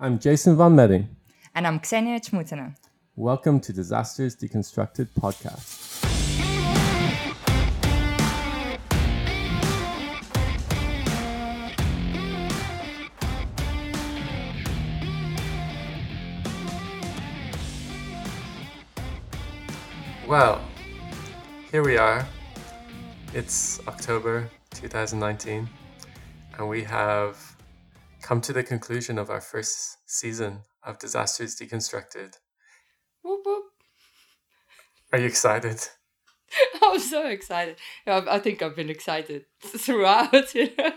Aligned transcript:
I'm 0.00 0.20
Jason 0.20 0.54
von 0.54 0.76
Meding. 0.76 1.08
And 1.56 1.66
I'm 1.66 1.80
Ksenia 1.80 2.20
Chmutina. 2.20 2.76
Welcome 3.16 3.58
to 3.58 3.72
Disasters 3.72 4.36
Deconstructed 4.36 5.08
podcast. 5.20 6.04
Well, 20.28 20.60
here 21.72 21.82
we 21.82 21.96
are. 21.96 22.24
It's 23.34 23.80
October 23.88 24.48
2019, 24.74 25.68
and 26.56 26.68
we 26.68 26.84
have 26.84 27.57
come 28.28 28.42
to 28.42 28.52
the 28.52 28.62
conclusion 28.62 29.18
of 29.18 29.30
our 29.30 29.40
first 29.40 29.96
season 30.04 30.60
of 30.82 30.98
Disasters 30.98 31.56
Deconstructed. 31.56 32.34
Whoop, 33.24 33.40
whoop. 33.46 33.64
Are 35.10 35.18
you 35.18 35.24
excited? 35.24 35.78
I'm 36.82 37.00
so 37.00 37.26
excited. 37.26 37.76
I 38.06 38.38
think 38.38 38.60
I've 38.60 38.76
been 38.76 38.90
excited 38.90 39.46
throughout. 39.62 40.54
You, 40.54 40.68
know? 40.76 40.92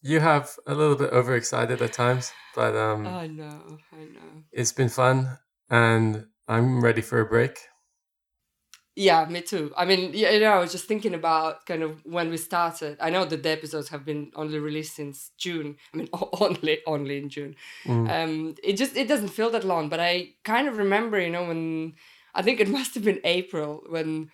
you 0.00 0.20
have 0.20 0.54
a 0.64 0.76
little 0.76 0.94
bit 0.94 1.12
overexcited 1.12 1.82
at 1.82 1.92
times, 1.92 2.30
but 2.54 2.76
um, 2.76 3.04
I 3.04 3.26
know, 3.26 3.78
I 3.92 4.04
know. 4.04 4.44
It's 4.52 4.72
been 4.72 4.90
fun, 4.90 5.38
and 5.68 6.26
I'm 6.46 6.84
ready 6.84 7.02
for 7.02 7.18
a 7.20 7.26
break. 7.26 7.58
Yeah, 8.98 9.26
me 9.26 9.42
too. 9.42 9.72
I 9.76 9.84
mean, 9.84 10.12
you 10.12 10.40
know, 10.40 10.54
I 10.54 10.58
was 10.58 10.72
just 10.72 10.86
thinking 10.86 11.14
about 11.14 11.66
kind 11.66 11.84
of 11.84 12.04
when 12.04 12.30
we 12.30 12.36
started. 12.36 12.96
I 13.00 13.10
know 13.10 13.24
that 13.24 13.44
the 13.44 13.50
episodes 13.50 13.90
have 13.90 14.04
been 14.04 14.32
only 14.34 14.58
released 14.58 14.96
since 14.96 15.30
June. 15.38 15.76
I 15.94 15.98
mean, 15.98 16.08
only 16.40 16.80
only 16.84 17.18
in 17.18 17.28
June. 17.28 17.54
Mm. 17.84 18.10
Um, 18.10 18.54
it 18.64 18.72
just 18.72 18.96
it 18.96 19.06
doesn't 19.06 19.28
feel 19.28 19.50
that 19.50 19.62
long, 19.62 19.88
but 19.88 20.00
I 20.00 20.30
kind 20.42 20.66
of 20.66 20.78
remember, 20.78 21.20
you 21.20 21.30
know, 21.30 21.46
when 21.46 21.94
I 22.34 22.42
think 22.42 22.58
it 22.58 22.68
must 22.78 22.94
have 22.96 23.04
been 23.04 23.20
April 23.22 23.84
when 23.88 24.32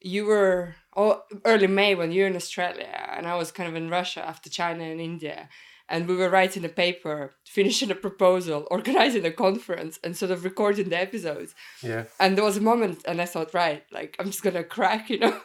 you 0.00 0.26
were 0.26 0.76
or 0.92 1.22
early 1.44 1.66
May 1.66 1.96
when 1.96 2.12
you 2.12 2.22
were 2.22 2.28
in 2.28 2.36
Australia 2.36 2.94
and 3.16 3.26
I 3.26 3.34
was 3.34 3.50
kind 3.50 3.68
of 3.68 3.74
in 3.74 3.90
Russia 3.90 4.24
after 4.24 4.48
China 4.48 4.84
and 4.84 5.00
India 5.00 5.48
and 5.88 6.08
we 6.08 6.16
were 6.16 6.30
writing 6.30 6.64
a 6.64 6.68
paper, 6.68 7.34
finishing 7.44 7.90
a 7.90 7.94
proposal, 7.94 8.66
organizing 8.70 9.24
a 9.24 9.30
conference, 9.30 9.98
and 10.02 10.16
sort 10.16 10.30
of 10.30 10.44
recording 10.44 10.88
the 10.88 10.98
episodes. 10.98 11.54
Yeah. 11.82 12.04
And 12.18 12.36
there 12.36 12.44
was 12.44 12.56
a 12.56 12.62
moment, 12.62 13.02
and 13.06 13.20
I 13.20 13.26
thought, 13.26 13.54
right, 13.54 13.84
like 13.92 14.16
I'm 14.18 14.26
just 14.26 14.42
gonna 14.42 14.64
crack, 14.64 15.10
you 15.10 15.18
know. 15.18 15.40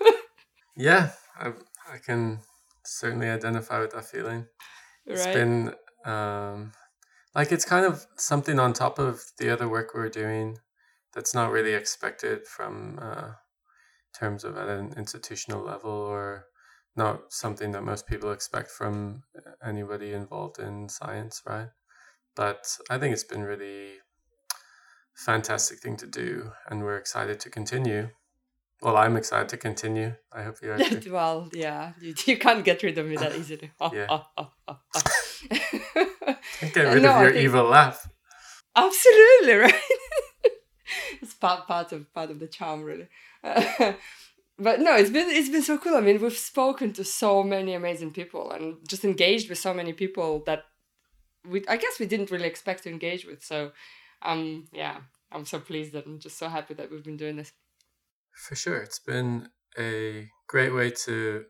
yeah, 0.75 1.11
I 1.37 1.53
I 1.91 1.97
can 1.97 2.39
certainly 2.85 3.29
identify 3.29 3.79
with 3.79 3.91
that 3.91 4.05
feeling. 4.05 4.45
Right. 5.07 5.17
It's 5.17 5.25
been 5.25 5.73
um, 6.05 6.71
like 7.35 7.51
it's 7.51 7.65
kind 7.65 7.85
of 7.85 8.05
something 8.17 8.59
on 8.59 8.73
top 8.73 8.99
of 8.99 9.21
the 9.37 9.49
other 9.49 9.67
work 9.67 9.93
we're 9.93 10.09
doing 10.09 10.57
that's 11.13 11.33
not 11.33 11.51
really 11.51 11.73
expected 11.73 12.47
from 12.47 12.99
uh, 13.01 13.31
terms 14.17 14.43
of 14.43 14.57
at 14.57 14.69
an 14.69 14.93
institutional 14.97 15.63
level 15.63 15.91
or 15.91 16.45
not 16.95 17.31
something 17.31 17.71
that 17.71 17.83
most 17.83 18.07
people 18.07 18.31
expect 18.31 18.71
from 18.71 19.23
uh, 19.37 19.51
anybody 19.67 20.13
involved 20.13 20.59
in 20.59 20.89
science, 20.89 21.41
right? 21.45 21.69
But 22.35 22.77
I 22.89 22.97
think 22.97 23.13
it's 23.13 23.23
been 23.23 23.43
really 23.43 23.99
fantastic 25.15 25.79
thing 25.79 25.97
to 25.97 26.07
do, 26.07 26.51
and 26.69 26.83
we're 26.83 26.97
excited 26.97 27.39
to 27.41 27.49
continue. 27.49 28.09
Well, 28.81 28.95
I'm 28.95 29.17
excited 29.17 29.49
to 29.49 29.57
continue. 29.57 30.13
I 30.31 30.43
hope 30.43 30.55
you 30.61 30.71
are. 30.71 30.77
Too. 30.77 31.11
well, 31.11 31.49
yeah, 31.53 31.93
you, 31.99 32.13
you 32.25 32.37
can't 32.37 32.63
get 32.63 32.81
rid 32.81 32.97
of 32.97 33.07
me 33.07 33.17
that 33.17 33.35
easily. 33.35 33.71
Oh, 33.81 33.91
yeah. 33.93 34.07
Oh, 34.09 34.49
oh, 34.67 34.77
get 36.73 36.75
rid 36.75 37.03
no, 37.03 37.15
of 37.15 37.21
your 37.21 37.31
think... 37.31 37.43
evil 37.43 37.65
laugh. 37.65 38.07
Absolutely 38.75 39.53
right. 39.55 39.73
it's 41.21 41.33
part 41.33 41.67
part 41.67 41.91
of 41.91 42.13
part 42.13 42.31
of 42.31 42.39
the 42.39 42.47
charm, 42.47 42.83
really 42.83 43.07
but 44.59 44.79
no, 44.81 44.95
it's 44.95 45.09
been 45.09 45.29
it's 45.29 45.49
been 45.49 45.63
so 45.63 45.77
cool. 45.77 45.95
I 45.95 46.01
mean, 46.01 46.21
we've 46.21 46.37
spoken 46.37 46.93
to 46.93 47.03
so 47.03 47.43
many 47.43 47.73
amazing 47.73 48.11
people 48.11 48.51
and 48.51 48.77
just 48.87 49.05
engaged 49.05 49.49
with 49.49 49.57
so 49.57 49.73
many 49.73 49.93
people 49.93 50.43
that 50.45 50.63
we 51.47 51.63
I 51.67 51.77
guess 51.77 51.99
we 51.99 52.05
didn't 52.05 52.31
really 52.31 52.47
expect 52.47 52.83
to 52.83 52.89
engage 52.89 53.25
with. 53.25 53.43
So, 53.43 53.71
um, 54.21 54.65
yeah, 54.73 54.97
I'm 55.31 55.45
so 55.45 55.59
pleased 55.59 55.93
that 55.93 56.05
I'm 56.05 56.19
just 56.19 56.37
so 56.37 56.49
happy 56.49 56.73
that 56.73 56.91
we've 56.91 57.03
been 57.03 57.17
doing 57.17 57.37
this. 57.37 57.53
For 58.33 58.55
sure, 58.55 58.77
it's 58.77 58.99
been 58.99 59.49
a 59.77 60.29
great 60.47 60.73
way 60.73 60.91
to 61.05 61.45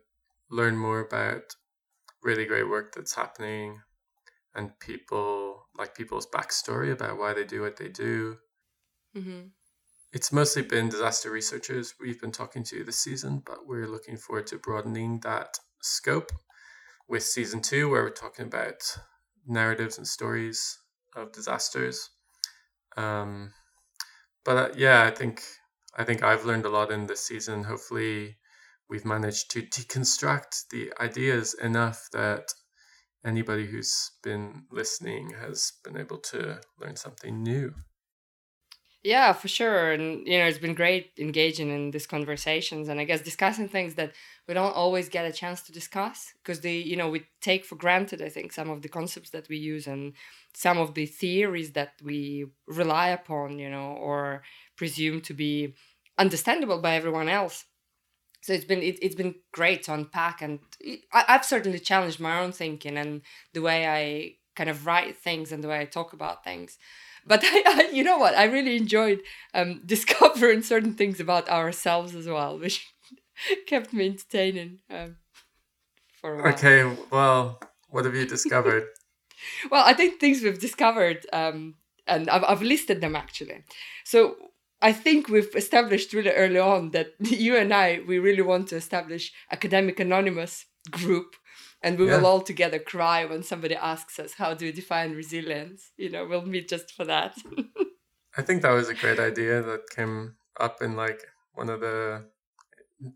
learn 0.50 0.76
more 0.76 1.00
about 1.00 1.54
really 2.22 2.44
great 2.44 2.68
work 2.68 2.94
that's 2.94 3.14
happening 3.14 3.80
and 4.54 4.78
people 4.80 5.66
like 5.76 5.94
people's 5.94 6.26
backstory 6.26 6.92
about 6.92 7.18
why 7.18 7.32
they 7.32 7.44
do 7.44 7.62
what 7.62 7.76
they 7.76 7.88
do. 7.88 8.36
Mm-hmm. 9.16 9.48
It's 10.12 10.32
mostly 10.32 10.62
been 10.62 10.88
disaster 10.88 11.30
researchers 11.30 11.94
we've 12.00 12.20
been 12.20 12.32
talking 12.32 12.64
to 12.64 12.82
this 12.82 12.98
season, 12.98 13.44
but 13.46 13.68
we're 13.68 13.86
looking 13.86 14.16
forward 14.16 14.48
to 14.48 14.58
broadening 14.58 15.20
that 15.20 15.60
scope 15.82 16.32
with 17.08 17.22
season 17.22 17.60
two, 17.60 17.88
where 17.88 18.02
we're 18.02 18.10
talking 18.10 18.46
about 18.46 18.82
narratives 19.46 19.98
and 19.98 20.06
stories 20.08 20.80
of 21.14 21.30
disasters. 21.30 22.10
Um, 22.96 23.52
but 24.44 24.56
uh, 24.56 24.74
yeah, 24.76 25.04
I 25.04 25.12
think 25.12 25.42
I 25.96 26.02
think 26.02 26.24
I've 26.24 26.44
learned 26.44 26.64
a 26.64 26.70
lot 26.70 26.90
in 26.90 27.06
this 27.06 27.20
season. 27.20 27.62
Hopefully, 27.62 28.38
we've 28.88 29.04
managed 29.04 29.52
to 29.52 29.62
deconstruct 29.62 30.70
the 30.70 30.92
ideas 31.00 31.54
enough 31.54 32.08
that 32.12 32.52
anybody 33.24 33.66
who's 33.68 34.10
been 34.24 34.64
listening 34.72 35.34
has 35.40 35.72
been 35.84 35.96
able 35.96 36.18
to 36.18 36.60
learn 36.80 36.96
something 36.96 37.44
new. 37.44 37.74
Yeah, 39.02 39.32
for 39.32 39.48
sure. 39.48 39.92
And, 39.92 40.26
you 40.26 40.38
know, 40.38 40.44
it's 40.44 40.58
been 40.58 40.74
great 40.74 41.12
engaging 41.18 41.70
in 41.70 41.90
these 41.90 42.06
conversations 42.06 42.86
and 42.88 43.00
I 43.00 43.04
guess 43.04 43.22
discussing 43.22 43.66
things 43.66 43.94
that 43.94 44.12
we 44.46 44.52
don't 44.52 44.76
always 44.76 45.08
get 45.08 45.24
a 45.24 45.32
chance 45.32 45.62
to 45.62 45.72
discuss 45.72 46.34
because 46.42 46.60
the, 46.60 46.70
you 46.72 46.96
know, 46.96 47.08
we 47.08 47.24
take 47.40 47.64
for 47.64 47.76
granted, 47.76 48.20
I 48.20 48.28
think, 48.28 48.52
some 48.52 48.68
of 48.68 48.82
the 48.82 48.90
concepts 48.90 49.30
that 49.30 49.48
we 49.48 49.56
use 49.56 49.86
and 49.86 50.12
some 50.54 50.76
of 50.76 50.92
the 50.92 51.06
theories 51.06 51.72
that 51.72 51.94
we 52.02 52.44
rely 52.66 53.08
upon, 53.08 53.58
you 53.58 53.70
know, 53.70 53.92
or 53.92 54.42
presume 54.76 55.22
to 55.22 55.32
be 55.34 55.74
understandable 56.18 56.78
by 56.82 56.94
everyone 56.94 57.30
else. 57.30 57.64
So 58.42 58.52
it's 58.54 58.64
been 58.64 58.82
it, 58.82 58.98
it's 59.02 59.14
been 59.14 59.34
great 59.52 59.82
to 59.84 59.94
unpack 59.94 60.40
and 60.42 60.60
I, 61.12 61.24
I've 61.28 61.44
certainly 61.44 61.78
challenged 61.78 62.20
my 62.20 62.40
own 62.40 62.52
thinking 62.52 62.96
and 62.96 63.22
the 63.52 63.60
way 63.62 63.86
I 63.86 64.36
kind 64.56 64.70
of 64.70 64.86
write 64.86 65.16
things 65.16 65.52
and 65.52 65.62
the 65.62 65.68
way 65.68 65.80
I 65.80 65.84
talk 65.84 66.12
about 66.12 66.42
things 66.44 66.78
but 67.30 67.40
I, 67.44 67.62
I, 67.66 67.90
you 67.92 68.02
know 68.02 68.18
what? 68.18 68.34
I 68.36 68.44
really 68.44 68.76
enjoyed 68.76 69.20
um, 69.54 69.80
discovering 69.86 70.62
certain 70.62 70.94
things 70.94 71.20
about 71.20 71.48
ourselves 71.48 72.14
as 72.14 72.26
well 72.26 72.58
which 72.58 72.86
kept 73.66 73.92
me 73.92 74.06
entertaining 74.06 74.80
um, 74.90 75.16
for 76.20 76.34
a 76.34 76.42
while. 76.42 76.52
okay 76.52 76.96
well 77.10 77.60
what 77.88 78.04
have 78.04 78.14
you 78.14 78.26
discovered? 78.26 78.84
Well 79.70 79.84
i 79.86 79.94
think 79.94 80.20
things 80.20 80.42
we've 80.42 80.60
discovered 80.68 81.20
um, 81.32 81.76
and 82.06 82.28
I've, 82.28 82.44
I've 82.44 82.62
listed 82.62 83.00
them 83.00 83.16
actually. 83.16 83.64
So 84.04 84.36
I 84.82 84.92
think 84.92 85.28
we've 85.28 85.54
established 85.54 86.12
really 86.12 86.30
early 86.30 86.58
on 86.58 86.90
that 86.90 87.08
you 87.20 87.56
and 87.56 87.72
I, 87.72 88.00
we 88.06 88.18
really 88.18 88.42
want 88.42 88.68
to 88.68 88.76
establish 88.76 89.32
academic 89.50 90.00
anonymous 90.00 90.66
group 90.90 91.36
and 91.82 91.98
we 91.98 92.06
yeah. 92.06 92.18
will 92.18 92.26
all 92.26 92.40
together 92.40 92.78
cry 92.78 93.24
when 93.24 93.42
somebody 93.42 93.74
asks 93.74 94.18
us 94.18 94.34
how 94.34 94.54
do 94.54 94.66
you 94.66 94.72
define 94.72 95.12
resilience? 95.12 95.90
You 95.96 96.10
know 96.10 96.26
we'll 96.26 96.46
meet 96.46 96.68
just 96.68 96.92
for 96.92 97.04
that. 97.04 97.36
I 98.36 98.42
think 98.42 98.62
that 98.62 98.70
was 98.70 98.88
a 98.88 98.94
great 98.94 99.18
idea 99.18 99.62
that 99.62 99.90
came 99.90 100.36
up 100.58 100.82
in 100.82 100.96
like 100.96 101.22
one 101.54 101.68
of 101.68 101.80
the 101.80 102.24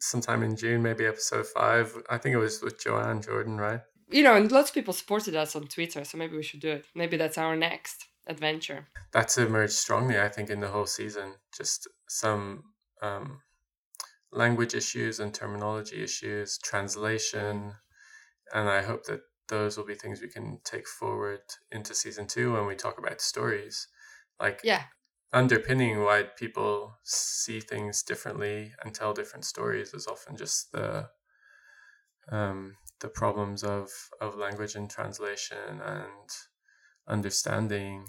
sometime 0.01 0.43
in 0.43 0.57
june 0.57 0.83
maybe 0.83 1.07
episode 1.07 1.47
five. 1.47 1.97
I 2.11 2.19
think 2.19 2.35
it 2.35 2.39
was 2.39 2.63
with 2.63 2.83
joanne 2.83 3.23
jordan 3.23 3.59
right? 3.59 3.81
You 4.11 4.23
know 4.23 4.35
and 4.35 4.51
lots 4.51 4.71
of 4.71 4.75
people 4.75 4.95
supported 4.95 5.35
us 5.37 5.55
on 5.57 5.67
twitter 5.67 6.05
so 6.05 6.19
maybe 6.19 6.37
we 6.37 6.43
should 6.43 6.61
do 6.61 6.71
it. 6.71 6.87
Maybe 6.95 7.17
that's 7.17 7.39
our 7.39 7.57
next 7.57 8.07
adventure. 8.27 8.87
That's 9.13 9.37
emerged 9.39 9.75
strongly 9.75 10.19
i 10.19 10.29
think 10.29 10.51
in 10.51 10.61
the 10.61 10.69
whole 10.69 10.87
season. 10.87 11.35
Just 11.57 11.89
some 12.09 12.65
um, 13.03 13.41
language 14.33 14.75
issues 14.75 15.21
and 15.21 15.33
terminology 15.33 16.03
issues 16.03 16.59
translation 16.59 17.73
and 18.55 18.69
I 18.69 18.83
hope 18.83 19.05
that 19.07 19.21
those 19.49 19.77
will 19.77 19.85
be 19.85 19.95
things 19.95 20.23
we 20.23 20.29
can 20.29 20.61
take 20.65 20.89
forward 20.89 21.41
into 21.71 21.95
season 21.95 22.27
two 22.27 22.55
when 22.55 22.67
we 22.67 22.77
talk 22.77 22.99
about 22.99 23.21
stories. 23.21 23.89
Like 24.41 24.61
yeah. 24.65 24.85
underpinning 25.33 26.03
why 26.03 26.23
people 26.39 26.97
see 27.03 27.61
things 27.61 28.03
differently 28.03 28.73
and 28.83 28.95
tell 28.95 29.13
different 29.13 29.45
stories 29.45 29.93
is 29.93 30.07
often 30.07 30.37
just 30.37 30.73
the 30.73 31.09
um, 32.31 32.77
the 33.01 33.09
problems 33.09 33.63
of, 33.63 33.91
of 34.21 34.37
language 34.37 34.77
and 34.77 34.89
translation 34.89 35.81
and 35.85 36.31
understanding 37.07 38.07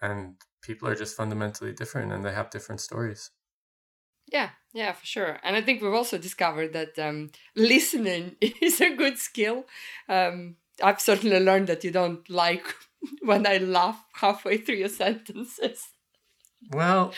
and 0.00 0.36
people 0.62 0.86
are 0.86 0.94
just 0.94 1.16
fundamentally 1.16 1.72
different 1.72 2.12
and 2.12 2.24
they 2.24 2.32
have 2.32 2.50
different 2.50 2.80
stories. 2.80 3.30
Yeah, 4.32 4.50
yeah, 4.72 4.92
for 4.92 5.04
sure. 5.04 5.38
And 5.42 5.54
I 5.54 5.60
think 5.60 5.82
we've 5.82 5.92
also 5.92 6.16
discovered 6.16 6.72
that 6.72 6.98
um, 6.98 7.30
listening 7.54 8.36
is 8.40 8.80
a 8.80 8.94
good 8.94 9.18
skill. 9.18 9.66
Um, 10.08 10.56
I've 10.82 11.00
certainly 11.00 11.38
learned 11.38 11.66
that 11.66 11.84
you 11.84 11.90
don't 11.90 12.28
like 12.30 12.64
when 13.22 13.46
I 13.46 13.58
laugh 13.58 14.02
halfway 14.14 14.56
through 14.56 14.76
your 14.76 14.88
sentences. 15.04 15.88
Well, 16.70 17.12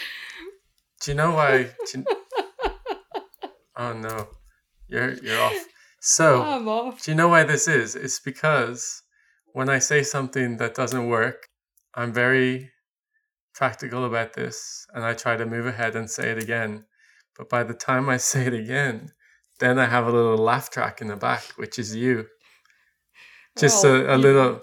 do 1.02 1.10
you 1.12 1.16
know 1.16 1.32
why? 1.32 1.70
You... 1.94 2.04
oh 3.76 3.92
no, 3.92 4.28
you're 4.88 5.14
you're 5.14 5.40
off. 5.40 5.66
So, 6.00 6.42
I'm 6.42 6.68
off. 6.68 7.02
do 7.02 7.10
you 7.10 7.16
know 7.16 7.28
why 7.28 7.44
this 7.44 7.68
is? 7.68 7.94
It's 7.94 8.20
because 8.20 9.02
when 9.52 9.68
I 9.68 9.78
say 9.78 10.02
something 10.02 10.56
that 10.56 10.74
doesn't 10.74 11.08
work, 11.08 11.46
I'm 11.94 12.12
very 12.12 12.70
practical 13.54 14.04
about 14.04 14.32
this 14.32 14.86
and 14.92 15.04
I 15.04 15.14
try 15.14 15.36
to 15.36 15.46
move 15.46 15.66
ahead 15.66 15.94
and 15.94 16.10
say 16.10 16.30
it 16.30 16.42
again. 16.42 16.84
But 17.36 17.48
by 17.48 17.64
the 17.64 17.74
time 17.74 18.08
I 18.08 18.16
say 18.16 18.46
it 18.46 18.54
again, 18.54 19.12
then 19.60 19.78
I 19.78 19.86
have 19.86 20.06
a 20.06 20.12
little 20.12 20.36
laugh 20.36 20.70
track 20.70 21.00
in 21.00 21.08
the 21.08 21.16
back, 21.16 21.42
which 21.56 21.78
is 21.78 21.94
you. 21.94 22.26
Just 23.58 23.84
Well, 23.84 23.94
a, 23.94 24.16
a 24.16 24.18
little, 24.18 24.62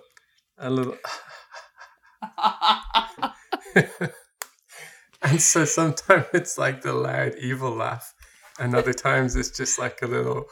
a 0.58 0.70
little. 0.70 0.98
and 5.22 5.42
so 5.42 5.66
sometimes 5.66 6.26
it's 6.34 6.58
like 6.58 6.82
the 6.82 6.94
loud, 6.94 7.36
evil 7.36 7.72
laugh, 7.72 8.14
and 8.60 8.76
other 8.76 8.94
times 8.94 9.36
it's 9.36 9.56
just 9.56 9.80
like 9.80 10.02
a 10.02 10.08
little. 10.08 10.46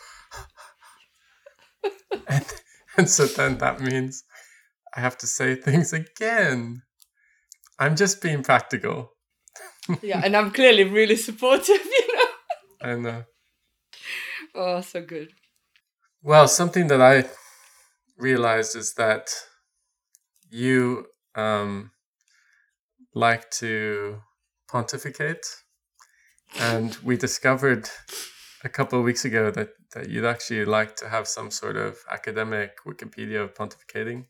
and, 2.27 2.45
and 2.97 3.09
so 3.09 3.25
then 3.25 3.57
that 3.57 3.81
means 3.81 4.23
I 4.95 5.01
have 5.01 5.17
to 5.19 5.27
say 5.27 5.55
things 5.55 5.93
again. 5.93 6.83
I'm 7.77 7.95
just 7.95 8.21
being 8.21 8.43
practical. 8.43 9.13
Yeah, 10.01 10.21
and 10.23 10.35
I'm 10.35 10.51
clearly 10.51 10.83
really 10.83 11.15
supportive, 11.15 11.83
you 11.85 12.15
know. 12.15 12.23
And 12.81 13.07
uh, 13.07 13.21
Oh, 14.55 14.81
so 14.81 15.01
good. 15.01 15.29
well, 16.23 16.47
something 16.47 16.87
that 16.87 17.01
I 17.01 17.25
realized 18.17 18.75
is 18.75 18.93
that 18.95 19.29
you 20.49 21.05
um, 21.35 21.91
like 23.13 23.49
to 23.51 24.21
pontificate, 24.67 25.45
and 26.59 26.97
we 27.03 27.15
discovered 27.17 27.89
a 28.63 28.69
couple 28.69 28.99
of 28.99 29.05
weeks 29.05 29.25
ago 29.25 29.51
that 29.51 29.69
that 29.93 30.09
you'd 30.09 30.25
actually 30.25 30.65
like 30.65 30.95
to 30.97 31.09
have 31.09 31.27
some 31.27 31.49
sort 31.51 31.77
of 31.77 31.97
academic 32.11 32.77
Wikipedia 32.85 33.43
of 33.43 33.53
pontificating. 33.53 34.25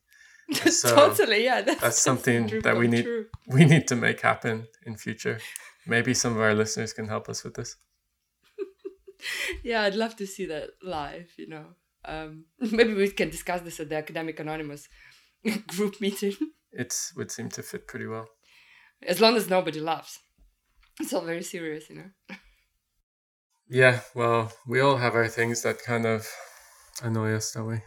So 0.72 0.96
totally, 0.96 1.44
yeah. 1.44 1.62
That's, 1.62 1.82
that's 1.82 2.02
something 2.02 2.62
that 2.64 2.76
we 2.78 2.88
need- 2.88 3.04
true. 3.06 3.26
we 3.48 3.66
need 3.66 3.88
to 3.90 3.96
make 3.96 4.22
happen 4.22 4.68
in 4.86 4.96
future. 4.98 5.40
Maybe 5.86 6.14
some 6.14 6.34
of 6.36 6.42
our 6.42 6.54
listeners 6.56 6.94
can 6.94 7.08
help 7.08 7.30
us 7.30 7.44
with 7.44 7.54
this. 7.56 7.76
Yeah, 9.64 9.82
I'd 9.84 9.96
love 9.96 10.16
to 10.18 10.26
see 10.26 10.46
that 10.46 10.70
live. 10.82 11.32
You 11.38 11.48
know, 11.50 11.66
um, 12.06 12.46
maybe 12.60 12.94
we 12.94 13.10
can 13.10 13.30
discuss 13.30 13.62
this 13.62 13.80
at 13.80 13.90
the 13.90 13.98
Academic 13.98 14.40
Anonymous 14.40 14.88
group 15.68 16.00
meeting. 16.02 16.36
It 16.72 16.94
would 17.16 17.32
seem 17.32 17.50
to 17.50 17.64
fit 17.64 17.88
pretty 17.88 18.06
well. 18.08 18.28
As 19.06 19.20
long 19.20 19.36
as 19.36 19.50
nobody 19.50 19.80
laughs, 19.80 20.20
it's 21.00 21.14
all 21.14 21.22
very 21.22 21.44
serious, 21.44 21.90
you 21.90 21.96
know. 21.98 22.36
Yeah, 23.70 24.00
well, 24.16 24.52
we 24.68 24.80
all 24.80 24.98
have 24.98 25.16
our 25.16 25.28
things 25.28 25.62
that 25.64 25.84
kind 25.84 26.06
of 26.06 26.28
annoy 27.04 27.34
us, 27.34 27.52
don't 27.52 27.68
we? 27.68 27.80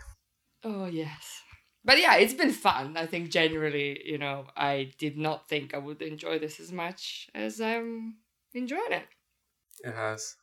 Oh 0.65 0.87
yes. 0.87 1.42
But 1.85 1.99
yeah, 1.99 2.17
it's 2.17 2.35
been 2.35 2.53
fun. 2.53 2.97
I 2.97 3.07
think 3.07 3.31
generally, 3.31 4.01
you 4.05 4.19
know, 4.19 4.47
I 4.57 4.93
did 4.99 5.19
not 5.19 5.49
think 5.49 5.75
I 5.75 5.79
would 5.79 6.01
enjoy 6.01 6.39
this 6.39 6.61
as 6.61 6.71
much 6.71 7.29
as 7.35 7.61
I'm 7.61 8.19
enjoying 8.55 8.93
it. 8.93 9.07
It 9.83 9.95
has. 9.95 10.37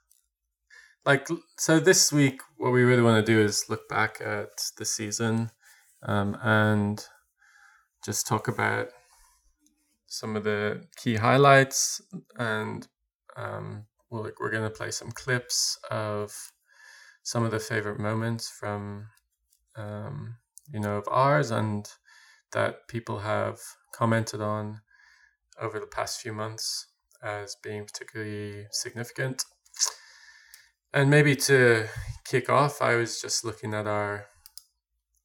Like, 1.05 1.27
so 1.57 1.79
this 1.79 2.11
week, 2.11 2.41
what 2.57 2.73
we 2.73 2.83
really 2.83 3.01
want 3.01 3.25
to 3.25 3.31
do 3.31 3.39
is 3.39 3.69
look 3.69 3.87
back 3.87 4.19
at 4.19 4.49
the 4.77 4.83
season 4.83 5.49
um, 6.03 6.37
and 6.43 7.03
just 8.03 8.27
talk 8.27 8.49
about 8.49 8.89
some 10.07 10.35
of 10.35 10.43
the 10.43 10.83
key 10.97 11.15
highlights. 11.15 12.01
And 12.37 12.85
um, 13.37 13.85
we'll, 14.09 14.23
like, 14.23 14.41
we're 14.41 14.51
going 14.51 14.69
to 14.69 14.69
play 14.69 14.91
some 14.91 15.11
clips 15.11 15.79
of 15.89 16.35
some 17.23 17.45
of 17.45 17.51
the 17.51 17.59
favorite 17.59 17.99
moments 17.99 18.49
from, 18.49 19.07
um, 19.77 20.35
you 20.73 20.79
know, 20.79 20.97
of 20.97 21.07
ours 21.09 21.51
and 21.51 21.89
that 22.51 22.87
people 22.87 23.19
have 23.19 23.59
commented 23.93 24.41
on 24.41 24.81
over 25.61 25.79
the 25.79 25.87
past 25.87 26.21
few 26.21 26.33
months 26.33 26.87
as 27.23 27.55
being 27.63 27.85
particularly 27.85 28.65
significant. 28.71 29.43
And 30.93 31.09
maybe 31.09 31.35
to 31.35 31.87
kick 32.25 32.49
off, 32.49 32.81
I 32.81 32.95
was 32.95 33.21
just 33.21 33.45
looking 33.45 33.73
at 33.73 33.85
our 33.85 34.25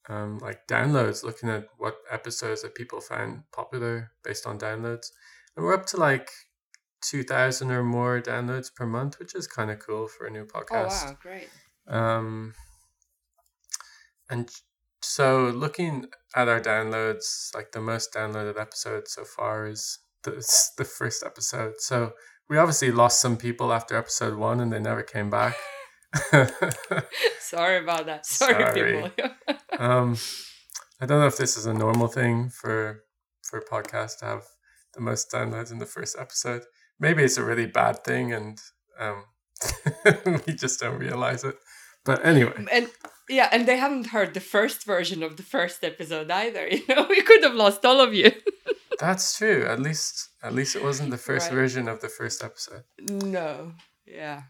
um, 0.09 0.39
like 0.39 0.67
downloads, 0.67 1.25
looking 1.25 1.49
at 1.49 1.69
what 1.79 1.97
episodes 2.11 2.63
that 2.63 2.75
people 2.75 3.01
found 3.01 3.45
popular 3.53 4.11
based 4.23 4.47
on 4.47 4.59
downloads, 4.59 5.07
and 5.57 5.65
we're 5.65 5.75
up 5.75 5.87
to 5.87 5.97
like 5.97 6.31
two 7.01 7.23
thousand 7.23 7.71
or 7.71 7.83
more 7.83 8.21
downloads 8.21 8.75
per 8.75 8.85
month, 8.85 9.19
which 9.19 9.35
is 9.35 9.47
kind 9.47 9.71
of 9.71 9.79
cool 9.79 10.07
for 10.07 10.27
a 10.27 10.31
new 10.31 10.45
podcast. 10.45 11.05
Oh 11.05 11.07
wow, 11.07 11.17
great. 11.23 11.49
Um, 11.89 12.55
and 14.29 14.51
so 15.05 15.49
looking 15.55 16.07
at 16.35 16.49
our 16.49 16.61
downloads, 16.61 17.55
like 17.55 17.73
the 17.73 17.81
most 17.81 18.13
downloaded 18.13 18.59
episode 18.59 19.07
so 19.07 19.25
far 19.25 19.67
is 19.67 19.99
the, 20.23 20.33
the 20.79 20.85
first 20.85 21.23
episode. 21.25 21.75
So 21.79 22.15
we 22.49 22.59
obviously 22.59 22.91
lost 22.91 23.21
some 23.21 23.37
people 23.37 23.73
after 23.73 23.97
episode 23.97 24.37
one 24.39 24.61
and 24.61 24.73
they 24.73 24.81
never 24.81 25.03
came 25.03 25.31
back. 25.31 25.57
Sorry 27.41 27.79
about 27.79 28.07
that. 28.07 28.25
Sorry, 28.27 28.65
Sorry. 28.65 29.11
people. 29.17 29.31
um, 29.79 30.17
I 31.01 31.07
don't 31.07 31.21
know 31.21 31.27
if 31.27 31.37
this 31.37 31.57
is 31.57 31.67
a 31.67 31.75
normal 31.75 32.09
thing 32.09 32.49
for 32.49 33.05
for 33.43 33.59
a 33.59 33.65
podcast 33.65 34.21
to 34.21 34.25
have 34.25 34.43
the 34.95 35.01
most 35.01 35.31
downloads 35.31 35.71
in 35.71 35.79
the 35.79 35.87
first 35.87 36.17
episode. 36.19 36.63
Maybe 36.99 37.23
it's 37.23 37.37
a 37.37 37.45
really 37.45 37.67
bad 37.67 38.05
thing 38.05 38.33
and 38.33 38.59
um, 38.99 39.25
we 40.47 40.55
just 40.55 40.81
don't 40.81 40.99
realize 40.99 41.45
it. 41.45 41.57
But 42.05 42.25
anyway. 42.25 42.53
and 42.71 42.89
yeah, 43.29 43.49
and 43.53 43.67
they 43.67 43.77
haven't 43.79 44.09
heard 44.09 44.35
the 44.35 44.41
first 44.41 44.85
version 44.85 45.23
of 45.23 45.37
the 45.37 45.43
first 45.43 45.83
episode 45.85 46.31
either. 46.31 46.67
You 46.73 46.83
know, 46.89 47.07
we 47.09 47.23
could 47.23 47.43
have 47.45 47.55
lost 47.55 47.85
all 47.85 48.01
of 48.01 48.13
you. 48.15 48.31
That's 49.01 49.37
true. 49.37 49.67
At 49.67 49.81
least, 49.81 50.29
at 50.43 50.55
least 50.55 50.77
it 50.77 50.83
wasn't 50.85 51.11
the 51.11 51.19
first 51.19 51.49
Right. 51.49 51.55
version 51.57 51.89
of 51.89 52.01
the 52.01 52.09
first 52.09 52.45
episode. 52.45 52.85
no. 53.01 53.73
Yeah. 54.07 54.43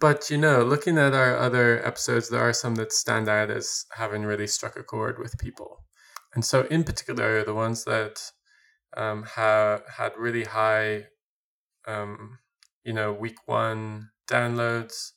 But 0.00 0.28
you 0.28 0.36
know, 0.38 0.62
looking 0.64 0.98
at 0.98 1.14
our 1.14 1.36
other 1.38 1.84
episodes, 1.86 2.28
there 2.28 2.40
are 2.40 2.52
some 2.52 2.74
that 2.74 2.92
stand 2.92 3.28
out 3.28 3.50
as 3.50 3.86
having 3.92 4.24
really 4.24 4.46
struck 4.46 4.76
a 4.76 4.82
chord 4.82 5.18
with 5.18 5.38
people, 5.38 5.84
and 6.34 6.44
so 6.44 6.62
in 6.70 6.84
particular, 6.84 7.42
the 7.44 7.54
ones 7.54 7.84
that 7.84 8.20
um, 8.96 9.22
have 9.22 9.82
had 9.96 10.12
really 10.18 10.44
high, 10.44 11.06
um, 11.86 12.38
you 12.82 12.92
know, 12.92 13.12
week 13.12 13.36
one 13.46 14.10
downloads, 14.28 15.12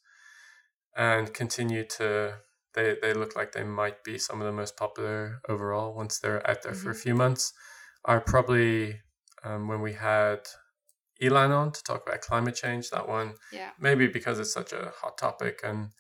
and 0.98 1.34
continue 1.34 1.86
to. 1.86 2.40
They, 2.74 2.98
they 3.02 3.14
look 3.14 3.36
like 3.36 3.54
they 3.54 3.64
might 3.64 4.04
be 4.04 4.20
some 4.20 4.40
of 4.42 4.46
the 4.46 4.54
most 4.54 4.78
popular 4.78 5.42
overall 5.50 5.96
once 5.96 6.20
they're 6.20 6.48
out 6.48 6.62
there 6.62 6.74
for 6.76 6.92
a 6.92 6.94
Mhm. 6.94 7.02
few 7.02 7.16
months. 7.16 7.54
Are 8.06 8.22
probably 8.22 9.02
um, 9.44 9.68
when 9.68 9.82
we 9.82 9.94
had 9.94 10.48
Ilan 11.22 11.50
on 11.52 11.72
to 11.72 11.84
talk 11.84 12.08
about 12.08 12.22
climate 12.22 12.56
change. 12.56 12.90
That 12.90 13.08
one 13.08 13.36
Yeah. 13.52 13.72
maybe 13.80 14.08
because 14.08 14.40
it's 14.40 14.54
such 14.54 14.74
a 14.74 14.94
hot 15.02 15.18
topic 15.18 15.62
and 15.64 15.92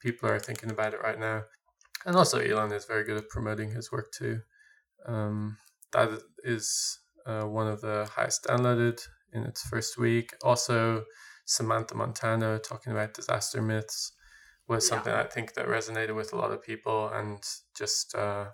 people 0.00 0.28
are 0.28 0.40
thinking 0.40 0.70
about 0.70 0.94
it 0.94 1.02
right 1.02 1.18
now. 1.18 1.44
And 2.06 2.16
also, 2.16 2.40
Ilan 2.40 2.72
is 2.72 2.84
very 2.86 3.04
good 3.04 3.16
at 3.16 3.28
promoting 3.28 3.70
his 3.70 3.90
work 3.92 4.12
too. 4.12 4.42
Um, 5.06 5.58
that 5.92 6.10
is 6.42 7.00
uh, 7.26 7.44
one 7.44 7.68
of 7.68 7.80
the 7.80 8.08
highest 8.12 8.44
downloaded 8.44 9.00
in 9.32 9.44
its 9.44 9.62
first 9.62 9.96
week. 9.98 10.34
Also, 10.42 11.04
Samantha 11.46 11.94
Montano 11.94 12.58
talking 12.58 12.92
about 12.92 13.14
disaster 13.14 13.62
myths 13.62 14.12
was 14.68 14.86
Yeah. 14.86 14.88
something 14.88 15.12
I 15.12 15.24
think 15.24 15.54
that 15.54 15.66
resonated 15.66 16.14
with 16.16 16.32
a 16.32 16.36
lot 16.36 16.52
of 16.52 16.62
people, 16.62 17.08
and 17.08 17.42
just 17.76 18.14
uh, 18.14 18.52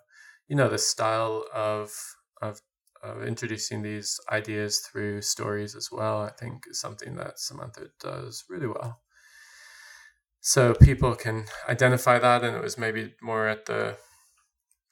you 0.49 0.57
know 0.57 0.69
the 0.69 0.79
style 0.79 1.47
of 1.55 1.93
of 2.43 2.61
of 3.03 3.23
introducing 3.25 3.83
these 3.83 4.21
ideas 4.31 4.81
through 4.81 5.23
stories 5.23 5.75
as 5.75 5.89
well, 5.91 6.21
I 6.23 6.31
think 6.31 6.65
is 6.69 6.81
something 6.81 7.17
that 7.17 7.39
Samantha 7.39 7.89
does 8.01 8.45
really 8.49 8.67
well. 8.67 9.03
So 10.43 10.75
people 10.75 11.15
can 11.17 11.47
identify 11.69 12.19
that, 12.19 12.45
and 12.45 12.57
it 12.57 12.63
was 12.63 12.79
maybe 12.79 13.15
more 13.23 13.47
at 13.47 13.67
the, 13.67 13.99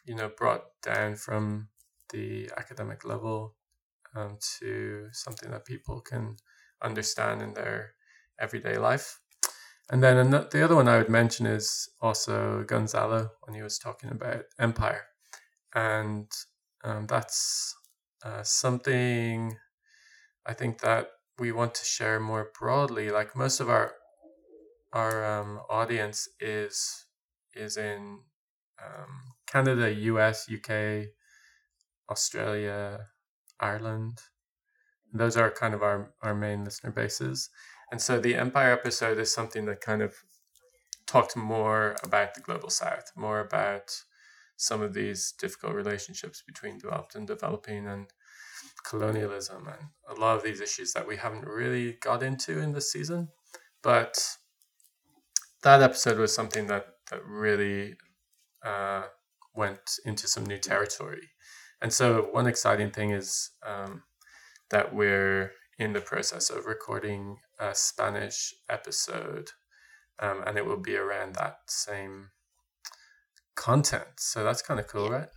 you 0.04 0.14
know, 0.14 0.28
brought 0.28 0.80
down 0.82 1.16
from 1.16 1.68
the 2.10 2.50
academic 2.56 3.04
level 3.04 3.56
um, 4.14 4.38
to 4.60 5.08
something 5.12 5.50
that 5.52 5.66
people 5.66 6.00
can 6.00 6.36
understand 6.82 7.42
in 7.42 7.54
their 7.54 7.94
everyday 8.40 8.78
life. 8.78 9.20
And 9.90 10.02
then 10.02 10.30
the 10.30 10.62
other 10.62 10.74
one 10.74 10.88
I 10.88 10.98
would 10.98 11.08
mention 11.08 11.46
is 11.46 11.88
also 12.00 12.62
Gonzalo 12.64 13.30
when 13.42 13.54
he 13.54 13.62
was 13.62 13.78
talking 13.78 14.10
about 14.10 14.44
empire, 14.58 15.06
and 15.74 16.30
um, 16.84 17.06
that's 17.06 17.74
uh, 18.22 18.42
something 18.42 19.56
I 20.44 20.52
think 20.54 20.80
that 20.80 21.08
we 21.38 21.52
want 21.52 21.74
to 21.74 21.84
share 21.84 22.20
more 22.20 22.50
broadly. 22.58 23.10
Like 23.10 23.34
most 23.34 23.60
of 23.60 23.70
our 23.70 23.92
our 24.92 25.24
um, 25.24 25.60
audience 25.70 26.28
is 26.40 27.06
is 27.54 27.76
in 27.76 28.20
um, 28.84 29.34
Canada, 29.46 29.92
U.S., 29.92 30.46
U.K., 30.48 31.08
Australia, 32.10 33.08
Ireland. 33.60 34.18
Those 35.12 35.36
are 35.36 35.50
kind 35.50 35.74
of 35.74 35.82
our, 35.82 36.12
our 36.22 36.34
main 36.34 36.64
listener 36.64 36.92
bases. 36.92 37.50
And 37.90 38.00
so 38.00 38.20
the 38.20 38.34
Empire 38.34 38.72
episode 38.72 39.18
is 39.18 39.32
something 39.32 39.64
that 39.66 39.80
kind 39.80 40.02
of 40.02 40.14
talked 41.06 41.36
more 41.36 41.96
about 42.02 42.34
the 42.34 42.40
global 42.40 42.70
south, 42.70 43.12
more 43.16 43.40
about 43.40 44.02
some 44.56 44.82
of 44.82 44.92
these 44.92 45.32
difficult 45.38 45.74
relationships 45.74 46.42
between 46.46 46.78
developed 46.78 47.14
and 47.14 47.26
developing 47.26 47.86
and 47.86 48.08
colonialism 48.84 49.66
and 49.68 49.88
a 50.08 50.20
lot 50.20 50.36
of 50.36 50.42
these 50.42 50.60
issues 50.60 50.92
that 50.92 51.06
we 51.06 51.16
haven't 51.16 51.46
really 51.46 51.92
got 52.00 52.22
into 52.22 52.58
in 52.58 52.72
this 52.72 52.92
season. 52.92 53.28
But 53.82 54.36
that 55.62 55.82
episode 55.82 56.18
was 56.18 56.34
something 56.34 56.66
that, 56.66 56.86
that 57.10 57.24
really 57.24 57.94
uh, 58.64 59.04
went 59.54 59.98
into 60.04 60.26
some 60.26 60.44
new 60.44 60.58
territory. 60.58 61.30
And 61.80 61.92
so, 61.92 62.28
one 62.32 62.46
exciting 62.46 62.90
thing 62.90 63.10
is 63.10 63.50
um, 63.64 64.02
that 64.70 64.92
we're 64.92 65.52
in 65.78 65.92
the 65.92 66.00
process 66.00 66.50
of 66.50 66.66
recording 66.66 67.38
a 67.58 67.74
Spanish 67.74 68.54
episode, 68.68 69.50
um, 70.18 70.42
and 70.46 70.58
it 70.58 70.66
will 70.66 70.80
be 70.80 70.96
around 70.96 71.36
that 71.36 71.58
same 71.66 72.30
content. 73.54 74.18
So 74.18 74.42
that's 74.42 74.62
kind 74.62 74.80
of 74.80 74.88
cool, 74.88 75.08
right? 75.08 75.28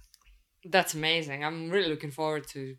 That's 0.66 0.94
amazing. 0.94 1.44
I'm 1.44 1.70
really 1.70 1.90
looking 1.90 2.12
forward 2.12 2.48
to 2.50 2.76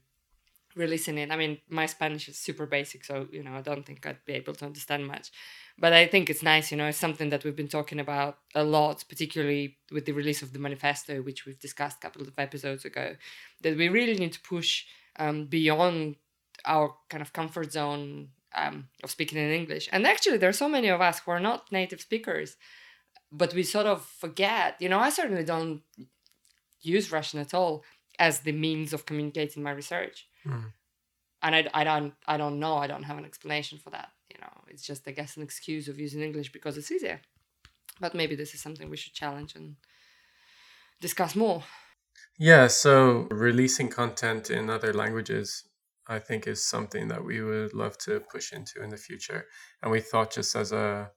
releasing 0.75 1.19
it. 1.19 1.31
I 1.31 1.37
mean, 1.37 1.59
my 1.69 1.87
Spanish 1.87 2.29
is 2.29 2.39
super 2.39 2.67
basic, 2.67 3.05
so 3.05 3.29
you 3.31 3.43
know, 3.45 3.55
I 3.55 3.61
don't 3.61 3.85
think 3.85 4.07
I'd 4.07 4.25
be 4.25 4.33
able 4.35 4.55
to 4.55 4.67
understand 4.67 5.07
much. 5.07 5.31
But 5.79 5.93
I 5.93 6.07
think 6.07 6.31
it's 6.31 6.43
nice, 6.43 6.71
you 6.71 6.77
know, 6.77 6.87
it's 6.87 6.99
something 6.99 7.31
that 7.31 7.45
we've 7.45 7.57
been 7.57 7.69
talking 7.69 8.01
about 8.01 8.39
a 8.55 8.65
lot, 8.65 9.05
particularly 9.09 9.79
with 9.91 10.05
the 10.05 10.13
release 10.13 10.43
of 10.43 10.53
the 10.53 10.59
manifesto, 10.59 11.23
which 11.23 11.47
we've 11.47 11.59
discussed 11.59 11.99
a 11.99 12.01
couple 12.01 12.23
of 12.23 12.39
episodes 12.39 12.85
ago, 12.85 13.17
that 13.63 13.77
we 13.77 13.89
really 13.89 14.15
need 14.15 14.33
to 14.33 14.41
push 14.41 14.85
um, 15.19 15.47
beyond 15.47 16.17
our 16.65 16.95
kind 17.09 17.23
of 17.23 17.33
comfort 17.33 17.73
zone 17.73 18.29
um, 18.55 18.89
of 19.03 19.11
speaking 19.11 19.39
in 19.39 19.51
English. 19.51 19.89
And 19.93 20.07
actually, 20.07 20.39
there 20.39 20.49
are 20.49 20.55
so 20.65 20.69
many 20.69 20.89
of 20.89 21.01
us 21.01 21.21
who 21.21 21.31
are 21.31 21.41
not 21.41 21.73
native 21.73 22.01
speakers, 22.01 22.57
but 23.31 23.55
we 23.55 23.63
sort 23.63 23.87
of 23.87 24.05
forget. 24.05 24.77
You 24.81 24.89
know, 24.89 24.99
I 24.99 25.11
certainly 25.11 25.45
don't 25.45 25.83
use 26.81 27.13
Russian 27.13 27.41
at 27.41 27.55
all 27.55 27.85
as 28.19 28.41
the 28.41 28.53
means 28.53 28.93
of 28.93 29.07
communicating 29.07 29.63
my 29.63 29.71
research. 29.71 30.29
Mm. 30.47 30.73
And 31.43 31.55
I, 31.57 31.69
I 31.75 31.85
don't 31.85 32.15
I 32.27 32.37
don't 32.37 32.61
know. 32.61 32.77
I 32.77 32.87
don't 32.87 33.03
have 33.05 33.19
an 33.19 33.25
explanation 33.25 33.79
for 33.79 33.91
that. 33.91 34.11
You 34.31 34.41
know, 34.41 34.53
it's 34.69 34.87
just 34.87 35.09
I 35.09 35.13
guess 35.13 35.37
an 35.37 35.43
excuse 35.43 35.89
of 35.89 35.99
using 35.99 36.23
English 36.23 36.53
because 36.53 36.77
it's 36.77 36.93
easier. 36.93 37.21
But 38.01 38.15
maybe 38.15 38.37
this 38.37 38.55
is 38.55 38.61
something 38.61 38.89
we 38.89 38.97
should 38.97 39.13
challenge 39.13 39.55
and 39.55 39.77
discuss 41.01 41.35
more. 41.35 41.63
Yeah, 42.39 42.69
so 42.69 43.27
releasing 43.31 43.89
content 43.89 44.51
in 44.51 44.71
other 44.71 44.93
languages 44.93 45.65
I 46.13 46.19
think 46.19 46.47
is 46.47 46.63
something 46.65 47.09
that 47.09 47.25
we 47.25 47.43
would 47.43 47.73
love 47.73 47.97
to 47.99 48.21
push 48.21 48.53
into 48.53 48.83
in 48.83 48.91
the 48.91 48.97
future. 48.97 49.47
And 49.83 49.91
we 49.91 50.01
thought 50.01 50.33
just 50.33 50.55
as 50.55 50.73
a 50.73 51.11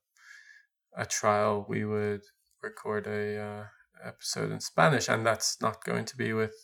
a 0.98 1.06
trial, 1.06 1.66
we 1.68 1.84
would 1.84 2.22
record 2.64 3.06
a 3.06 3.38
uh, 3.38 3.64
episode 4.04 4.52
in 4.52 4.62
Spanish, 4.62 5.10
and 5.10 5.26
that's 5.26 5.62
not 5.62 5.84
going 5.84 6.06
to 6.06 6.16
be 6.16 6.32
with 6.32 6.56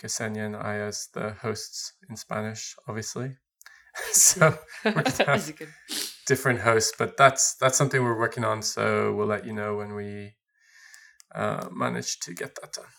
Ksenia 0.00 0.46
and 0.46 0.56
I 0.56 0.78
as 0.78 1.08
the 1.14 1.30
hosts 1.30 1.92
in 2.10 2.16
Spanish, 2.16 2.74
obviously. 2.88 3.36
so 4.12 4.58
we're 4.84 5.02
to 5.02 5.24
have 5.24 5.52
different 6.26 6.60
hosts, 6.60 6.92
but 6.98 7.16
that's 7.16 7.54
that's 7.54 7.78
something 7.78 8.02
we're 8.02 8.18
working 8.18 8.44
on. 8.44 8.62
So 8.62 9.14
we'll 9.14 9.28
let 9.28 9.46
you 9.46 9.52
know 9.52 9.76
when 9.76 9.94
we 9.94 10.34
uh, 11.32 11.68
manage 11.70 12.18
to 12.20 12.34
get 12.34 12.56
that 12.60 12.72
done. 12.72 12.92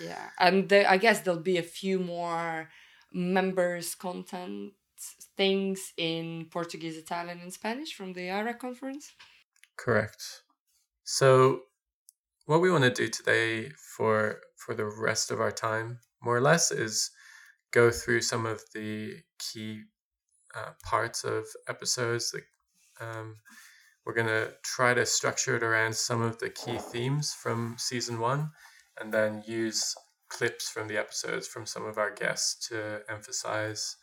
Yeah, 0.00 0.30
and 0.38 0.68
there, 0.68 0.90
I 0.90 0.96
guess 0.96 1.20
there'll 1.20 1.40
be 1.40 1.58
a 1.58 1.62
few 1.62 1.98
more 2.00 2.68
members 3.16 3.94
content 3.94 4.74
things 5.36 5.92
in 5.96 6.46
Portuguese, 6.50 6.96
Italian, 6.96 7.40
and 7.40 7.52
Spanish 7.52 7.94
from 7.94 8.12
the 8.12 8.30
IRA 8.30 8.54
conference. 8.54 9.14
Correct. 9.76 10.42
So, 11.04 11.62
what 12.44 12.60
we 12.60 12.70
want 12.70 12.84
to 12.84 12.90
do 12.90 13.08
today 13.08 13.70
for 13.94 14.40
for 14.56 14.74
the 14.74 14.84
rest 14.84 15.30
of 15.30 15.40
our 15.40 15.50
time, 15.50 16.00
more 16.22 16.36
or 16.36 16.40
less, 16.40 16.70
is 16.70 17.10
go 17.70 17.90
through 17.90 18.20
some 18.20 18.46
of 18.46 18.62
the 18.74 19.22
key 19.38 19.82
uh, 20.54 20.72
parts 20.84 21.24
of 21.24 21.46
episodes. 21.68 22.32
That, 22.32 22.44
um, 23.00 23.36
we're 24.04 24.14
going 24.14 24.28
to 24.28 24.52
try 24.62 24.94
to 24.94 25.04
structure 25.04 25.56
it 25.56 25.64
around 25.64 25.96
some 25.96 26.22
of 26.22 26.38
the 26.38 26.48
key 26.48 26.78
themes 26.78 27.34
from 27.34 27.74
season 27.76 28.20
one, 28.20 28.50
and 29.00 29.12
then 29.12 29.42
use 29.46 29.94
clips 30.28 30.68
from 30.68 30.88
the 30.88 30.98
episodes 30.98 31.46
from 31.46 31.66
some 31.66 31.84
of 31.84 31.98
our 31.98 32.12
guests 32.12 32.68
to 32.68 33.00
emphasize 33.08 33.96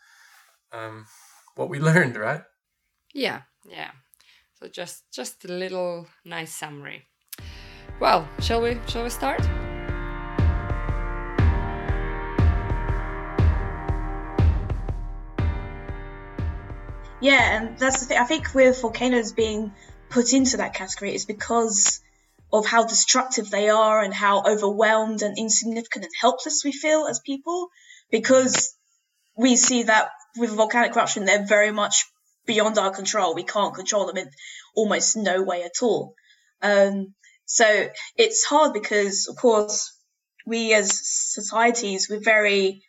um, 0.71 1.05
what 1.55 1.69
we 1.69 1.79
learned, 1.89 2.17
right? 2.17 2.43
Yeah, 3.13 3.41
yeah. 3.69 3.91
So 4.55 4.67
just 4.67 5.03
just 5.11 5.45
a 5.45 5.49
little 5.49 6.07
nice 6.25 6.55
summary. 6.55 7.05
Well, 7.99 8.27
shall 8.39 8.61
we 8.61 8.79
shall 8.87 9.03
we 9.03 9.09
start? 9.09 9.41
Yeah, 17.21 17.57
and 17.57 17.77
that's 17.77 18.01
the 18.01 18.05
thing. 18.05 18.17
I 18.17 18.25
think 18.25 18.53
with 18.53 18.81
volcanoes 18.81 19.31
being 19.31 19.71
put 20.09 20.33
into 20.33 20.57
that 20.57 20.73
category 20.73 21.15
is 21.15 21.23
because 21.23 22.01
of 22.53 22.67
how 22.67 22.85
destructive 22.85 23.49
they 23.49 23.69
are 23.69 24.01
and 24.01 24.13
how 24.13 24.43
overwhelmed 24.43 25.23
and 25.23 25.37
insignificant 25.37 26.05
and 26.05 26.13
helpless 26.21 26.63
we 26.63 26.71
feel 26.71 27.07
as 27.07 27.19
people 27.25 27.67
because 28.11 28.75
we 29.35 29.55
see 29.55 29.83
that 29.83 30.11
with 30.37 30.51
volcanic 30.51 30.95
eruption 30.95 31.25
they're 31.25 31.47
very 31.47 31.71
much 31.71 32.05
beyond 32.45 32.77
our 32.77 32.91
control. 32.91 33.33
We 33.33 33.43
can't 33.43 33.73
control 33.73 34.05
them 34.05 34.17
in 34.17 34.29
almost 34.75 35.17
no 35.17 35.41
way 35.41 35.63
at 35.63 35.81
all. 35.81 36.13
Um, 36.61 37.15
so 37.45 37.89
it's 38.17 38.43
hard 38.45 38.73
because 38.73 39.27
of 39.27 39.35
course 39.35 39.91
we 40.45 40.73
as 40.73 40.99
societies 41.03 42.07
we're 42.09 42.19
very 42.19 42.83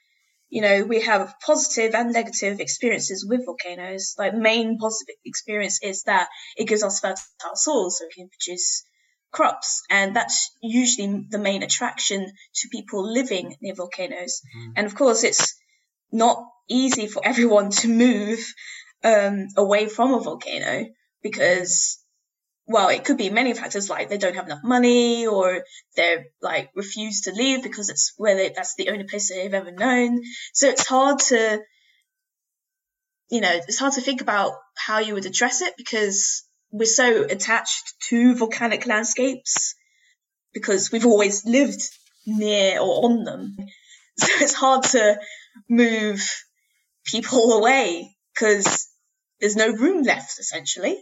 you 0.48 0.60
know 0.62 0.84
we 0.84 1.00
have 1.02 1.34
positive 1.44 1.94
and 1.94 2.12
negative 2.12 2.60
experiences 2.60 3.26
with 3.26 3.46
volcanoes. 3.46 4.14
Like 4.18 4.34
main 4.34 4.78
positive 4.78 5.16
experience 5.24 5.80
is 5.82 6.02
that 6.02 6.28
it 6.56 6.68
gives 6.68 6.82
us 6.82 7.00
fertile 7.00 7.56
soil 7.56 7.90
so 7.90 8.04
we 8.04 8.22
can 8.22 8.28
produce 8.28 8.84
crops, 9.34 9.82
and 9.90 10.16
that's 10.16 10.52
usually 10.62 11.26
the 11.28 11.38
main 11.38 11.62
attraction 11.62 12.24
to 12.54 12.68
people 12.68 13.12
living 13.12 13.56
near 13.60 13.74
volcanoes. 13.74 14.40
Mm. 14.56 14.72
And 14.76 14.86
of 14.86 14.94
course, 14.94 15.24
it's 15.24 15.54
not 16.12 16.46
easy 16.68 17.06
for 17.08 17.20
everyone 17.30 17.70
to 17.70 17.88
move 17.88 18.38
um, 19.02 19.48
away 19.56 19.86
from 19.86 20.14
a 20.14 20.20
volcano 20.20 20.86
because, 21.22 21.98
well, 22.66 22.88
it 22.88 23.04
could 23.04 23.18
be 23.18 23.28
many 23.28 23.52
factors 23.54 23.90
like 23.90 24.08
they 24.08 24.18
don't 24.18 24.36
have 24.36 24.46
enough 24.46 24.62
money 24.62 25.26
or 25.26 25.64
they're 25.96 26.26
like 26.40 26.70
refuse 26.76 27.22
to 27.22 27.32
leave 27.32 27.62
because 27.62 27.90
it's 27.90 28.14
where 28.16 28.36
they, 28.36 28.52
that's 28.54 28.76
the 28.76 28.90
only 28.90 29.04
place 29.04 29.28
they've 29.28 29.52
ever 29.52 29.72
known. 29.72 30.22
So 30.52 30.68
it's 30.68 30.86
hard 30.86 31.18
to, 31.30 31.60
you 33.30 33.40
know, 33.40 33.52
it's 33.52 33.80
hard 33.80 33.94
to 33.94 34.00
think 34.00 34.20
about 34.20 34.52
how 34.76 35.00
you 35.00 35.14
would 35.14 35.26
address 35.26 35.60
it 35.60 35.74
because 35.76 36.44
we're 36.74 36.86
so 36.86 37.22
attached 37.22 37.94
to 38.08 38.34
volcanic 38.34 38.84
landscapes 38.84 39.76
because 40.52 40.90
we've 40.90 41.06
always 41.06 41.46
lived 41.46 41.80
near 42.26 42.80
or 42.80 43.04
on 43.06 43.24
them. 43.24 43.56
So 44.16 44.28
it's 44.38 44.54
hard 44.54 44.84
to 44.84 45.18
move 45.68 46.22
people 47.04 47.52
away 47.58 48.14
because 48.32 48.88
there's 49.40 49.56
no 49.56 49.72
room 49.72 50.04
left 50.04 50.38
essentially. 50.38 50.96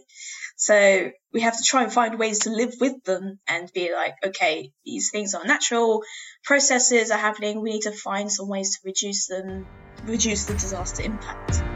So 0.55 1.11
we 1.31 1.41
have 1.41 1.55
to 1.55 1.63
try 1.63 1.83
and 1.83 1.93
find 1.93 2.17
ways 2.17 2.39
to 2.39 2.49
live 2.49 2.73
with 2.81 3.03
them 3.03 3.37
and 3.47 3.71
be 3.71 3.93
like, 3.93 4.15
okay, 4.25 4.71
these 4.83 5.11
things 5.11 5.35
are 5.35 5.45
natural 5.45 6.01
processes 6.43 7.11
are 7.11 7.19
happening. 7.19 7.61
We 7.61 7.73
need 7.73 7.83
to 7.83 7.91
find 7.91 8.31
some 8.31 8.47
ways 8.47 8.71
to 8.71 8.79
reduce 8.83 9.27
them, 9.27 9.67
reduce 10.05 10.45
the 10.45 10.53
disaster 10.53 11.03
impact. 11.03 11.72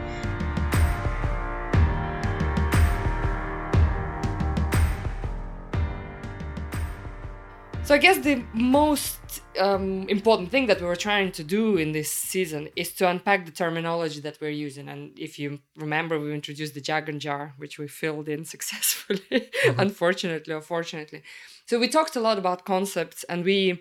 So 7.88 7.94
I 7.94 7.98
guess 7.98 8.18
the 8.18 8.44
most 8.52 9.40
um, 9.58 10.06
important 10.10 10.50
thing 10.50 10.66
that 10.66 10.78
we 10.78 10.86
were 10.86 10.94
trying 10.94 11.32
to 11.32 11.42
do 11.42 11.78
in 11.78 11.92
this 11.92 12.12
season 12.12 12.68
is 12.76 12.92
to 12.96 13.08
unpack 13.08 13.46
the 13.46 13.50
terminology 13.50 14.20
that 14.20 14.36
we're 14.42 14.50
using. 14.50 14.90
And 14.90 15.18
if 15.18 15.38
you 15.38 15.60
remember, 15.74 16.20
we 16.20 16.34
introduced 16.34 16.74
the 16.74 16.82
jargon 16.82 17.18
jar, 17.18 17.54
which 17.56 17.78
we 17.78 17.88
filled 17.88 18.28
in 18.28 18.44
successfully, 18.54 19.20
mm-hmm. 19.30 19.80
unfortunately 19.80 20.52
or 20.52 20.60
fortunately. 20.60 21.22
So 21.64 21.78
we 21.78 21.88
talked 21.88 22.14
a 22.14 22.20
lot 22.20 22.36
about 22.36 22.66
concepts, 22.66 23.24
and 23.24 23.42
we 23.42 23.80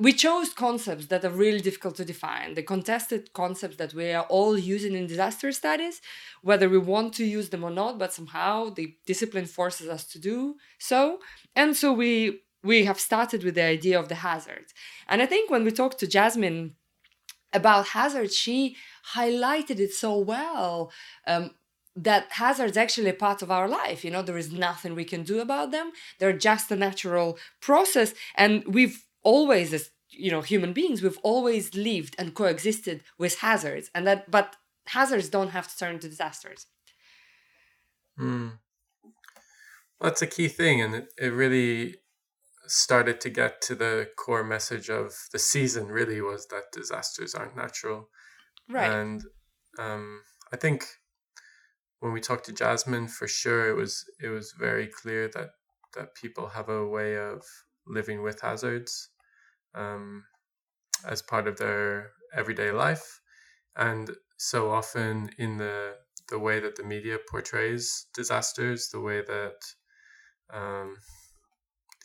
we 0.00 0.12
chose 0.12 0.50
concepts 0.50 1.06
that 1.06 1.24
are 1.24 1.30
really 1.30 1.60
difficult 1.60 1.96
to 1.96 2.04
define 2.04 2.54
the 2.54 2.62
contested 2.62 3.32
concepts 3.32 3.78
that 3.78 3.94
we 3.94 4.12
are 4.12 4.26
all 4.28 4.56
using 4.56 4.94
in 4.94 5.08
disaster 5.08 5.50
studies 5.50 6.00
whether 6.42 6.68
we 6.68 6.78
want 6.78 7.12
to 7.14 7.24
use 7.24 7.48
them 7.48 7.64
or 7.64 7.70
not 7.70 7.98
but 7.98 8.12
somehow 8.12 8.70
the 8.70 8.94
discipline 9.06 9.46
forces 9.46 9.88
us 9.88 10.04
to 10.04 10.20
do 10.20 10.54
so 10.78 11.18
and 11.56 11.76
so 11.76 11.92
we 11.92 12.42
we 12.68 12.84
have 12.84 13.00
started 13.00 13.42
with 13.42 13.54
the 13.54 13.64
idea 13.64 13.98
of 13.98 14.08
the 14.08 14.16
hazard. 14.26 14.66
And 15.08 15.22
I 15.22 15.26
think 15.26 15.50
when 15.50 15.64
we 15.64 15.70
talked 15.70 15.98
to 16.00 16.06
Jasmine 16.06 16.74
about 17.52 17.88
hazards, 17.88 18.36
she 18.36 18.76
highlighted 19.14 19.78
it 19.80 19.92
so 19.92 20.18
well. 20.18 20.92
Um, 21.26 21.52
that 21.96 22.26
hazards 22.42 22.76
actually 22.76 23.10
a 23.10 23.24
part 23.26 23.42
of 23.42 23.50
our 23.50 23.68
life 23.80 24.04
you 24.04 24.10
know 24.12 24.22
there 24.22 24.38
is 24.38 24.52
nothing 24.52 24.94
we 24.94 25.04
can 25.12 25.24
do 25.24 25.40
about 25.40 25.72
them 25.72 25.90
they're 26.18 26.44
just 26.50 26.70
a 26.70 26.76
natural 26.76 27.36
process 27.60 28.14
and 28.36 28.62
we've 28.76 29.04
always 29.24 29.72
as 29.74 29.90
you 30.10 30.30
know 30.30 30.40
human 30.40 30.72
beings 30.72 31.02
we've 31.02 31.24
always 31.24 31.74
lived 31.74 32.14
and 32.16 32.34
coexisted 32.34 33.02
with 33.18 33.40
hazards 33.40 33.90
and 33.96 34.06
that 34.06 34.30
but 34.30 34.54
hazards 34.86 35.28
don't 35.28 35.50
have 35.56 35.66
to 35.68 35.76
turn 35.76 35.94
into 35.94 36.08
disasters 36.08 36.66
mm. 38.16 38.52
that's 40.00 40.22
a 40.22 40.26
key 40.36 40.46
thing 40.46 40.80
and 40.80 40.94
it, 40.94 41.08
it 41.18 41.32
really 41.42 41.96
started 42.70 43.20
to 43.20 43.30
get 43.30 43.60
to 43.62 43.74
the 43.74 44.08
core 44.16 44.44
message 44.44 44.88
of 44.90 45.14
the 45.32 45.38
season 45.38 45.86
really 45.86 46.20
was 46.20 46.46
that 46.48 46.72
disasters 46.72 47.34
aren't 47.34 47.56
natural 47.56 48.08
right 48.68 48.90
and 48.90 49.22
um, 49.78 50.22
i 50.52 50.56
think 50.56 50.84
when 52.00 52.12
we 52.12 52.20
talked 52.20 52.46
to 52.46 52.52
jasmine 52.52 53.08
for 53.08 53.28
sure 53.28 53.68
it 53.68 53.76
was 53.76 54.04
it 54.22 54.28
was 54.28 54.52
very 54.58 54.86
clear 54.86 55.28
that 55.28 55.50
that 55.96 56.14
people 56.14 56.48
have 56.48 56.68
a 56.68 56.86
way 56.86 57.16
of 57.16 57.42
living 57.86 58.22
with 58.22 58.40
hazards 58.40 59.10
um, 59.74 60.24
as 61.06 61.22
part 61.22 61.46
of 61.46 61.58
their 61.58 62.12
everyday 62.34 62.70
life. 62.70 63.20
And 63.76 64.10
so 64.36 64.70
often 64.70 65.30
in 65.38 65.58
the 65.58 65.96
the 66.28 66.38
way 66.38 66.60
that 66.60 66.76
the 66.76 66.84
media 66.84 67.16
portrays 67.30 68.06
disasters, 68.14 68.90
the 68.90 69.00
way 69.00 69.22
that 69.22 69.56
um, 70.52 70.96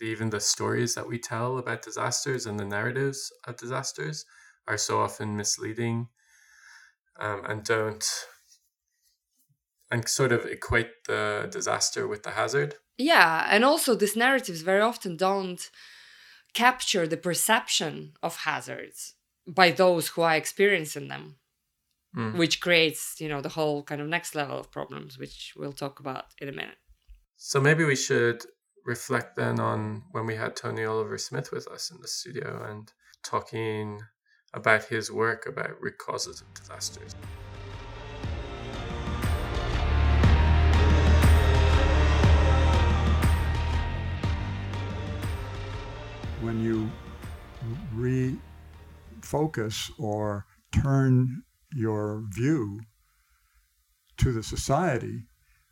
even 0.02 0.30
the 0.30 0.40
stories 0.40 0.96
that 0.96 1.08
we 1.08 1.20
tell 1.20 1.58
about 1.58 1.82
disasters 1.82 2.46
and 2.46 2.60
the 2.60 2.66
narratives 2.66 3.32
of 3.48 3.58
disasters 3.58 4.26
are 4.68 4.78
so 4.78 5.00
often 5.00 5.38
misleading 5.38 6.08
um, 7.20 7.44
and 7.46 7.64
don't 7.64 8.06
and 9.92 10.08
sort 10.10 10.32
of 10.32 10.46
equate 10.46 10.90
the 11.08 11.48
disaster 11.52 12.08
with 12.08 12.24
the 12.24 12.32
hazard. 12.32 12.76
Yeah, 12.98 13.46
and 13.50 13.64
also 13.64 13.94
these 13.94 14.16
narratives 14.16 14.62
very 14.62 14.82
often 14.82 15.18
don't 15.18 15.70
capture 16.54 17.08
the 17.08 17.18
perception 17.18 18.14
of 18.24 18.38
hazards 18.38 19.16
by 19.48 19.72
those 19.72 20.10
who 20.10 20.22
are 20.22 20.36
experiencing 20.36 21.08
them 21.08 21.36
mm. 22.16 22.38
which 22.38 22.62
creates 22.62 23.16
you 23.20 23.28
know 23.28 23.42
the 23.42 23.50
whole 23.50 23.84
kind 23.84 24.02
of 24.02 24.08
next 24.08 24.36
level 24.36 24.58
of 24.58 24.72
problems 24.72 25.18
which 25.18 25.54
we'll 25.58 25.74
talk 25.74 26.00
about 26.00 26.26
in 26.40 26.48
a 26.48 26.52
minute 26.52 26.78
so 27.36 27.60
maybe 27.60 27.84
we 27.84 27.96
should 27.96 28.44
reflect 28.86 29.36
then 29.36 29.60
on 29.60 30.04
when 30.12 30.26
we 30.26 30.36
had 30.36 30.56
tony 30.56 30.84
oliver 30.84 31.18
smith 31.18 31.52
with 31.52 31.68
us 31.68 31.90
in 31.90 32.02
the 32.02 32.08
studio 32.08 32.66
and 32.70 32.92
talking 33.24 34.02
about 34.54 34.86
his 34.86 35.12
work 35.12 35.46
about 35.48 35.82
root 35.82 35.98
causes 35.98 36.42
of 36.42 36.54
disasters. 36.54 37.16
When 46.42 46.62
you 46.62 46.92
refocus 47.96 49.90
or 49.98 50.46
turn 50.72 51.44
your 51.74 52.24
view 52.30 52.82
to 54.18 54.32
the 54.32 54.44
society, 54.44 55.24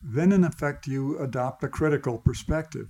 then 0.02 0.32
in 0.32 0.44
effect 0.44 0.88
you 0.88 1.18
adopt 1.20 1.64
a 1.64 1.68
critical 1.68 2.18
perspective. 2.18 2.88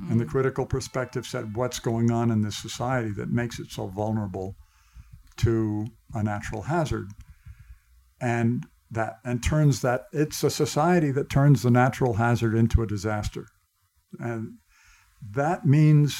Mm-hmm. 0.00 0.12
And 0.12 0.20
the 0.20 0.24
mm. 0.24 0.30
critical 0.30 0.66
perspective 0.66 1.26
said 1.26 1.56
what's 1.56 1.78
going 1.78 2.10
on 2.10 2.30
in 2.30 2.42
this 2.42 2.56
society 2.56 3.10
that 3.12 3.30
makes 3.30 3.58
it 3.58 3.70
so 3.70 3.86
vulnerable 3.86 4.56
to 5.38 5.86
a 6.14 6.22
natural 6.22 6.62
hazard. 6.62 7.10
And 8.20 8.66
that 8.90 9.18
and 9.24 9.42
turns 9.42 9.80
that 9.80 10.06
it's 10.12 10.44
a 10.44 10.50
society 10.50 11.10
that 11.10 11.28
turns 11.28 11.62
the 11.62 11.70
natural 11.70 12.14
hazard 12.14 12.54
into 12.54 12.82
a 12.82 12.86
disaster. 12.86 13.46
And 14.18 14.54
that 15.34 15.66
means 15.66 16.16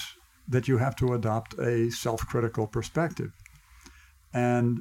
that 0.48 0.68
you 0.68 0.79
have 0.79 0.96
to 0.96 1.12
adopt 1.12 1.59
a 1.59 1.90
self 1.90 2.26
critical 2.26 2.66
perspective. 2.66 3.31
And 4.33 4.81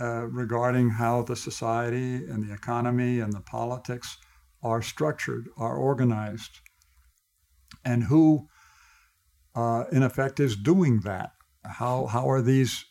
uh, 0.00 0.26
regarding 0.26 0.90
how 0.90 1.22
the 1.22 1.36
society 1.36 2.16
and 2.16 2.42
the 2.42 2.52
economy 2.52 3.20
and 3.20 3.32
the 3.32 3.40
politics 3.40 4.18
are 4.64 4.82
structured, 4.82 5.46
are 5.58 5.76
organized, 5.76 6.60
and 7.84 8.04
who, 8.04 8.48
uh, 9.54 9.84
in 9.92 10.02
effect, 10.02 10.40
is 10.40 10.56
doing 10.56 11.00
that. 11.00 11.32
How, 11.64 12.06
how 12.06 12.28
are 12.28 12.42
these 12.42 12.84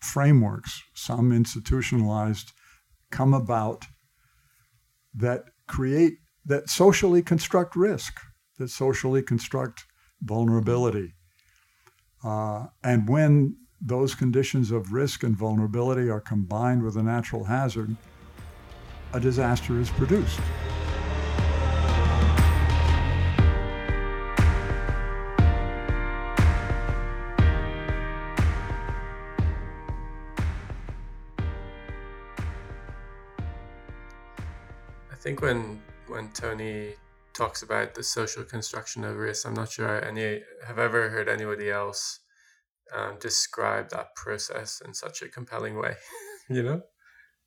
frameworks, 0.00 0.82
some 0.94 1.30
institutionalized, 1.30 2.52
come 3.10 3.34
about 3.34 3.84
that 5.14 5.44
create, 5.66 6.14
that 6.46 6.70
socially 6.70 7.22
construct 7.22 7.76
risk, 7.76 8.14
that 8.58 8.70
socially 8.70 9.22
construct 9.22 9.84
vulnerability? 10.22 11.12
Uh, 12.24 12.66
and 12.82 13.08
when 13.08 13.56
those 13.80 14.14
conditions 14.14 14.70
of 14.70 14.92
risk 14.92 15.22
and 15.22 15.36
vulnerability 15.36 16.08
are 16.08 16.20
combined 16.20 16.82
with 16.82 16.96
a 16.96 17.02
natural 17.02 17.44
hazard, 17.44 17.94
a 19.12 19.20
disaster 19.20 19.78
is 19.78 19.90
produced. 19.90 20.40
Think 35.28 35.42
when 35.42 35.78
when 36.06 36.30
Tony 36.32 36.94
talks 37.34 37.62
about 37.62 37.94
the 37.94 38.02
social 38.02 38.44
construction 38.44 39.04
of 39.04 39.14
risk. 39.16 39.46
I'm 39.46 39.52
not 39.52 39.70
sure 39.70 40.02
any 40.02 40.40
have 40.66 40.78
ever 40.78 41.10
heard 41.10 41.28
anybody 41.28 41.70
else 41.70 42.20
um, 42.96 43.18
describe 43.20 43.90
that 43.90 44.14
process 44.14 44.80
in 44.86 44.94
such 44.94 45.20
a 45.20 45.28
compelling 45.28 45.76
way. 45.76 45.94
you 46.48 46.62
know. 46.62 46.80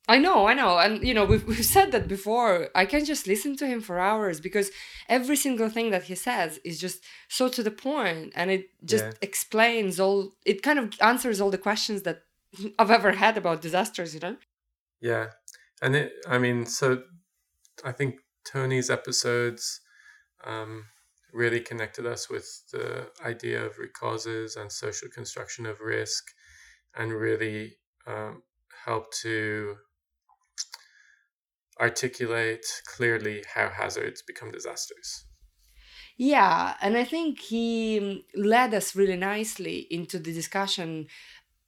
I 0.06 0.18
know, 0.18 0.46
I 0.46 0.54
know, 0.54 0.78
and 0.78 1.04
you 1.08 1.14
know 1.16 1.24
we've 1.24 1.44
we've 1.44 1.72
said 1.76 1.90
that 1.90 2.06
before. 2.06 2.68
I 2.82 2.84
can 2.86 3.04
just 3.04 3.26
listen 3.26 3.56
to 3.56 3.66
him 3.66 3.80
for 3.80 3.98
hours 3.98 4.38
because 4.40 4.70
every 5.08 5.38
single 5.46 5.68
thing 5.68 5.90
that 5.90 6.04
he 6.04 6.14
says 6.14 6.60
is 6.64 6.78
just 6.78 6.98
so 7.28 7.48
to 7.48 7.62
the 7.64 7.76
point, 7.88 8.32
and 8.36 8.48
it 8.56 8.62
just 8.84 9.06
yeah. 9.06 9.28
explains 9.28 9.98
all. 9.98 10.18
It 10.46 10.62
kind 10.62 10.78
of 10.78 10.86
answers 11.00 11.40
all 11.40 11.50
the 11.50 11.66
questions 11.68 12.02
that 12.02 12.18
I've 12.78 12.92
ever 12.98 13.10
had 13.24 13.36
about 13.36 13.60
disasters. 13.60 14.14
You 14.14 14.20
know. 14.20 14.36
Yeah, 15.00 15.26
and 15.82 15.96
it. 15.96 16.12
I 16.28 16.38
mean, 16.38 16.66
so 16.66 17.02
I 17.84 17.92
think 17.92 18.20
Tony's 18.44 18.90
episodes 18.90 19.80
um, 20.44 20.86
really 21.32 21.60
connected 21.60 22.06
us 22.06 22.28
with 22.28 22.70
the 22.72 23.10
idea 23.24 23.64
of 23.64 23.78
root 23.78 23.94
causes 23.94 24.56
and 24.56 24.70
social 24.70 25.08
construction 25.08 25.66
of 25.66 25.80
risk, 25.80 26.24
and 26.94 27.12
really 27.12 27.78
um, 28.06 28.42
helped 28.84 29.16
to 29.22 29.76
articulate 31.80 32.64
clearly 32.86 33.44
how 33.54 33.68
hazards 33.68 34.22
become 34.22 34.50
disasters. 34.50 35.24
Yeah, 36.16 36.76
and 36.80 36.96
I 36.96 37.04
think 37.04 37.40
he 37.40 37.98
um, 37.98 38.22
led 38.34 38.74
us 38.74 38.94
really 38.94 39.16
nicely 39.16 39.86
into 39.90 40.18
the 40.18 40.32
discussion 40.32 41.06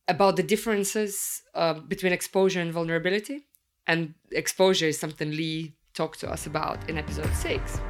about 0.08 0.36
the 0.36 0.42
differences 0.42 1.42
uh, 1.54 1.74
between 1.74 2.12
exposure 2.12 2.60
and 2.60 2.72
vulnerability. 2.72 3.46
And 3.86 4.14
exposure 4.30 4.86
is 4.86 4.98
something 4.98 5.30
Lee 5.30 5.76
talked 5.94 6.20
to 6.20 6.30
us 6.30 6.46
about 6.46 6.90
in 6.90 6.98
episode 6.98 7.32
six. 7.34 7.80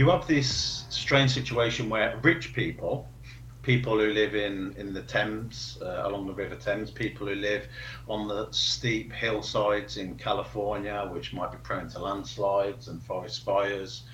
you 0.00 0.08
have 0.08 0.26
this 0.26 0.86
strange 0.88 1.30
situation 1.30 1.90
where 1.90 2.18
rich 2.22 2.54
people, 2.54 3.06
people 3.60 3.98
who 3.98 4.12
live 4.12 4.34
in, 4.34 4.74
in 4.78 4.94
the 4.94 5.02
Thames, 5.02 5.78
uh, 5.82 6.04
along 6.06 6.26
the 6.26 6.32
River 6.32 6.56
Thames, 6.56 6.90
people 6.90 7.26
who 7.26 7.34
live 7.34 7.68
on 8.08 8.26
the 8.26 8.50
steep 8.50 9.12
hillsides 9.12 9.98
in 9.98 10.14
California, 10.14 11.06
which 11.12 11.34
might 11.34 11.52
be 11.52 11.58
prone 11.58 11.86
to 11.90 11.98
landslides 11.98 12.88
and 12.88 13.02
forest 13.02 13.44
fires, 13.44 14.04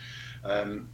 um, 0.43 0.89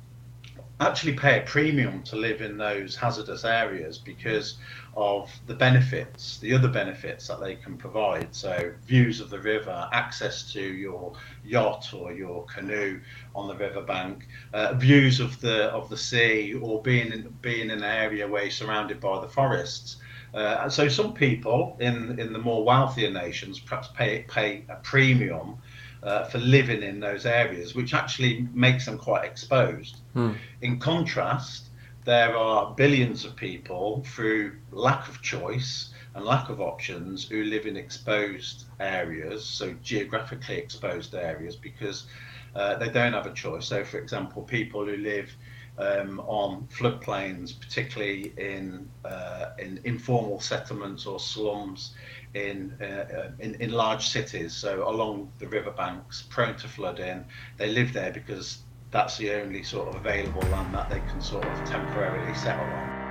actually 0.83 1.15
pay 1.15 1.41
a 1.41 1.43
premium 1.43 2.03
to 2.05 2.17
live 2.17 2.41
in 2.41 2.57
those 2.59 2.97
hazardous 2.97 3.45
areas 3.45 3.99
because 3.99 4.57
of 4.97 5.31
the 5.47 5.55
benefits, 5.55 6.39
the 6.39 6.53
other 6.53 6.69
benefits 6.69 7.27
that 7.29 7.41
they 7.41 7.57
can 7.57 7.77
provide. 7.77 8.35
So, 8.35 8.73
views 8.87 9.21
of 9.21 9.31
the 9.31 9.39
river, 9.39 9.89
access 9.93 10.53
to 10.53 10.61
your 10.61 11.15
yacht 11.45 11.95
or 11.95 12.13
your 12.13 12.45
canoe 12.47 13.01
on 13.35 13.49
the 13.49 13.57
riverbank, 13.57 14.27
uh, 14.53 14.75
views 14.75 15.21
of 15.21 15.41
the 15.41 15.65
of 15.67 15.89
the 15.89 15.97
sea, 15.97 16.55
or 16.55 16.83
being 16.83 17.13
in, 17.13 17.35
being 17.41 17.71
in 17.71 17.79
an 17.79 17.85
area 17.85 18.29
where 18.29 18.43
you're 18.43 18.51
surrounded 18.51 19.01
by 19.01 19.21
the 19.21 19.29
forests. 19.29 19.97
Uh, 20.35 20.69
so, 20.69 20.89
some 20.89 21.15
people 21.15 21.77
in 21.81 22.19
in 22.19 22.33
the 22.33 22.39
more 22.39 22.65
wealthier 22.65 23.11
nations 23.11 23.59
perhaps 23.59 23.89
pay 23.97 24.25
pay 24.29 24.65
a 24.69 24.77
premium 24.77 25.59
uh, 26.03 26.25
for 26.25 26.39
living 26.39 26.83
in 26.83 27.01
those 27.01 27.27
areas, 27.27 27.75
which 27.75 27.95
actually 27.95 28.49
makes 28.53 28.87
them 28.87 28.99
quite 28.99 29.25
exposed. 29.25 30.01
Hmm. 30.15 30.33
In 30.61 30.79
contrast, 30.79 31.69
there 32.05 32.37
are 32.37 32.75
billions 32.75 33.25
of 33.25 33.37
people 33.37 34.03
through 34.07 34.57
lack 34.73 35.09
of 35.09 35.23
choice 35.23 35.93
and 36.15 36.25
lack 36.25 36.49
of 36.49 36.61
options 36.61 37.29
who 37.29 37.45
live 37.45 37.67
in 37.67 37.77
exposed 37.77 38.65
areas, 38.81 39.45
so 39.45 39.75
geographically 39.83 40.57
exposed 40.59 41.15
areas, 41.15 41.57
because 41.57 42.07
uh, 42.55 42.77
they 42.77 42.89
don't 42.89 43.13
have 43.13 43.27
a 43.27 43.33
choice. 43.33 43.67
So, 43.67 43.85
for 43.85 43.99
example, 43.99 44.43
people 44.43 44.85
who 44.85 44.97
live 44.97 45.35
um, 45.79 46.21
on 46.21 46.69
floodplains, 46.71 47.59
particularly 47.59 48.33
in 48.37 48.89
uh, 49.05 49.51
in 49.59 49.81
informal 49.85 50.41
settlements 50.41 51.07
or 51.07 51.19
slums 51.19 51.95
in, 52.35 52.73
uh, 52.81 53.31
in 53.39 53.55
in 53.57 53.73
large 53.73 54.09
cities, 54.09 54.55
so 54.55 54.89
along 54.89 55.31
the 55.39 55.49
riverbanks, 55.49 56.23
prone 56.23 56.57
to 56.57 56.69
flooding. 56.69 57.25
They 57.57 57.71
live 57.71 57.93
there 57.93 58.13
because 58.13 58.59
that's 58.91 59.17
the 59.17 59.33
only 59.33 59.63
sort 59.63 59.89
of 59.89 59.95
available 59.95 60.43
land 60.51 60.75
that 60.75 60.91
they 60.91 61.01
can 61.01 61.21
sort 61.21 61.47
of 61.47 61.65
temporarily 61.69 62.35
settle 62.35 62.65
on. 62.65 63.03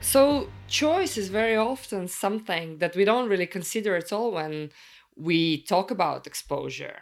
So 0.00 0.48
choice 0.70 1.16
is 1.18 1.28
very 1.28 1.56
often 1.56 2.08
something 2.08 2.78
that 2.78 2.96
we 2.96 3.04
don't 3.04 3.28
really 3.28 3.46
consider 3.46 3.96
at 3.96 4.12
all 4.12 4.32
when 4.32 4.70
we 5.16 5.62
talk 5.64 5.90
about 5.90 6.26
exposure. 6.26 7.00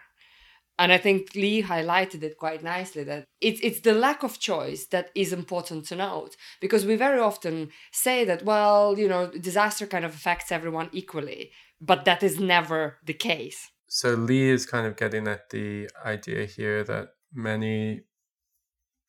And 0.81 0.93
I 0.93 0.99
think 0.99 1.35
Lee 1.35 1.63
highlighted 1.63 2.23
it 2.23 2.39
quite 2.39 2.63
nicely 2.63 3.03
that 3.05 3.25
it's 3.41 3.61
it's 3.63 3.81
the 3.81 3.95
lack 3.95 4.23
of 4.23 4.39
choice 4.39 4.87
that 4.87 5.11
is 5.15 5.33
important 5.33 5.87
to 5.87 5.97
note 5.97 6.37
because 6.61 6.87
we 6.87 6.95
very 6.97 7.19
often 7.19 7.71
say 7.91 8.25
that 8.25 8.45
well, 8.45 8.97
you 8.97 9.09
know, 9.09 9.27
disaster 9.27 9.87
kind 9.87 10.05
of 10.05 10.15
affects 10.15 10.53
everyone 10.53 10.89
equally, 10.93 11.51
but 11.81 12.05
that 12.05 12.23
is 12.23 12.39
never 12.39 12.99
the 13.05 13.15
case. 13.15 13.71
So 13.89 14.15
Lee 14.15 14.51
is 14.51 14.67
kind 14.67 14.87
of 14.87 14.97
getting 14.97 15.27
at 15.27 15.51
the 15.51 15.91
idea 16.05 16.45
here 16.45 16.85
that 16.85 17.09
many 17.33 18.03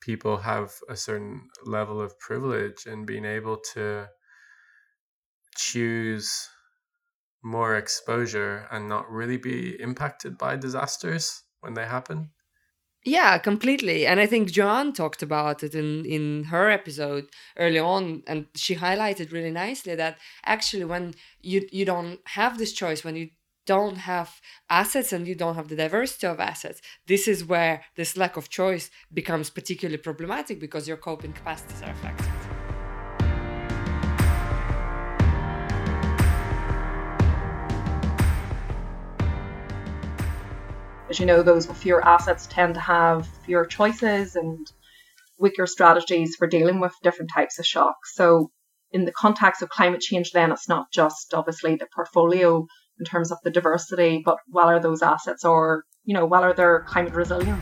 people 0.02 0.38
have 0.38 0.74
a 0.90 0.96
certain 0.96 1.50
level 1.66 2.02
of 2.02 2.18
privilege 2.18 2.88
in 2.88 3.06
being 3.06 3.26
able 3.26 3.58
to 3.74 4.08
choose 5.60 6.50
more 7.44 7.78
exposure 7.78 8.68
and 8.72 8.88
not 8.88 9.10
really 9.10 9.38
be 9.38 9.80
impacted 9.82 10.38
by 10.38 10.56
disasters 10.56 11.44
when 11.62 11.74
they 11.74 11.86
happen. 11.86 12.32
Yeah, 13.06 13.38
completely. 13.38 14.06
And 14.06 14.20
I 14.20 14.26
think 14.26 14.52
Joanne 14.52 14.92
talked 14.92 15.24
about 15.24 15.64
it 15.64 15.74
in, 15.74 16.06
in 16.06 16.46
her 16.46 16.70
episode 16.70 17.28
early 17.58 17.80
on, 17.80 18.24
and 18.28 18.48
she 18.56 18.76
highlighted 18.76 19.32
really 19.32 19.52
nicely 19.52 19.96
that 19.96 20.18
actually 20.46 20.84
when 20.84 21.14
you 21.42 21.68
you 21.72 21.86
don't 21.86 22.20
have 22.26 22.58
this 22.58 22.74
choice, 22.74 23.06
when 23.06 23.16
you 23.16 23.30
don't 23.66 23.98
have 23.98 24.42
assets 24.70 25.14
and 25.14 25.28
you 25.28 25.36
don't 25.36 25.56
have 25.56 25.70
the 25.70 25.76
diversity 25.78 26.28
of 26.28 26.40
assets, 26.42 26.82
this 27.08 27.28
is 27.28 27.46
where 27.46 27.84
this 27.96 28.18
lack 28.18 28.36
of 28.36 28.50
choice 28.50 28.90
becomes 29.14 29.50
particularly 29.50 29.98
problematic 29.98 30.60
because 30.60 30.88
your 30.88 30.98
coping 30.98 31.32
capacities 31.32 31.82
are 31.82 31.92
affected. 31.92 32.39
As 41.10 41.20
you 41.20 41.26
know, 41.26 41.42
those 41.42 41.68
with 41.68 41.78
fewer 41.78 42.06
assets 42.06 42.48
tend 42.48 42.76
to 42.76 42.80
have 42.80 43.28
fewer 43.44 43.66
choices 43.66 44.36
and 44.36 44.68
weaker 45.40 45.66
strategies 45.66 46.36
for 46.36 46.48
dealing 46.48 46.80
with 46.80 46.94
different 47.02 47.32
types 47.34 47.58
of 47.58 47.66
shocks. 47.66 48.14
So, 48.14 48.52
in 48.92 49.06
the 49.06 49.12
context 49.12 49.62
of 49.62 49.70
climate 49.70 50.02
change, 50.02 50.32
then 50.32 50.52
it's 50.52 50.70
not 50.70 50.92
just 50.92 51.34
obviously 51.34 51.76
the 51.76 51.88
portfolio 51.94 52.66
in 53.00 53.06
terms 53.06 53.32
of 53.32 53.40
the 53.44 53.52
diversity, 53.52 54.22
but 54.24 54.38
whether 54.48 54.80
those 54.80 55.02
assets 55.02 55.46
are, 55.46 55.84
you 56.04 56.14
know, 56.14 56.26
whether 56.26 56.54
they're 56.54 56.84
climate 56.88 57.14
resilient. 57.14 57.62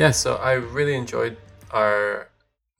Yeah, 0.00 0.12
so 0.12 0.36
I 0.36 0.54
really 0.54 0.94
enjoyed 0.94 1.36
our 1.72 2.30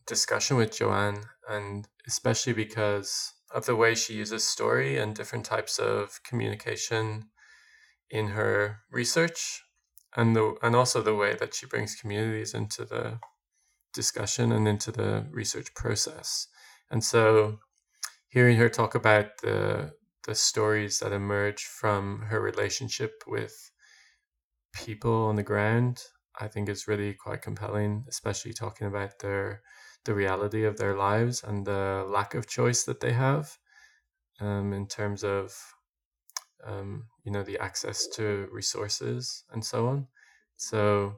discussion 0.07 0.57
with 0.57 0.75
Joanne, 0.75 1.21
and 1.51 1.87
especially 2.07 2.55
because 2.55 3.35
of 3.55 3.67
the 3.67 3.77
way 3.77 3.95
she 3.95 4.15
uses 4.15 4.49
story 4.49 4.97
and 4.97 5.15
different 5.15 5.45
types 5.45 5.79
of 5.79 6.23
communication 6.23 7.29
in 8.09 8.29
her 8.29 8.79
research, 8.91 9.63
and 10.17 10.35
the 10.35 10.57
and 10.63 10.75
also 10.75 11.03
the 11.03 11.15
way 11.15 11.35
that 11.35 11.53
she 11.53 11.67
brings 11.67 11.95
communities 11.95 12.55
into 12.55 12.87
the 12.87 13.19
discussion 13.93 14.51
and 14.51 14.67
into 14.67 14.91
the 14.91 15.27
research 15.31 15.75
process. 15.75 16.49
And 16.91 17.05
so, 17.05 17.59
hearing 18.31 18.57
her 18.57 18.71
talk 18.71 18.95
about 18.95 19.43
the 19.43 19.93
the 20.27 20.35
stories 20.35 21.01
that 21.01 21.13
emerge 21.13 21.65
from 21.65 22.23
her 22.31 22.41
relationship 22.41 23.25
with 23.27 23.71
people 24.73 25.27
on 25.27 25.37
the 25.37 25.43
ground 25.43 26.05
I 26.39 26.49
think 26.49 26.69
is 26.69 26.89
really 26.89 27.15
quite 27.15 27.43
compelling, 27.43 28.05
especially 28.09 28.53
talking 28.53 28.87
about 28.87 29.19
their 29.21 29.63
the 30.05 30.15
reality 30.15 30.65
of 30.65 30.79
their 30.79 30.97
lives 30.97 31.43
and 31.43 31.67
the 31.67 32.07
lack 32.09 32.35
of 32.35 32.49
choice 32.49 32.85
that 32.85 33.01
they 33.01 33.13
have 33.13 33.59
um, 34.41 34.73
in 34.73 34.87
terms 34.87 35.23
of 35.25 35.55
um, 36.67 37.05
you 37.25 37.33
know 37.33 37.43
the 37.43 37.59
access 37.59 38.07
to 38.09 38.49
resources 38.53 39.45
and 39.53 39.65
so 39.65 39.89
on. 39.89 40.07
So, 40.57 41.17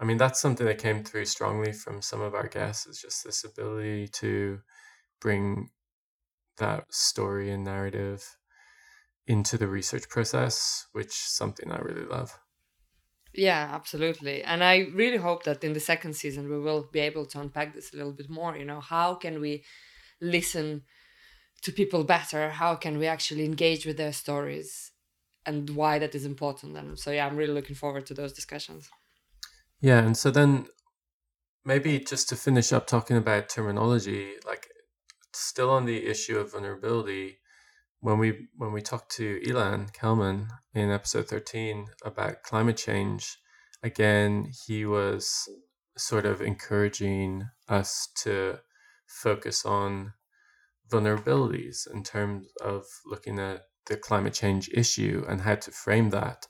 I 0.00 0.04
mean 0.04 0.16
that's 0.18 0.40
something 0.40 0.66
that 0.66 0.78
came 0.78 1.04
through 1.04 1.26
strongly 1.26 1.72
from 1.72 2.02
some 2.02 2.20
of 2.20 2.34
our 2.34 2.48
guests 2.48 2.86
is 2.86 3.00
just 3.00 3.24
this 3.24 3.44
ability 3.44 4.08
to 4.08 4.60
bring 5.20 5.70
that 6.58 6.84
story 6.92 7.50
and 7.50 7.64
narrative 7.64 8.36
into 9.26 9.56
the 9.58 9.68
research 9.68 10.08
process, 10.08 10.86
which 10.92 11.08
is 11.08 11.16
something 11.16 11.70
I 11.70 11.78
really 11.78 12.06
love. 12.06 12.38
Yeah, 13.34 13.70
absolutely. 13.72 14.42
And 14.42 14.64
I 14.64 14.88
really 14.92 15.16
hope 15.16 15.44
that 15.44 15.62
in 15.62 15.72
the 15.72 15.80
second 15.80 16.14
season 16.14 16.48
we 16.48 16.58
will 16.58 16.88
be 16.92 17.00
able 17.00 17.26
to 17.26 17.40
unpack 17.40 17.74
this 17.74 17.92
a 17.92 17.96
little 17.96 18.12
bit 18.12 18.28
more. 18.28 18.56
You 18.56 18.64
know, 18.64 18.80
how 18.80 19.14
can 19.14 19.40
we 19.40 19.64
listen 20.20 20.82
to 21.62 21.72
people 21.72 22.04
better? 22.04 22.50
How 22.50 22.74
can 22.74 22.98
we 22.98 23.06
actually 23.06 23.44
engage 23.44 23.86
with 23.86 23.96
their 23.96 24.12
stories 24.12 24.90
and 25.46 25.70
why 25.70 25.98
that 25.98 26.14
is 26.14 26.24
important? 26.24 26.76
And 26.76 26.98
so, 26.98 27.10
yeah, 27.10 27.26
I'm 27.26 27.36
really 27.36 27.52
looking 27.52 27.76
forward 27.76 28.06
to 28.06 28.14
those 28.14 28.32
discussions. 28.32 28.88
Yeah. 29.80 30.00
And 30.00 30.16
so 30.16 30.30
then 30.30 30.66
maybe 31.64 31.98
just 32.00 32.28
to 32.30 32.36
finish 32.36 32.72
up 32.72 32.86
talking 32.86 33.16
about 33.16 33.48
terminology, 33.48 34.32
like 34.46 34.68
still 35.32 35.70
on 35.70 35.86
the 35.86 36.06
issue 36.06 36.38
of 36.38 36.52
vulnerability, 36.52 37.39
when 38.00 38.18
we 38.18 38.48
when 38.56 38.72
we 38.72 38.80
talked 38.80 39.14
to 39.16 39.40
Ilan 39.46 39.92
Kelman 39.92 40.48
in 40.74 40.90
episode 40.90 41.28
13 41.28 41.86
about 42.04 42.42
climate 42.42 42.76
change, 42.76 43.38
again 43.82 44.50
he 44.66 44.86
was 44.86 45.48
sort 45.96 46.24
of 46.24 46.40
encouraging 46.40 47.48
us 47.68 48.08
to 48.22 48.58
focus 49.06 49.64
on 49.66 50.14
vulnerabilities 50.90 51.90
in 51.92 52.02
terms 52.02 52.48
of 52.62 52.84
looking 53.06 53.38
at 53.38 53.62
the 53.86 53.96
climate 53.96 54.34
change 54.34 54.70
issue 54.72 55.24
and 55.28 55.42
how 55.42 55.54
to 55.56 55.70
frame 55.70 56.10
that 56.10 56.46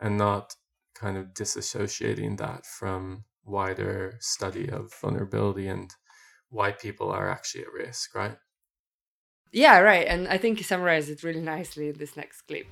and 0.00 0.18
not 0.18 0.54
kind 0.94 1.16
of 1.16 1.26
disassociating 1.28 2.36
that 2.38 2.66
from 2.66 3.24
wider 3.44 4.16
study 4.20 4.68
of 4.68 4.92
vulnerability 5.00 5.68
and 5.68 5.90
why 6.48 6.70
people 6.70 7.10
are 7.10 7.30
actually 7.30 7.62
at 7.62 7.72
risk, 7.72 8.14
right? 8.14 8.36
Yeah, 9.52 9.80
right. 9.80 10.06
And 10.06 10.28
I 10.28 10.38
think 10.38 10.56
he 10.56 10.64
summarized 10.64 11.10
it 11.10 11.22
really 11.22 11.42
nicely 11.42 11.90
in 11.90 11.98
this 11.98 12.16
next 12.16 12.42
clip. 12.42 12.66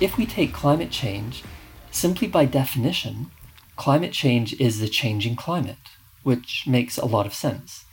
If 0.00 0.16
we 0.16 0.26
take 0.26 0.52
climate 0.52 0.90
change, 0.90 1.42
simply 1.90 2.28
by 2.28 2.44
definition, 2.44 3.30
climate 3.74 4.12
change 4.12 4.52
is 4.60 4.78
the 4.78 4.88
changing 4.88 5.34
climate, 5.34 5.96
which 6.22 6.64
makes 6.68 6.98
a 6.98 7.06
lot 7.06 7.26
of 7.26 7.34
sense. 7.34 7.84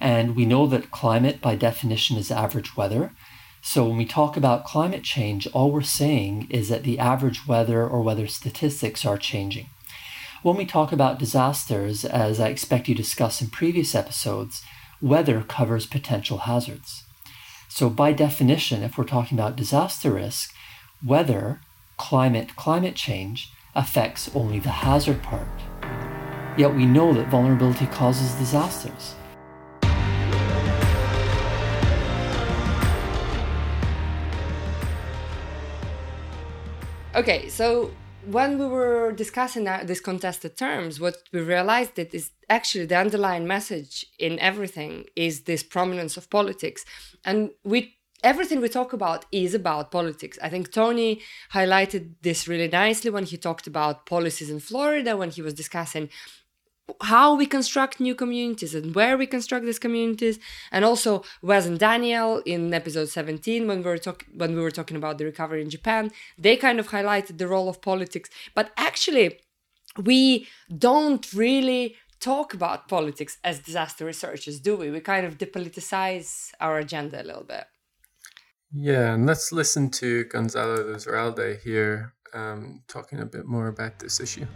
And 0.00 0.34
we 0.34 0.46
know 0.46 0.66
that 0.66 0.90
climate, 0.90 1.40
by 1.40 1.54
definition, 1.54 2.16
is 2.16 2.30
average 2.32 2.76
weather, 2.76 3.12
so 3.62 3.84
when 3.86 3.98
we 3.98 4.06
talk 4.06 4.36
about 4.36 4.64
climate 4.64 5.02
change, 5.02 5.46
all 5.48 5.70
we're 5.70 5.82
saying 5.82 6.46
is 6.50 6.68
that 6.68 6.82
the 6.82 6.98
average 6.98 7.46
weather 7.46 7.86
or 7.86 8.02
weather 8.02 8.26
statistics 8.26 9.04
are 9.04 9.18
changing. 9.18 9.68
When 10.42 10.56
we 10.56 10.64
talk 10.64 10.92
about 10.92 11.18
disasters, 11.18 12.04
as 12.04 12.40
I 12.40 12.48
expect 12.48 12.88
you 12.88 12.94
discussed 12.94 13.42
in 13.42 13.48
previous 13.48 13.94
episodes, 13.94 14.62
weather 15.02 15.42
covers 15.42 15.86
potential 15.86 16.38
hazards. 16.38 17.04
So 17.68 17.90
by 17.90 18.12
definition, 18.12 18.82
if 18.82 18.96
we're 18.96 19.04
talking 19.04 19.38
about 19.38 19.56
disaster 19.56 20.12
risk, 20.12 20.54
weather, 21.04 21.60
climate, 21.98 22.56
climate 22.56 22.96
change 22.96 23.52
affects 23.74 24.34
only 24.34 24.58
the 24.58 24.70
hazard 24.70 25.22
part. 25.22 25.46
Yet 26.56 26.74
we 26.74 26.86
know 26.86 27.12
that 27.12 27.28
vulnerability 27.28 27.86
causes 27.86 28.32
disasters. 28.34 29.14
Okay, 37.12 37.48
so 37.48 37.90
when 38.26 38.56
we 38.56 38.66
were 38.66 39.10
discussing 39.10 39.68
these 39.84 40.00
contested 40.00 40.56
terms, 40.56 41.00
what 41.00 41.16
we 41.32 41.40
realized 41.40 41.96
that 41.96 42.14
is 42.14 42.30
actually 42.48 42.86
the 42.86 42.96
underlying 42.96 43.48
message 43.48 44.06
in 44.20 44.38
everything 44.38 45.06
is 45.16 45.42
this 45.42 45.64
prominence 45.64 46.16
of 46.16 46.30
politics, 46.30 46.84
and 47.24 47.50
we 47.64 47.96
everything 48.22 48.60
we 48.60 48.68
talk 48.68 48.92
about 48.92 49.24
is 49.32 49.54
about 49.54 49.90
politics. 49.90 50.38
I 50.40 50.50
think 50.50 50.72
Tony 50.72 51.20
highlighted 51.52 52.14
this 52.22 52.46
really 52.46 52.68
nicely 52.68 53.10
when 53.10 53.24
he 53.24 53.36
talked 53.36 53.66
about 53.66 54.06
policies 54.06 54.50
in 54.50 54.60
Florida 54.60 55.16
when 55.16 55.30
he 55.30 55.42
was 55.42 55.54
discussing 55.54 56.10
how 57.02 57.34
we 57.34 57.46
construct 57.46 58.00
new 58.00 58.14
communities 58.14 58.74
and 58.74 58.94
where 58.94 59.16
we 59.16 59.26
construct 59.26 59.64
these 59.64 59.78
communities. 59.78 60.38
And 60.72 60.84
also 60.84 61.24
Wes 61.42 61.66
and 61.66 61.78
Daniel 61.78 62.42
in 62.46 62.72
episode 62.74 63.08
17 63.08 63.66
when 63.66 63.78
we 63.78 63.84
were 63.84 63.98
talking 63.98 64.28
when 64.34 64.54
we 64.54 64.60
were 64.60 64.70
talking 64.70 64.96
about 64.96 65.18
the 65.18 65.24
recovery 65.24 65.62
in 65.62 65.70
Japan 65.70 66.10
they 66.38 66.56
kind 66.56 66.78
of 66.80 66.88
highlighted 66.88 67.38
the 67.38 67.48
role 67.48 67.68
of 67.68 67.80
politics. 67.80 68.30
But 68.54 68.72
actually 68.76 69.40
we 69.96 70.46
don't 70.78 71.32
really 71.32 71.96
talk 72.20 72.54
about 72.54 72.88
politics 72.88 73.38
as 73.42 73.58
disaster 73.60 74.04
researchers 74.04 74.60
do 74.60 74.76
we? 74.76 74.90
We 74.90 75.00
kind 75.00 75.26
of 75.26 75.38
depoliticize 75.38 76.50
our 76.60 76.78
agenda 76.78 77.22
a 77.22 77.24
little 77.24 77.44
bit. 77.44 77.64
Yeah 78.72 79.14
and 79.14 79.26
let's 79.26 79.52
listen 79.52 79.90
to 79.90 80.24
Gonzalo 80.24 80.76
Lizarralde 80.84 81.60
here 81.60 82.14
um, 82.32 82.82
talking 82.86 83.20
a 83.20 83.26
bit 83.26 83.46
more 83.46 83.68
about 83.68 83.98
this 83.98 84.20
issue 84.20 84.46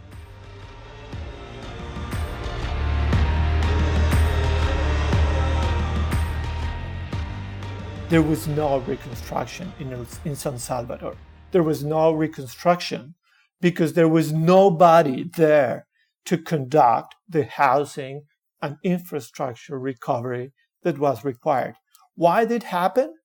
there 8.07 8.21
was 8.21 8.47
no 8.47 8.79
reconstruction 8.79 9.73
in, 9.79 10.05
in 10.25 10.35
San 10.35 10.59
Salvador. 10.59 11.15
There 11.51 11.63
was 11.63 11.83
no 11.83 12.11
reconstruction 12.11 13.15
because 13.61 13.93
there 13.93 14.07
was 14.07 14.31
nobody 14.31 15.23
there 15.23 15.87
to 16.25 16.37
conduct 16.37 17.15
the 17.27 17.45
housing 17.45 18.25
and 18.61 18.77
infrastructure 18.83 19.79
recovery 19.79 20.53
that 20.83 20.99
was 20.99 21.25
required. 21.25 21.75
Why 22.15 22.45
did 22.45 22.63
it 22.63 22.63
happen? 22.63 23.15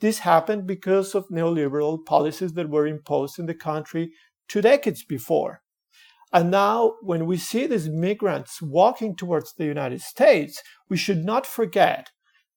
This 0.00 0.20
happened 0.20 0.66
because 0.66 1.14
of 1.14 1.28
neoliberal 1.28 2.04
policies 2.06 2.54
that 2.54 2.70
were 2.70 2.86
imposed 2.86 3.38
in 3.38 3.44
the 3.44 3.54
country 3.54 4.12
two 4.48 4.62
decades 4.62 5.04
before. 5.04 5.60
And 6.32 6.50
now, 6.50 6.94
when 7.02 7.26
we 7.26 7.36
see 7.36 7.66
these 7.66 7.88
migrants 7.88 8.62
walking 8.62 9.16
towards 9.16 9.52
the 9.52 9.66
United 9.66 10.00
States, 10.00 10.62
we 10.88 10.96
should 10.96 11.24
not 11.24 11.46
forget 11.46 12.10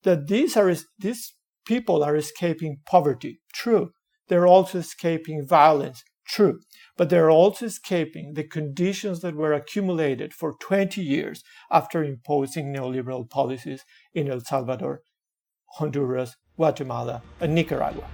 that 0.03 0.27
these 0.27 0.55
are 0.55 0.73
these 0.99 1.33
people 1.65 2.03
are 2.03 2.15
escaping 2.15 2.77
poverty. 2.85 3.39
True. 3.53 3.91
They're 4.27 4.47
also 4.47 4.79
escaping 4.79 5.45
violence. 5.45 6.03
True. 6.25 6.59
But 6.97 7.09
they're 7.09 7.29
also 7.31 7.65
escaping 7.65 8.33
the 8.33 8.43
conditions 8.43 9.21
that 9.21 9.35
were 9.35 9.53
accumulated 9.53 10.33
for 10.33 10.55
20 10.59 11.01
years 11.01 11.43
after 11.71 12.03
imposing 12.03 12.73
neoliberal 12.73 13.29
policies 13.29 13.83
in 14.13 14.29
El 14.29 14.39
Salvador, 14.41 15.01
Honduras, 15.77 16.35
Guatemala, 16.55 17.21
and 17.39 17.53
Nicaragua. 17.53 18.07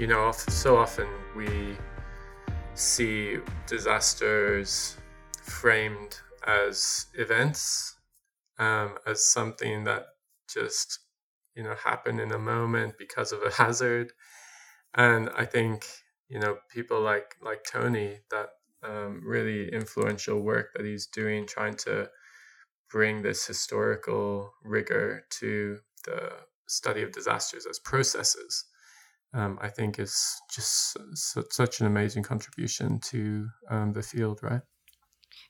you 0.00 0.06
know, 0.06 0.32
so 0.32 0.78
often 0.78 1.06
we 1.36 1.76
see 2.74 3.38
disasters 3.66 4.96
framed 5.42 6.18
as 6.46 7.06
events, 7.14 7.96
um, 8.58 8.96
as 9.06 9.24
something 9.24 9.84
that 9.84 10.06
just, 10.52 11.00
you 11.54 11.62
know, 11.62 11.74
happen 11.74 12.18
in 12.18 12.32
a 12.32 12.38
moment 12.38 12.94
because 12.98 13.32
of 13.32 13.42
a 13.42 13.50
hazard. 13.62 14.12
And 14.94 15.30
I 15.36 15.44
think, 15.44 15.86
you 16.28 16.40
know, 16.40 16.58
people 16.72 17.00
like 17.00 17.36
like 17.42 17.64
Tony, 17.70 18.18
that 18.30 18.50
um, 18.82 19.22
really 19.24 19.72
influential 19.72 20.40
work 20.40 20.72
that 20.74 20.84
he's 20.84 21.06
doing, 21.06 21.46
trying 21.46 21.74
to 21.74 22.08
bring 22.90 23.22
this 23.22 23.46
historical 23.46 24.52
rigor 24.64 25.24
to 25.30 25.78
the 26.04 26.32
study 26.66 27.02
of 27.02 27.12
disasters 27.12 27.66
as 27.66 27.78
processes 27.78 28.64
um, 29.32 29.58
I 29.60 29.68
think 29.68 29.98
is 29.98 30.40
just 30.50 30.96
such 31.14 31.80
an 31.80 31.86
amazing 31.86 32.22
contribution 32.22 32.98
to 33.10 33.48
um, 33.70 33.92
the 33.92 34.02
field, 34.02 34.40
right? 34.42 34.62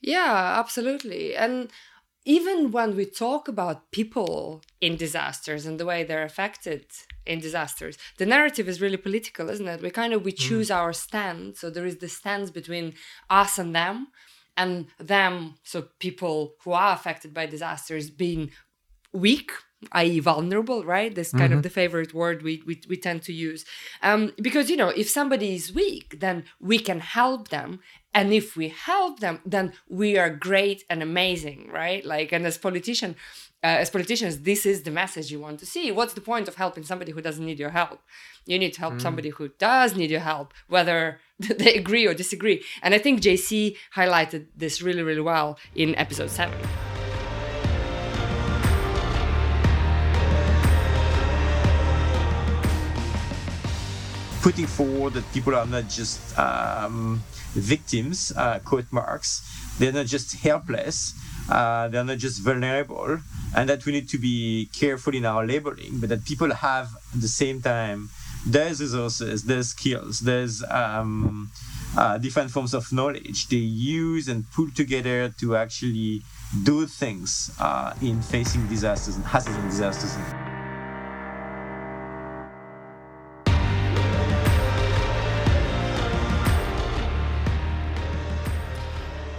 Yeah, 0.02 0.54
absolutely. 0.58 1.34
And 1.34 1.70
even 2.24 2.70
when 2.70 2.96
we 2.96 3.06
talk 3.06 3.48
about 3.48 3.90
people 3.92 4.62
in 4.80 4.96
disasters 4.96 5.64
and 5.64 5.80
the 5.80 5.86
way 5.86 6.04
they're 6.04 6.22
affected 6.22 6.86
in 7.24 7.40
disasters, 7.40 7.96
the 8.18 8.26
narrative 8.26 8.68
is 8.68 8.80
really 8.80 8.98
political, 8.98 9.48
isn't 9.48 9.68
it? 9.68 9.82
We 9.82 9.90
kind 9.90 10.12
of 10.12 10.24
we 10.24 10.32
hmm. 10.32 10.36
choose 10.36 10.68
mm. 10.68 10.76
our 10.76 10.92
stand. 10.92 11.56
So 11.56 11.70
there 11.70 11.86
is 11.86 11.96
the 11.96 12.08
stance 12.08 12.50
between 12.50 12.94
us 13.30 13.58
and 13.58 13.74
them, 13.74 14.08
and 14.56 14.86
them, 14.98 15.54
so 15.62 15.88
people 15.98 16.54
who 16.62 16.72
are 16.72 16.92
affected 16.92 17.32
by 17.32 17.46
disasters 17.46 18.10
being 18.10 18.50
weak 19.12 19.52
i.e. 19.92 20.20
vulnerable, 20.20 20.84
right? 20.84 21.14
This 21.14 21.32
kind 21.32 21.44
mm-hmm. 21.44 21.54
of 21.54 21.62
the 21.62 21.70
favorite 21.70 22.12
word 22.12 22.42
we, 22.42 22.62
we, 22.66 22.80
we 22.88 22.96
tend 22.96 23.22
to 23.22 23.32
use. 23.32 23.64
Um, 24.02 24.32
because, 24.36 24.68
you 24.68 24.76
know, 24.76 24.88
if 24.90 25.08
somebody 25.08 25.54
is 25.54 25.72
weak, 25.72 26.20
then 26.20 26.44
we 26.60 26.78
can 26.78 27.00
help 27.00 27.48
them. 27.48 27.80
And 28.12 28.32
if 28.32 28.56
we 28.56 28.68
help 28.68 29.20
them, 29.20 29.40
then 29.46 29.72
we 29.88 30.18
are 30.18 30.30
great 30.30 30.84
and 30.90 31.02
amazing, 31.02 31.70
right? 31.72 32.04
Like, 32.04 32.32
and 32.32 32.44
as 32.44 32.58
politician, 32.58 33.16
uh, 33.62 33.68
as 33.68 33.88
politicians, 33.88 34.40
this 34.40 34.66
is 34.66 34.82
the 34.82 34.90
message 34.90 35.30
you 35.30 35.40
want 35.40 35.60
to 35.60 35.66
see. 35.66 35.92
What's 35.92 36.14
the 36.14 36.20
point 36.20 36.48
of 36.48 36.56
helping 36.56 36.82
somebody 36.82 37.12
who 37.12 37.22
doesn't 37.22 37.44
need 37.44 37.58
your 37.58 37.70
help? 37.70 38.02
You 38.46 38.58
need 38.58 38.74
to 38.74 38.80
help 38.80 38.94
mm. 38.94 39.00
somebody 39.00 39.28
who 39.30 39.48
does 39.58 39.96
need 39.96 40.10
your 40.10 40.20
help, 40.20 40.52
whether 40.68 41.20
they 41.38 41.74
agree 41.74 42.06
or 42.06 42.14
disagree. 42.14 42.64
And 42.82 42.94
I 42.94 42.98
think 42.98 43.20
JC 43.20 43.76
highlighted 43.94 44.46
this 44.56 44.82
really, 44.82 45.02
really 45.02 45.20
well 45.20 45.58
in 45.74 45.94
episode 45.94 46.30
seven. 46.30 46.58
Putting 54.42 54.66
forward 54.66 55.14
that 55.14 55.30
people 55.32 55.54
are 55.54 55.66
not 55.66 55.88
just 55.88 56.38
um, 56.38 57.22
victims, 57.52 58.32
uh, 58.36 58.58
quote 58.60 58.90
marks. 58.90 59.42
They're 59.78 59.92
not 59.92 60.06
just 60.06 60.34
helpless. 60.36 61.14
Uh, 61.50 61.88
they're 61.88 62.04
not 62.04 62.18
just 62.18 62.40
vulnerable, 62.40 63.18
and 63.56 63.68
that 63.68 63.84
we 63.84 63.92
need 63.92 64.08
to 64.10 64.18
be 64.18 64.68
careful 64.72 65.14
in 65.14 65.24
our 65.24 65.44
labeling, 65.44 65.98
but 65.98 66.08
that 66.08 66.24
people 66.24 66.52
have 66.54 66.90
at 67.12 67.20
the 67.20 67.28
same 67.28 67.60
time 67.60 68.08
there's 68.46 68.80
resources, 68.80 69.44
there's 69.44 69.68
skills, 69.68 70.20
there's 70.20 70.62
um, 70.70 71.50
uh, 71.96 72.18
different 72.18 72.50
forms 72.50 72.72
of 72.72 72.92
knowledge 72.92 73.48
they 73.48 73.56
use 73.56 74.28
and 74.28 74.50
pull 74.52 74.70
together 74.70 75.28
to 75.40 75.56
actually 75.56 76.22
do 76.62 76.86
things 76.86 77.50
uh, 77.58 77.92
in 78.00 78.22
facing 78.22 78.66
disasters 78.68 79.16
and 79.16 79.24
hazards 79.24 79.56
and 79.56 79.70
disasters. 79.70 80.49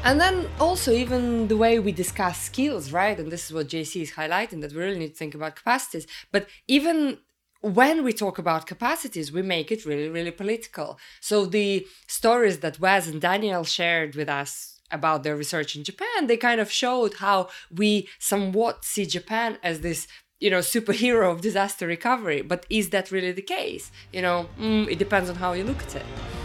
And 0.04 0.20
then 0.20 0.50
also 0.60 0.92
even 0.92 1.48
the 1.48 1.58
way 1.58 1.78
we 1.78 1.92
discuss 1.92 2.42
skills, 2.42 2.92
right? 2.92 3.20
And 3.20 3.32
this 3.32 3.46
is 3.46 3.54
what 3.54 3.68
JC 3.68 4.02
is 4.02 4.12
highlighting 4.12 4.62
that 4.62 4.72
we 4.72 4.80
really 4.80 4.98
need 4.98 5.10
to 5.10 5.16
think 5.16 5.36
about 5.36 5.56
capacities. 5.56 6.08
But 6.32 6.48
even 6.68 7.20
when 7.62 8.04
we 8.04 8.12
talk 8.12 8.40
about 8.40 8.66
capacities, 8.66 9.32
we 9.32 9.44
make 9.44 9.72
it 9.72 9.86
really, 9.86 10.10
really 10.10 10.32
political. 10.32 10.98
So 11.20 11.46
the 11.46 11.86
stories 12.08 12.60
that 12.60 12.80
Wes 12.80 13.08
and 13.08 13.22
Daniel 13.22 13.64
shared 13.64 14.16
with 14.16 14.28
us 14.28 14.80
about 14.90 15.22
their 15.22 15.36
research 15.36 15.76
in 15.76 15.84
Japan, 15.84 16.26
they 16.26 16.38
kind 16.38 16.60
of 16.60 16.72
showed 16.72 17.16
how 17.16 17.50
we 17.72 18.10
somewhat 18.18 18.84
see 18.84 19.06
Japan 19.06 19.60
as 19.62 19.82
this 19.82 20.08
you 20.40 20.50
know 20.50 20.58
superhero 20.58 21.32
of 21.32 21.42
disaster 21.42 21.86
recovery 21.86 22.42
but 22.42 22.66
is 22.68 22.90
that 22.90 23.12
really 23.12 23.32
the 23.32 23.44
case 23.44 23.92
you 24.12 24.24
know 24.24 24.50
mm, 24.60 24.90
it 24.90 24.98
depends 24.98 25.30
on 25.30 25.36
how 25.36 25.54
you 25.54 25.64
look 25.64 25.84
at 25.84 25.98
it 25.98 26.41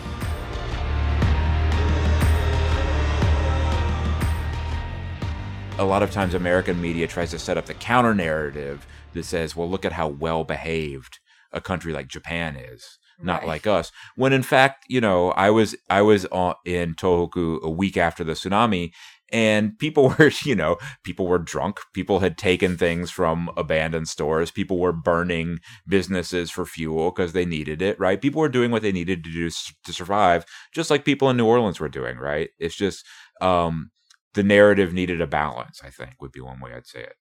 a 5.78 5.84
lot 5.84 6.02
of 6.02 6.10
times 6.10 6.34
American 6.34 6.80
media 6.80 7.06
tries 7.06 7.30
to 7.30 7.38
set 7.38 7.58
up 7.58 7.66
the 7.66 7.74
counter 7.74 8.14
narrative 8.14 8.86
that 9.12 9.24
says, 9.24 9.54
well, 9.54 9.68
look 9.68 9.84
at 9.84 9.92
how 9.92 10.08
well 10.08 10.44
behaved 10.44 11.18
a 11.52 11.60
country 11.60 11.92
like 11.92 12.08
Japan 12.08 12.56
is, 12.56 12.98
not 13.20 13.40
right. 13.40 13.48
like 13.48 13.66
us. 13.66 13.92
When 14.14 14.32
in 14.32 14.42
fact, 14.42 14.84
you 14.88 15.00
know, 15.00 15.30
I 15.32 15.50
was 15.50 15.76
I 15.90 16.02
was 16.02 16.24
in 16.64 16.94
Tohoku 16.94 17.62
a 17.62 17.70
week 17.70 17.96
after 17.96 18.24
the 18.24 18.32
tsunami, 18.32 18.92
and 19.32 19.78
people 19.78 20.08
were 20.18 20.30
you 20.44 20.54
know 20.54 20.76
people 21.02 21.26
were 21.26 21.38
drunk 21.38 21.80
people 21.92 22.20
had 22.20 22.38
taken 22.38 22.76
things 22.76 23.10
from 23.10 23.50
abandoned 23.56 24.08
stores 24.08 24.50
people 24.50 24.78
were 24.78 24.92
burning 24.92 25.58
businesses 25.88 26.50
for 26.50 26.64
fuel 26.64 27.10
because 27.10 27.32
they 27.32 27.44
needed 27.44 27.82
it 27.82 27.98
right 27.98 28.22
people 28.22 28.40
were 28.40 28.48
doing 28.48 28.70
what 28.70 28.82
they 28.82 28.92
needed 28.92 29.24
to 29.24 29.32
do 29.32 29.50
to 29.84 29.92
survive 29.92 30.44
just 30.72 30.90
like 30.90 31.04
people 31.04 31.28
in 31.28 31.36
new 31.36 31.46
orleans 31.46 31.80
were 31.80 31.88
doing 31.88 32.16
right 32.18 32.50
it's 32.58 32.76
just 32.76 33.04
um 33.40 33.90
the 34.36 34.42
narrative 34.42 34.92
needed 34.92 35.20
a 35.20 35.26
balance 35.26 35.80
i 35.84 35.90
think 35.90 36.12
would 36.20 36.32
be 36.32 36.40
one 36.40 36.60
way 36.60 36.72
i'd 36.72 36.86
say 36.86 37.00
it 37.00 37.16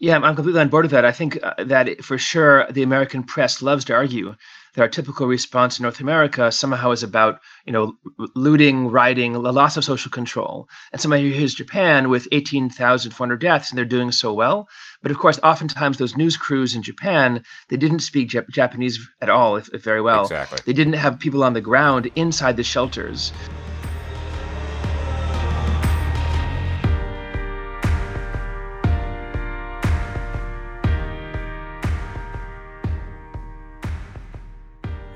yeah, 0.00 0.16
I'm 0.16 0.36
completely 0.36 0.60
on 0.60 0.68
board 0.68 0.84
with 0.84 0.92
that. 0.92 1.04
I 1.04 1.10
think 1.10 1.38
uh, 1.42 1.54
that 1.64 2.04
for 2.04 2.18
sure 2.18 2.66
the 2.70 2.84
American 2.84 3.24
press 3.24 3.60
loves 3.62 3.84
to 3.86 3.94
argue 3.94 4.36
that 4.74 4.82
our 4.82 4.88
typical 4.88 5.26
response 5.26 5.78
in 5.78 5.82
North 5.82 5.98
America 5.98 6.52
somehow 6.52 6.92
is 6.92 7.02
about, 7.02 7.40
you 7.64 7.72
know, 7.72 7.94
looting, 8.36 8.88
rioting, 8.92 9.34
a 9.34 9.40
loss 9.40 9.76
of 9.76 9.84
social 9.84 10.10
control. 10.10 10.68
And 10.92 11.00
somebody 11.00 11.32
here's 11.32 11.54
Japan 11.54 12.10
with 12.10 12.28
18,400 12.30 13.40
deaths, 13.40 13.70
and 13.70 13.78
they're 13.78 13.84
doing 13.84 14.12
so 14.12 14.32
well. 14.32 14.68
But 15.02 15.10
of 15.10 15.18
course, 15.18 15.40
oftentimes 15.42 15.98
those 15.98 16.16
news 16.16 16.36
crews 16.36 16.76
in 16.76 16.82
Japan, 16.84 17.42
they 17.68 17.76
didn't 17.76 18.00
speak 18.00 18.28
Jap- 18.28 18.50
Japanese 18.50 19.00
at 19.20 19.30
all, 19.30 19.56
if, 19.56 19.68
if 19.74 19.82
very 19.82 20.00
well. 20.00 20.22
Exactly. 20.22 20.58
They 20.64 20.74
didn't 20.74 20.92
have 20.92 21.18
people 21.18 21.42
on 21.42 21.54
the 21.54 21.60
ground 21.60 22.08
inside 22.14 22.56
the 22.56 22.62
shelters. 22.62 23.32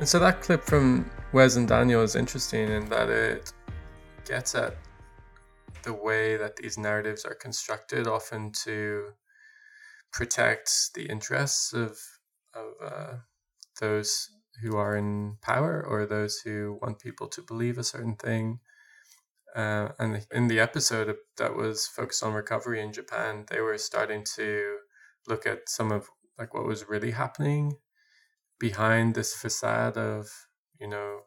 And 0.03 0.09
so 0.09 0.19
that 0.19 0.41
clip 0.41 0.65
from 0.65 1.09
Wes 1.33 1.55
and 1.55 1.69
Daniel 1.69 2.03
is 2.03 2.17
interesting 2.17 2.69
in 2.69 2.89
that 2.89 3.09
it 3.09 3.53
gets 4.25 4.57
at 4.57 4.77
the 5.85 5.93
way 5.93 6.37
that 6.37 6.57
these 6.57 6.77
narratives 6.77 7.25
are 7.25 7.37
constructed, 7.37 8.09
often 8.09 8.51
to 8.65 9.13
protect 10.13 10.91
the 10.97 11.07
interests 11.07 11.73
of 11.73 12.01
of 12.53 12.73
uh, 12.85 13.15
those 13.81 14.29
who 14.61 14.77
are 14.77 14.97
in 14.97 15.37
power 15.41 15.87
or 15.89 16.05
those 16.05 16.41
who 16.41 16.81
want 16.83 16.99
people 16.99 17.29
to 17.29 17.41
believe 17.41 17.79
a 17.79 17.85
certain 17.85 18.17
thing. 18.17 18.59
Uh, 19.55 19.91
and 20.01 20.27
in 20.33 20.49
the 20.49 20.59
episode 20.59 21.15
that 21.37 21.55
was 21.55 21.87
focused 21.87 22.25
on 22.25 22.33
recovery 22.33 22.83
in 22.83 22.93
Japan, 22.93 23.45
they 23.49 23.61
were 23.61 23.79
starting 23.79 24.25
to 24.35 24.79
look 25.29 25.47
at 25.47 25.69
some 25.69 25.93
of 25.93 26.09
like 26.37 26.55
what 26.55 26.67
was 26.67 26.89
really 26.89 27.13
happening 27.13 27.77
behind 28.63 29.17
this 29.17 29.35
facade 29.35 29.99
of 29.99 30.47
you 30.81 30.87
know 30.87 31.23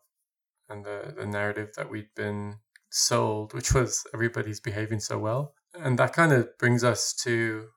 and 0.70 0.86
the 0.86 1.14
the 1.18 1.26
narrative 1.26 1.72
that 1.76 1.92
we'd 1.92 2.16
been 2.16 2.56
sold 2.90 3.54
which 3.54 3.74
was 3.74 4.08
everybody's 4.14 4.62
behaving 4.62 5.02
so 5.02 5.20
well. 5.20 5.54
And 5.78 6.00
that 6.00 6.14
kind 6.14 6.32
of 6.32 6.58
brings 6.58 6.82
us 6.86 7.14
to 7.26 7.68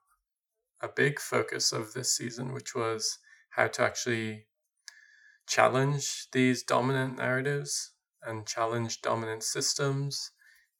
a 0.81 0.89
big 0.89 1.19
focus 1.19 1.73
of 1.73 1.93
this 1.93 2.17
season 2.17 2.55
which 2.55 2.73
was 2.77 3.19
how 3.51 3.67
to 3.67 3.83
actually 3.83 4.47
challenge 5.49 6.29
these 6.33 6.63
dominant 6.63 7.19
narratives 7.19 7.95
and 8.23 8.47
challenge 8.47 9.03
dominant 9.03 9.43
systems 9.43 10.31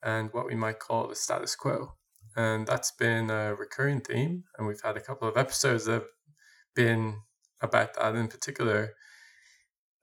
and 0.05 0.33
what 0.33 0.47
we 0.47 0.55
might 0.55 0.79
call 0.79 1.09
the 1.09 1.17
status 1.17 1.57
quo. 1.57 1.95
And 2.37 2.65
that's 2.65 2.93
been 2.93 3.29
a 3.29 3.57
recurring 3.57 4.03
theme 4.03 4.45
and 4.57 4.69
we've 4.69 4.83
had 4.85 4.97
a 4.97 5.07
couple 5.09 5.27
of 5.27 5.37
episodes 5.37 5.87
that 5.87 5.95
have 5.95 6.13
been 6.77 7.23
about 7.61 7.95
that 7.95 8.15
in 8.15 8.29
particular. 8.29 8.95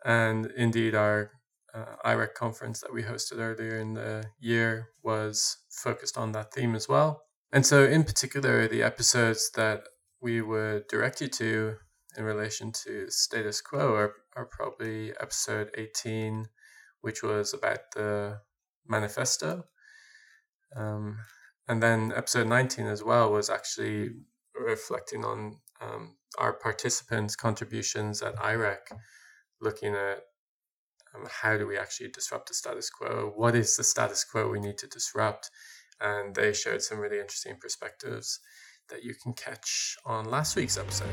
And 0.04 0.48
indeed, 0.58 0.96
our 0.96 1.32
uh, 1.74 1.96
IREC 2.06 2.34
conference 2.34 2.80
that 2.82 2.94
we 2.94 3.04
hosted 3.04 3.40
earlier 3.40 3.80
in 3.80 3.94
the 3.94 4.26
year 4.40 4.90
was 5.04 5.58
focused 5.70 6.18
on 6.18 6.32
that 6.32 6.54
theme 6.54 6.76
as 6.76 6.88
well. 6.88 7.24
And 7.52 7.66
so, 7.66 7.84
in 7.84 8.04
particular, 8.04 8.68
the 8.68 8.84
episodes 8.84 9.52
that 9.56 9.84
we 10.22 10.42
would 10.42 10.88
direct 10.88 11.22
you 11.22 11.28
to 11.28 11.76
in 12.18 12.24
relation 12.24 12.72
to 12.72 13.10
status 13.10 13.62
quo 13.62 13.94
are, 13.94 14.14
are 14.36 14.46
probably 14.46 15.12
episode 15.20 15.70
18, 15.78 16.48
which 17.02 17.24
was 17.24 17.54
about 17.54 17.80
the 17.96 18.40
manifesto. 18.88 19.66
Um, 20.76 21.20
and 21.68 21.82
then 21.82 22.14
episode 22.16 22.48
19 22.48 22.86
as 22.86 23.04
well 23.04 23.32
was 23.32 23.50
actually 23.50 24.12
reflecting 24.56 25.26
on 25.26 25.58
um, 25.82 26.16
our 26.38 26.54
participants' 26.54 27.36
contributions 27.36 28.22
at 28.22 28.36
IREC, 28.36 28.80
looking 29.62 29.94
at 29.94 30.22
um, 31.16 31.28
how 31.30 31.58
do 31.58 31.68
we 31.68 31.78
actually 31.78 32.10
disrupt 32.10 32.48
the 32.50 32.54
status 32.54 32.90
quo? 32.90 33.32
What 33.36 33.56
is 33.56 33.76
the 33.76 33.84
status 33.84 34.24
quo 34.24 34.50
we 34.50 34.60
need 34.60 34.78
to 34.80 34.88
disrupt? 34.88 35.50
And 36.02 36.36
they 36.36 36.54
shared 36.54 36.82
some 36.82 37.00
really 37.00 37.20
interesting 37.20 37.56
perspectives 37.60 38.40
that 38.90 39.04
you 39.04 39.14
can 39.22 39.34
catch 39.34 39.96
on 40.06 40.26
last 40.26 40.56
week's 40.56 40.78
episode. 40.78 41.10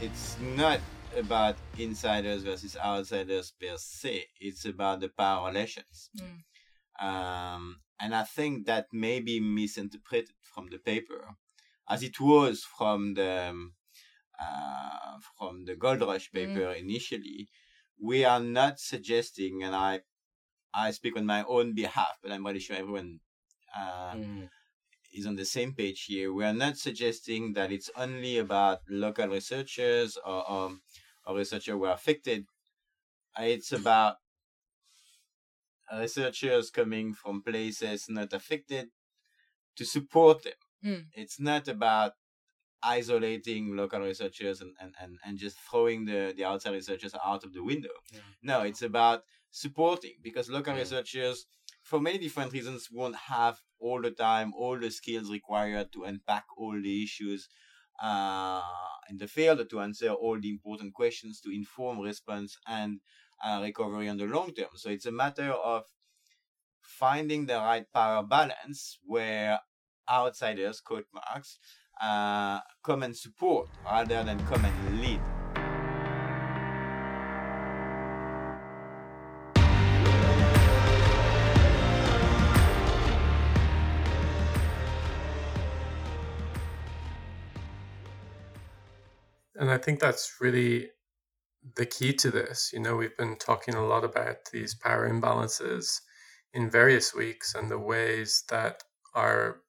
It's 0.00 0.36
not 0.40 0.80
about 1.16 1.56
insiders 1.78 2.42
versus 2.42 2.76
outsiders 2.76 3.52
per 3.60 3.76
se. 3.76 4.26
It's 4.40 4.64
about 4.64 5.00
the 5.00 5.08
power 5.08 5.48
relations. 5.48 6.10
Mm. 6.18 7.04
Um, 7.04 7.80
and 8.00 8.14
I 8.14 8.24
think 8.24 8.66
that 8.66 8.86
may 8.92 9.20
be 9.20 9.40
misinterpreted 9.40 10.34
from 10.42 10.68
the 10.70 10.78
paper, 10.78 11.36
as 11.88 12.02
it 12.02 12.20
was 12.20 12.64
from 12.64 13.14
the 13.14 13.50
um, 13.50 13.72
uh, 14.38 15.18
from 15.38 15.64
the 15.64 15.76
Gold 15.76 16.00
Rush 16.00 16.30
mm. 16.30 16.34
paper 16.34 16.66
mm. 16.72 16.80
initially. 16.80 17.48
We 18.02 18.24
are 18.24 18.40
not 18.40 18.80
suggesting, 18.80 19.62
and 19.62 19.74
I 19.74 20.00
I 20.72 20.90
speak 20.92 21.16
on 21.16 21.26
my 21.26 21.44
own 21.44 21.74
behalf, 21.74 22.18
but 22.22 22.32
I'm 22.32 22.46
really 22.46 22.60
sure 22.60 22.76
everyone 22.76 23.20
uh, 23.76 24.14
mm 24.14 24.48
is 25.12 25.26
on 25.26 25.36
the 25.36 25.44
same 25.44 25.72
page 25.72 26.04
here. 26.04 26.32
We 26.32 26.44
are 26.44 26.54
not 26.54 26.76
suggesting 26.76 27.52
that 27.54 27.72
it's 27.72 27.90
only 27.96 28.38
about 28.38 28.80
local 28.88 29.28
researchers 29.28 30.16
or, 30.24 30.48
or, 30.50 30.70
or 31.26 31.36
researchers 31.36 31.72
who 31.72 31.84
are 31.84 31.94
affected. 31.94 32.46
It's 33.38 33.72
about 33.72 34.16
researchers 35.98 36.70
coming 36.70 37.14
from 37.14 37.42
places 37.42 38.06
not 38.08 38.32
affected 38.32 38.88
to 39.76 39.84
support 39.84 40.42
them. 40.44 40.52
Mm. 40.84 41.04
It's 41.14 41.40
not 41.40 41.68
about 41.68 42.12
isolating 42.82 43.76
local 43.76 44.00
researchers 44.00 44.60
and, 44.60 44.74
and, 44.80 44.94
and, 45.00 45.18
and 45.24 45.38
just 45.38 45.58
throwing 45.58 46.06
the, 46.06 46.32
the 46.36 46.44
outside 46.44 46.72
researchers 46.72 47.14
out 47.24 47.44
of 47.44 47.52
the 47.52 47.62
window. 47.62 47.90
Yeah. 48.12 48.20
No, 48.42 48.60
it's 48.62 48.82
about 48.82 49.22
supporting 49.50 50.14
because 50.22 50.48
local 50.48 50.74
yeah. 50.74 50.80
researchers, 50.80 51.46
for 51.82 52.00
many 52.00 52.18
different 52.18 52.52
reasons, 52.52 52.88
won't 52.90 53.16
have 53.16 53.60
all 53.78 54.00
the 54.00 54.10
time, 54.10 54.52
all 54.56 54.78
the 54.78 54.90
skills 54.90 55.30
required 55.30 55.92
to 55.92 56.04
unpack 56.04 56.44
all 56.56 56.80
the 56.80 57.02
issues 57.02 57.48
uh, 57.48 57.69
in 58.02 59.16
the 59.18 59.26
field, 59.26 59.68
to 59.68 59.80
answer 59.80 60.10
all 60.10 60.38
the 60.40 60.50
important 60.50 60.94
questions, 60.94 61.40
to 61.40 61.50
inform 61.50 62.00
response 62.00 62.56
and 62.66 63.00
uh, 63.44 63.60
recovery 63.62 64.08
on 64.08 64.16
the 64.16 64.26
long 64.26 64.52
term. 64.52 64.68
So 64.74 64.90
it's 64.90 65.06
a 65.06 65.12
matter 65.12 65.50
of 65.50 65.84
finding 66.82 67.46
the 67.46 67.56
right 67.56 67.86
power 67.92 68.22
balance 68.22 68.98
where 69.04 69.58
outsiders, 70.08 70.80
quote 70.80 71.06
marks, 71.12 71.58
uh, 72.00 72.60
come 72.82 73.02
and 73.02 73.16
support 73.16 73.68
rather 73.84 74.24
than 74.24 74.38
come 74.46 74.64
and 74.64 75.00
lead. 75.00 75.20
And 89.60 89.70
I 89.70 89.76
think 89.76 90.00
that's 90.00 90.38
really 90.40 90.88
the 91.76 91.84
key 91.84 92.14
to 92.14 92.30
this. 92.30 92.70
You 92.72 92.80
know, 92.80 92.96
we've 92.96 93.16
been 93.16 93.36
talking 93.36 93.74
a 93.74 93.86
lot 93.86 94.04
about 94.04 94.46
these 94.50 94.74
power 94.74 95.08
imbalances 95.08 96.00
in 96.54 96.70
various 96.70 97.14
weeks 97.14 97.54
and 97.54 97.70
the 97.70 97.78
ways 97.78 98.42
that 98.48 98.82
our 99.14 99.60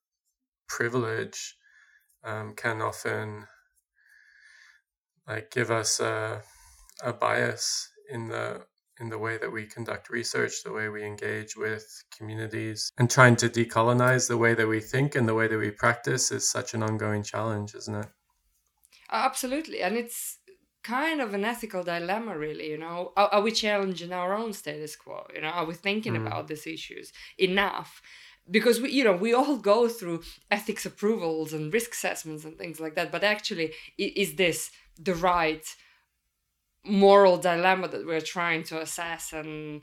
privilege 0.69 1.57
um, 2.23 2.53
can 2.55 2.81
often 2.81 3.47
like 5.27 5.51
give 5.51 5.69
us 5.69 5.99
a, 5.99 6.41
a 7.03 7.11
bias 7.11 7.89
in 8.09 8.29
the 8.29 8.61
in 8.99 9.09
the 9.09 9.17
way 9.17 9.37
that 9.37 9.51
we 9.51 9.65
conduct 9.65 10.11
research, 10.11 10.63
the 10.63 10.71
way 10.71 10.87
we 10.87 11.03
engage 11.03 11.57
with 11.57 12.03
communities, 12.15 12.91
and 12.99 13.09
trying 13.09 13.35
to 13.35 13.49
decolonize 13.49 14.27
the 14.27 14.37
way 14.37 14.53
that 14.53 14.67
we 14.67 14.79
think 14.79 15.15
and 15.15 15.27
the 15.27 15.33
way 15.33 15.47
that 15.47 15.57
we 15.57 15.71
practice 15.71 16.31
is 16.31 16.47
such 16.47 16.75
an 16.75 16.83
ongoing 16.83 17.23
challenge, 17.23 17.73
isn't 17.73 17.95
it? 17.95 18.05
Absolutely, 19.11 19.81
and 19.81 19.97
it's 19.97 20.37
kind 20.83 21.21
of 21.21 21.33
an 21.33 21.45
ethical 21.45 21.83
dilemma, 21.83 22.37
really. 22.37 22.69
You 22.69 22.77
know, 22.77 23.13
are, 23.17 23.29
are 23.29 23.41
we 23.41 23.51
challenging 23.51 24.13
our 24.13 24.33
own 24.33 24.53
status 24.53 24.95
quo? 24.95 25.25
You 25.33 25.41
know, 25.41 25.49
are 25.49 25.65
we 25.65 25.73
thinking 25.73 26.13
mm. 26.13 26.25
about 26.25 26.47
these 26.47 26.65
issues 26.65 27.11
enough? 27.37 28.01
Because 28.49 28.81
we, 28.81 28.91
you 28.91 29.03
know, 29.03 29.15
we 29.15 29.33
all 29.33 29.57
go 29.57 29.87
through 29.87 30.23
ethics 30.49 30.85
approvals 30.85 31.53
and 31.53 31.73
risk 31.73 31.91
assessments 31.91 32.43
and 32.43 32.57
things 32.57 32.79
like 32.79 32.95
that. 32.95 33.11
But 33.11 33.23
actually, 33.23 33.73
is 33.97 34.35
this 34.35 34.71
the 34.97 35.13
right 35.13 35.65
moral 36.83 37.37
dilemma 37.37 37.87
that 37.87 38.05
we're 38.05 38.21
trying 38.21 38.63
to 38.63 38.81
assess 38.81 39.33
and 39.33 39.81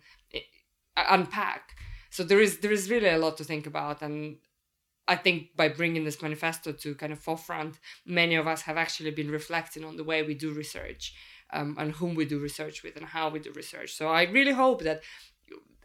unpack. 0.97 1.77
So 2.11 2.25
there 2.25 2.41
is 2.41 2.59
there 2.59 2.73
is 2.73 2.91
really 2.91 3.09
a 3.09 3.19
lot 3.19 3.37
to 3.39 3.45
think 3.45 3.67
about, 3.67 4.03
and 4.03 4.39
I 5.09 5.17
think 5.17 5.57
by 5.57 5.69
bringing 5.69 6.05
this 6.05 6.21
manifesto 6.21 6.71
to 6.73 6.95
kind 6.95 7.13
of 7.13 7.19
forefront, 7.19 7.79
many 8.05 8.35
of 8.37 8.47
us 8.47 8.63
have 8.63 8.77
actually 8.77 9.11
been 9.11 9.31
reflecting 9.31 9.85
on 9.85 9.97
the 9.97 10.05
way 10.05 10.23
we 10.23 10.35
do 10.35 10.53
research 10.53 11.15
um, 11.53 11.77
and 11.79 11.93
whom 11.93 12.15
we 12.15 12.27
do 12.27 12.39
research 12.39 12.83
with 12.83 12.95
and 12.97 13.07
how 13.07 13.31
we 13.31 13.39
do 13.41 13.51
research. 13.53 13.95
So 13.95 14.09
I 14.09 14.25
really 14.25 14.53
hope 14.53 14.83
that 14.83 15.01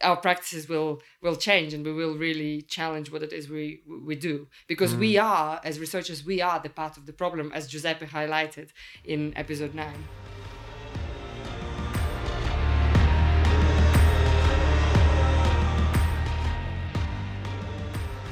our 0.02 0.16
practices 0.16 0.68
will 0.68 1.00
will 1.22 1.36
change 1.36 1.72
and 1.72 1.84
we 1.84 1.92
will 1.92 2.16
really 2.16 2.62
challenge 2.62 3.10
what 3.10 3.22
it 3.22 3.32
is 3.32 3.48
we 3.48 3.80
we 3.86 4.14
do 4.14 4.48
because 4.66 4.92
mm. 4.92 4.98
we 4.98 5.16
are 5.16 5.60
as 5.64 5.78
researchers 5.78 6.24
we 6.24 6.42
are 6.42 6.58
the 6.60 6.68
part 6.68 6.96
of 6.96 7.06
the 7.06 7.12
problem 7.12 7.52
as 7.54 7.68
Giuseppe 7.68 8.06
highlighted 8.06 8.70
in 9.04 9.32
episode 9.36 9.72
9 9.72 9.86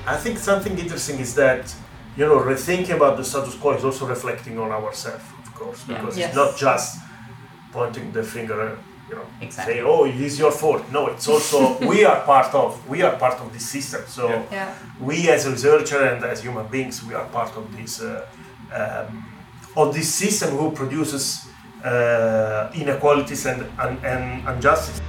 I 0.07 0.17
think 0.17 0.39
something 0.39 0.77
interesting 0.79 1.21
is 1.21 1.35
that 1.35 1.75
you 2.17 2.27
know 2.27 2.39
rethinking 2.39 2.91
about 2.91 3.17
the 3.17 3.25
status 3.25 3.55
quo 3.55 3.73
is 3.73 3.85
also 3.85 4.07
reflecting 4.07 4.59
on 4.59 4.71
ourselves 4.71 5.25
of 5.39 5.55
course 5.55 5.85
because 5.85 6.19
yeah. 6.19 6.25
yes. 6.25 6.29
it's 6.29 6.37
not 6.37 6.57
just 6.57 6.99
pointing 7.73 8.13
the 8.13 8.23
finger 8.23 8.79
you 9.09 9.15
know 9.15 9.27
exactly. 9.41 9.75
say 9.75 9.81
oh 9.81 10.05
it 10.05 10.17
is 10.17 10.39
your 10.39 10.51
fault 10.51 10.83
no 10.93 11.07
it's 11.07 11.29
also 11.29 11.79
we 11.93 12.05
are 12.05 12.21
part 12.23 12.53
of 12.55 12.89
we 12.89 13.03
are 13.03 13.17
part 13.17 13.41
of 13.41 13.53
this 13.53 13.69
system 13.69 14.03
so 14.07 14.29
yeah. 14.29 14.45
Yeah. 14.51 14.75
we 15.01 15.31
as 15.31 15.47
a 15.47 15.51
researcher 15.51 16.03
and 16.05 16.25
as 16.25 16.43
human 16.43 16.67
beings 16.67 17.03
we 17.05 17.15
are 17.15 17.27
part 17.29 17.57
of 17.57 17.65
this 17.77 18.03
uh, 18.03 18.27
um, 18.75 19.25
of 19.77 19.95
this 19.95 20.13
system 20.13 20.51
who 20.57 20.71
produces 20.73 21.47
uh, 21.85 22.71
inequalities 22.75 23.47
and, 23.47 23.67
and, 23.79 24.05
and 24.05 24.49
injustice 24.49 25.01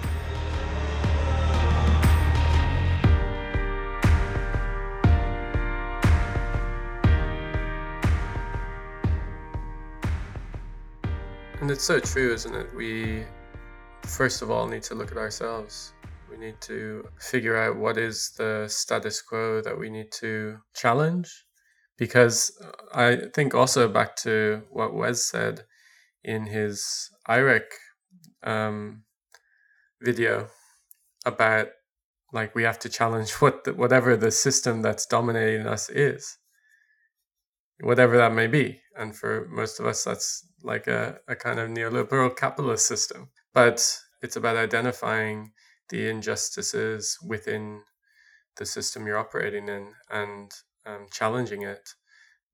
it's 11.74 11.84
so 11.84 12.00
true, 12.00 12.32
isn't 12.32 12.54
it? 12.54 12.68
We 12.76 13.24
first 14.04 14.44
of 14.44 14.52
all 14.52 14.68
need 14.68 14.84
to 14.84 14.94
look 14.94 15.12
at 15.12 15.18
ourselves. 15.18 15.94
We 16.30 16.38
need 16.38 16.62
to 16.62 17.08
figure 17.20 17.58
out 17.58 17.78
what 17.78 17.98
is 17.98 18.32
the 18.38 18.68
status 18.68 19.24
quo 19.24 19.60
that 19.62 19.78
we 19.78 19.90
need 19.90 20.12
to 20.20 20.60
challenge. 20.76 21.46
Because 21.98 22.52
I 22.94 23.22
think 23.34 23.56
also 23.56 23.88
back 23.88 24.16
to 24.18 24.62
what 24.70 24.94
Wes 24.94 25.24
said 25.24 25.64
in 26.24 26.46
his 26.46 27.10
IREC 27.28 27.64
um, 28.44 29.04
video 30.00 30.50
about 31.26 31.70
like 32.34 32.54
we 32.54 32.64
have 32.64 32.78
to 32.80 32.90
challenge 32.90 33.32
what 33.42 33.64
the, 33.64 33.74
whatever 33.74 34.16
the 34.16 34.30
system 34.30 34.84
that's 34.84 35.08
dominating 35.08 35.66
us 35.66 35.90
is 35.90 36.38
whatever 37.84 38.18
that 38.18 38.34
may 38.34 38.48
be. 38.48 38.80
And 38.98 39.16
for 39.16 39.48
most 39.52 39.80
of 39.80 39.86
us 39.86 40.04
that's 40.04 40.48
like 40.64 40.88
a, 40.88 41.20
a 41.28 41.36
kind 41.36 41.60
of 41.60 41.70
neoliberal 41.70 42.36
capitalist 42.36 42.88
system. 42.88 43.30
But 43.54 43.86
it's 44.22 44.36
about 44.36 44.56
identifying 44.56 45.52
the 45.90 46.08
injustices 46.08 47.18
within 47.28 47.82
the 48.58 48.66
system 48.66 49.06
you're 49.06 49.18
operating 49.18 49.68
in 49.68 49.88
and 50.10 50.52
um, 50.86 51.08
challenging 51.12 51.64
it 51.64 51.90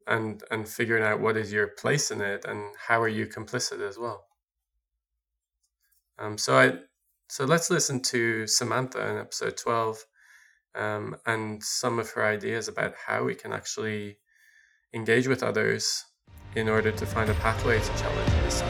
and 0.08 0.44
and 0.50 0.68
figuring 0.68 1.04
out 1.04 1.20
what 1.20 1.38
is 1.38 1.54
your 1.54 1.68
place 1.68 2.12
in 2.12 2.22
it 2.22 2.46
and 2.46 2.64
how 2.88 3.02
are 3.02 3.08
you 3.08 3.28
complicit 3.28 3.88
as 3.88 3.98
well. 3.98 4.26
Um, 6.18 6.38
so 6.38 6.58
i 6.58 6.74
so 7.30 7.46
let's 7.46 7.70
listen 7.70 8.02
to 8.02 8.48
samantha 8.48 9.08
in 9.08 9.18
episode 9.18 9.56
12 9.56 10.04
um, 10.76 11.16
and 11.28 11.64
some 11.64 12.00
of 12.00 12.10
her 12.12 12.26
ideas 12.26 12.68
about 12.68 12.96
how 13.06 13.24
we 13.24 13.36
can 13.36 13.54
actually 13.54 14.18
engage 14.94 15.28
with 15.28 15.44
others 15.44 16.06
in 16.56 16.68
order 16.68 16.92
to 16.92 17.06
find 17.06 17.30
a 17.30 17.34
pathway 17.36 17.80
to 17.80 17.88
challenge 17.98 18.32
this 18.44 18.64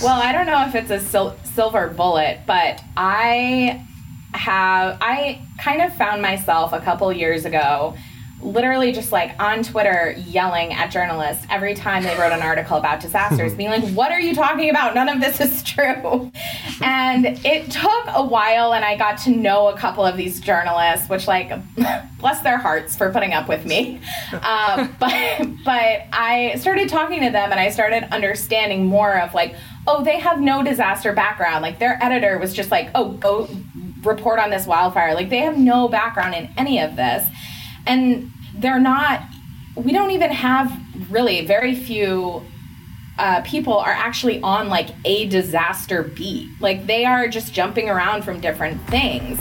Well, 0.00 0.20
I 0.22 0.30
don't 0.32 0.46
know 0.46 0.64
if 0.68 0.76
it's 0.76 0.90
a 0.92 1.00
sil- 1.00 1.34
silver 1.42 1.88
bullet, 1.88 2.40
but 2.46 2.80
I 2.96 3.84
have 4.32 4.98
I 5.00 5.42
kind 5.58 5.82
of 5.82 5.92
found 5.96 6.22
myself 6.22 6.72
a 6.72 6.78
couple 6.80 7.12
years 7.12 7.44
ago 7.44 7.96
literally 8.40 8.92
just 8.92 9.10
like 9.10 9.40
on 9.40 9.62
Twitter 9.62 10.14
yelling 10.26 10.72
at 10.72 10.90
journalists 10.90 11.44
every 11.50 11.74
time 11.74 12.02
they 12.02 12.16
wrote 12.16 12.32
an 12.32 12.42
article 12.42 12.76
about 12.76 13.00
disasters, 13.00 13.54
being 13.56 13.70
like, 13.70 13.84
What 13.94 14.12
are 14.12 14.20
you 14.20 14.34
talking 14.34 14.70
about? 14.70 14.94
None 14.94 15.08
of 15.08 15.20
this 15.20 15.40
is 15.40 15.62
true. 15.62 16.30
And 16.80 17.26
it 17.44 17.70
took 17.70 18.04
a 18.08 18.24
while, 18.24 18.72
and 18.72 18.84
I 18.84 18.96
got 18.96 19.18
to 19.18 19.30
know 19.30 19.68
a 19.68 19.76
couple 19.76 20.04
of 20.04 20.16
these 20.16 20.40
journalists, 20.40 21.08
which, 21.08 21.26
like, 21.26 21.52
bless 22.20 22.40
their 22.42 22.58
hearts 22.58 22.94
for 22.96 23.10
putting 23.10 23.32
up 23.32 23.48
with 23.48 23.64
me. 23.64 24.00
Uh, 24.40 24.86
but, 25.00 25.46
but 25.64 26.02
I 26.12 26.54
started 26.58 26.88
talking 26.88 27.20
to 27.22 27.30
them, 27.30 27.50
and 27.50 27.58
I 27.58 27.70
started 27.70 28.04
understanding 28.12 28.86
more 28.86 29.18
of 29.18 29.34
like, 29.34 29.54
oh, 29.86 30.04
they 30.04 30.18
have 30.18 30.40
no 30.40 30.62
disaster 30.62 31.12
background. 31.12 31.62
Like, 31.62 31.78
their 31.78 32.02
editor 32.02 32.38
was 32.38 32.54
just 32.54 32.70
like, 32.70 32.90
oh, 32.94 33.12
go 33.12 33.48
report 34.04 34.38
on 34.38 34.50
this 34.50 34.66
wildfire. 34.66 35.14
Like, 35.14 35.28
they 35.28 35.38
have 35.38 35.58
no 35.58 35.88
background 35.88 36.34
in 36.34 36.50
any 36.56 36.80
of 36.80 36.96
this 36.96 37.26
and 37.88 38.30
they're 38.56 38.80
not 38.80 39.22
we 39.74 39.92
don't 39.92 40.10
even 40.10 40.30
have 40.30 40.72
really 41.10 41.46
very 41.46 41.74
few 41.74 42.44
uh, 43.18 43.40
people 43.42 43.76
are 43.76 43.92
actually 43.92 44.40
on 44.42 44.68
like 44.68 44.90
a 45.04 45.26
disaster 45.26 46.04
beat. 46.04 46.48
Like 46.60 46.86
they 46.86 47.04
are 47.04 47.26
just 47.26 47.52
jumping 47.52 47.88
around 47.88 48.22
from 48.22 48.40
different 48.40 48.80
things. 48.88 49.40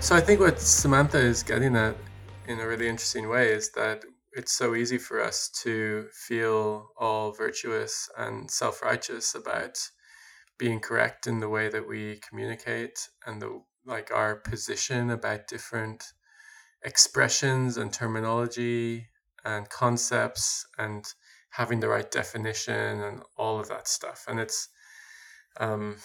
So 0.00 0.16
I 0.16 0.20
think 0.20 0.40
what 0.40 0.60
Samantha 0.60 1.18
is 1.18 1.42
getting 1.42 1.76
at 1.76 1.96
in 2.46 2.60
a 2.60 2.66
really 2.66 2.88
interesting 2.88 3.28
way 3.28 3.52
is 3.52 3.70
that 3.70 4.04
it's 4.38 4.52
so 4.52 4.76
easy 4.76 4.98
for 4.98 5.20
us 5.20 5.50
to 5.62 6.06
feel 6.12 6.90
all 6.96 7.32
virtuous 7.32 8.08
and 8.16 8.48
self 8.48 8.82
righteous 8.82 9.34
about 9.34 9.76
being 10.58 10.80
correct 10.80 11.26
in 11.26 11.40
the 11.40 11.48
way 11.48 11.68
that 11.68 11.86
we 11.86 12.20
communicate 12.28 13.08
and 13.26 13.42
the 13.42 13.60
like 13.84 14.10
our 14.12 14.36
position 14.36 15.10
about 15.10 15.48
different 15.48 16.04
expressions 16.84 17.76
and 17.78 17.92
terminology 17.92 19.08
and 19.44 19.68
concepts 19.70 20.66
and 20.78 21.04
having 21.50 21.80
the 21.80 21.88
right 21.88 22.10
definition 22.10 23.00
and 23.02 23.22
all 23.36 23.58
of 23.58 23.68
that 23.68 23.88
stuff. 23.88 24.24
And 24.28 24.38
it's 24.38 24.68
um, 25.58 25.96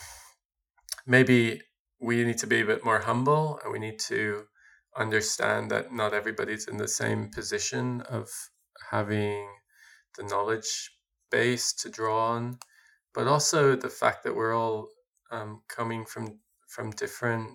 maybe 1.06 1.62
we 2.00 2.24
need 2.24 2.38
to 2.40 2.48
be 2.48 2.62
a 2.62 2.66
bit 2.66 2.84
more 2.84 3.00
humble 3.00 3.60
and 3.64 3.72
we 3.72 3.80
need 3.80 4.00
to 4.08 4.46
understand 4.96 5.72
that 5.72 5.94
not 5.94 6.14
everybody's 6.14 6.68
in 6.68 6.78
the 6.78 6.88
same 6.88 7.30
position 7.30 8.02
of 8.02 8.30
having 8.92 9.48
the 10.18 10.24
knowledge 10.24 10.92
base 11.32 11.74
to 11.74 11.90
draw 11.90 12.32
on, 12.32 12.60
but 13.14 13.28
also 13.28 13.76
the 13.76 13.90
fact 13.90 14.24
that 14.24 14.36
we're 14.36 14.56
all 14.56 14.90
um, 15.32 15.62
coming 15.68 16.06
from 16.06 16.40
from 16.68 16.92
different 16.92 17.50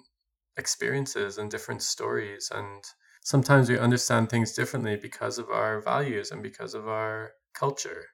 experiences 0.57 1.39
and 1.39 1.51
different 1.51 1.83
stories, 1.83 2.51
and 2.55 2.85
sometimes 3.23 3.69
we 3.69 3.79
understand 3.79 4.29
things 4.29 4.53
differently 4.53 4.97
because 4.97 5.39
of 5.39 5.51
our 5.51 5.81
values 5.81 6.31
and 6.31 6.43
because 6.43 6.75
of 6.75 6.89
our 6.89 7.33
culture, 7.55 8.07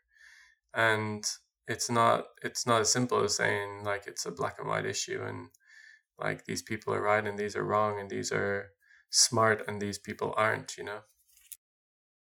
and 0.74 1.24
it's 1.68 1.90
not 1.90 2.24
it's 2.42 2.66
not 2.66 2.80
as 2.82 2.92
simple 2.92 3.22
as 3.24 3.36
saying 3.36 3.84
like 3.84 4.06
it's 4.06 4.26
a 4.26 4.30
black 4.30 4.58
and 4.58 4.68
white 4.68 4.84
issue 4.84 5.22
and 5.26 5.48
like 6.18 6.44
these 6.44 6.62
people 6.62 6.94
are 6.94 7.02
right 7.02 7.26
and 7.26 7.38
these 7.38 7.56
are 7.56 7.64
wrong 7.64 7.98
and 7.98 8.10
these 8.10 8.30
are 8.32 8.70
smart 9.14 9.62
and 9.66 9.80
these 9.80 9.98
people 9.98 10.34
aren't, 10.36 10.76
you 10.76 10.84
know? 10.84 11.00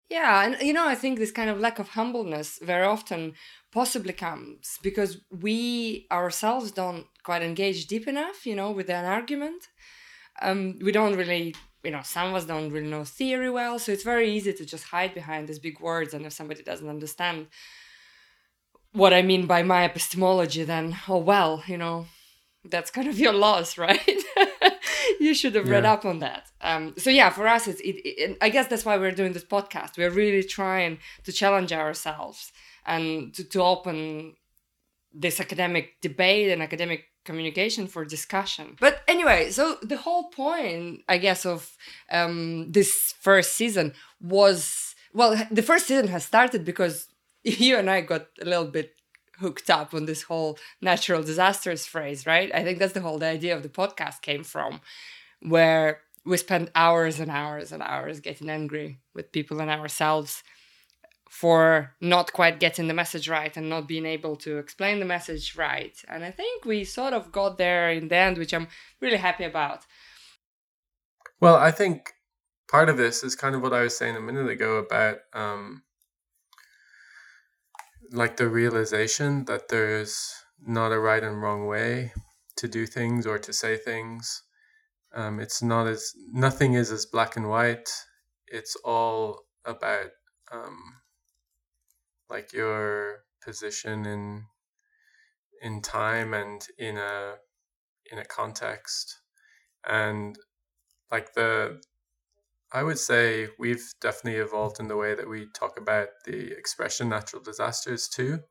Yeah, 0.08 0.44
and 0.44 0.62
you 0.62 0.72
know, 0.72 0.86
I 0.86 0.94
think 0.94 1.18
this 1.18 1.32
kind 1.32 1.50
of 1.50 1.58
lack 1.58 1.78
of 1.80 1.88
humbleness 1.90 2.60
very 2.62 2.86
often 2.86 3.34
possibly 3.72 4.12
comes 4.12 4.78
because 4.82 5.18
we 5.30 6.06
ourselves 6.12 6.70
don't 6.70 7.06
quite 7.24 7.42
engage 7.42 7.88
deep 7.88 8.06
enough, 8.06 8.46
you 8.46 8.54
know, 8.54 8.70
with 8.70 8.88
an 8.88 9.04
argument. 9.04 9.66
Um, 10.40 10.78
we 10.80 10.92
don't 10.92 11.16
really, 11.16 11.56
you 11.82 11.90
know, 11.90 12.02
some 12.04 12.28
of 12.28 12.34
us 12.36 12.44
don't 12.44 12.70
really 12.70 12.86
know 12.86 13.04
theory 13.04 13.50
well, 13.50 13.80
so 13.80 13.90
it's 13.90 14.04
very 14.04 14.30
easy 14.30 14.52
to 14.52 14.64
just 14.64 14.84
hide 14.84 15.12
behind 15.12 15.48
these 15.48 15.58
big 15.58 15.80
words. 15.80 16.14
And 16.14 16.24
if 16.24 16.32
somebody 16.32 16.62
doesn't 16.62 16.88
understand 16.88 17.48
what 18.92 19.12
I 19.12 19.22
mean 19.22 19.46
by 19.46 19.64
my 19.64 19.84
epistemology, 19.84 20.62
then 20.62 20.96
oh 21.08 21.18
well, 21.18 21.64
you 21.66 21.78
know, 21.78 22.06
that's 22.64 22.92
kind 22.92 23.08
of 23.08 23.18
your 23.18 23.32
loss, 23.32 23.76
right? 23.86 24.22
You 25.26 25.34
should 25.34 25.54
have 25.54 25.68
read 25.68 25.84
up 25.84 26.04
on 26.04 26.18
that. 26.20 26.44
Um, 26.60 26.94
so 26.96 27.10
yeah, 27.10 27.30
for 27.30 27.46
us, 27.46 27.66
it's. 27.68 27.80
It, 27.80 27.96
it, 28.04 28.38
I 28.40 28.48
guess 28.48 28.68
that's 28.68 28.84
why 28.84 28.96
we're 28.96 29.12
doing 29.20 29.32
this 29.32 29.44
podcast. 29.44 29.98
We're 29.98 30.10
really 30.10 30.42
trying 30.42 30.98
to 31.24 31.32
challenge 31.32 31.72
ourselves 31.72 32.52
and 32.84 33.34
to, 33.34 33.44
to 33.44 33.62
open 33.62 34.34
this 35.12 35.40
academic 35.40 36.00
debate 36.00 36.50
and 36.52 36.62
academic 36.62 37.04
communication 37.24 37.86
for 37.86 38.04
discussion. 38.04 38.76
But 38.80 39.02
anyway, 39.08 39.50
so 39.50 39.76
the 39.82 39.96
whole 39.96 40.30
point, 40.30 41.02
I 41.08 41.18
guess, 41.18 41.44
of 41.44 41.76
um, 42.10 42.70
this 42.70 43.14
first 43.20 43.52
season 43.52 43.92
was 44.20 44.94
well, 45.12 45.34
the 45.50 45.62
first 45.62 45.86
season 45.86 46.08
has 46.08 46.24
started 46.24 46.64
because 46.64 47.08
you 47.42 47.76
and 47.76 47.90
I 47.90 48.02
got 48.02 48.26
a 48.40 48.44
little 48.44 48.66
bit 48.66 48.94
hooked 49.38 49.70
up 49.70 49.94
on 49.94 50.06
this 50.06 50.22
whole 50.22 50.58
natural 50.80 51.22
disasters 51.22 51.86
phrase, 51.86 52.26
right? 52.26 52.50
I 52.54 52.62
think 52.62 52.78
that's 52.78 52.92
the 52.92 53.00
whole 53.00 53.22
idea 53.22 53.56
of 53.56 53.62
the 53.62 53.68
podcast 53.68 54.22
came 54.22 54.44
from, 54.44 54.80
where 55.40 56.00
we 56.24 56.36
spend 56.36 56.70
hours 56.74 57.20
and 57.20 57.30
hours 57.30 57.72
and 57.72 57.82
hours 57.82 58.20
getting 58.20 58.50
angry 58.50 58.98
with 59.14 59.32
people 59.32 59.60
and 59.60 59.70
ourselves 59.70 60.42
for 61.28 61.94
not 62.00 62.32
quite 62.32 62.58
getting 62.58 62.88
the 62.88 62.94
message 62.94 63.28
right 63.28 63.56
and 63.56 63.68
not 63.68 63.86
being 63.86 64.06
able 64.06 64.36
to 64.36 64.58
explain 64.58 65.00
the 65.00 65.04
message 65.04 65.54
right. 65.56 66.02
And 66.08 66.24
I 66.24 66.30
think 66.30 66.64
we 66.64 66.82
sort 66.84 67.12
of 67.12 67.30
got 67.30 67.58
there 67.58 67.90
in 67.90 68.08
the 68.08 68.16
end, 68.16 68.38
which 68.38 68.54
I'm 68.54 68.68
really 69.00 69.18
happy 69.18 69.44
about. 69.44 69.84
Well, 71.40 71.56
I 71.56 71.70
think 71.70 72.14
part 72.68 72.88
of 72.88 72.96
this 72.96 73.22
is 73.22 73.34
kind 73.34 73.54
of 73.54 73.62
what 73.62 73.74
I 73.74 73.82
was 73.82 73.96
saying 73.96 74.16
a 74.16 74.20
minute 74.20 74.48
ago 74.48 74.76
about 74.76 75.18
um, 75.32 75.82
like 78.12 78.36
the 78.36 78.48
realization 78.48 79.44
that 79.46 79.68
there's 79.68 80.34
not 80.60 80.92
a 80.92 80.98
right 80.98 81.22
and 81.22 81.42
wrong 81.42 81.66
way 81.66 82.12
to 82.56 82.68
do 82.68 82.86
things 82.86 83.26
or 83.26 83.38
to 83.38 83.52
say 83.52 83.76
things. 83.76 84.42
Um, 85.14 85.40
it's 85.40 85.62
not 85.62 85.86
as 85.86 86.12
nothing 86.32 86.74
is 86.74 86.90
as 86.90 87.06
black 87.06 87.36
and 87.36 87.48
white. 87.48 87.88
It's 88.48 88.76
all 88.84 89.40
about 89.64 90.10
um, 90.52 90.78
like 92.28 92.52
your 92.52 93.24
position 93.42 94.06
in 94.06 94.44
in 95.62 95.80
time 95.80 96.34
and 96.34 96.66
in 96.78 96.96
a 96.98 97.34
in 98.12 98.18
a 98.18 98.24
context 98.24 99.20
and 99.86 100.38
like 101.10 101.32
the 101.34 101.80
I 102.76 102.82
would 102.82 102.98
say 102.98 103.48
we've 103.58 103.94
definitely 104.02 104.38
evolved 104.38 104.80
in 104.80 104.86
the 104.86 104.98
way 104.98 105.14
that 105.14 105.28
we 105.28 105.46
talk 105.46 105.78
about 105.78 106.10
the 106.26 106.52
expression 106.52 107.08
natural 107.08 107.42
disasters 107.42 108.06
too, 108.06 108.44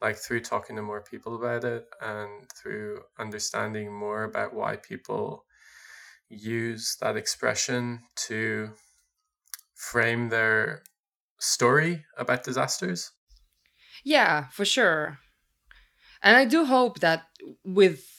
like 0.00 0.16
through 0.16 0.40
talking 0.40 0.76
to 0.76 0.82
more 0.82 1.02
people 1.02 1.36
about 1.36 1.64
it 1.64 1.88
and 2.00 2.50
through 2.52 3.04
understanding 3.18 3.92
more 3.92 4.24
about 4.24 4.54
why 4.54 4.76
people 4.76 5.44
use 6.28 6.96
that 7.00 7.16
expression 7.16 8.04
to 8.28 8.74
frame 9.74 10.28
their 10.28 10.82
story 11.40 12.04
about 12.18 12.44
disasters. 12.44 13.12
Yeah, 14.04 14.48
for 14.48 14.64
sure. 14.64 15.18
And 16.22 16.36
I 16.36 16.44
do 16.44 16.64
hope 16.64 17.00
that 17.00 17.26
with 17.64 18.17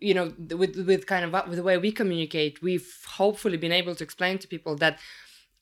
you 0.00 0.14
know 0.14 0.32
with 0.56 0.76
with 0.76 1.06
kind 1.06 1.24
of 1.24 1.34
uh, 1.34 1.44
with 1.48 1.56
the 1.56 1.62
way 1.62 1.76
we 1.78 1.92
communicate 1.92 2.62
we've 2.62 2.90
hopefully 3.06 3.56
been 3.56 3.72
able 3.72 3.94
to 3.94 4.04
explain 4.04 4.38
to 4.38 4.48
people 4.48 4.76
that 4.76 4.98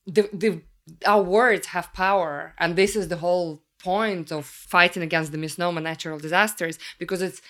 the 0.06 0.28
the 0.32 0.62
our 1.06 1.22
words 1.22 1.68
have 1.68 1.92
power. 1.92 2.54
And 2.58 2.76
this 2.76 2.96
is 2.96 3.08
the 3.08 3.16
whole 3.16 3.62
point 3.82 4.32
of 4.32 4.46
fighting 4.46 5.02
against 5.02 5.32
the 5.32 5.38
misnomer 5.38 5.80
natural 5.80 6.18
disasters 6.18 6.78
because 6.98 7.22
it's 7.22 7.42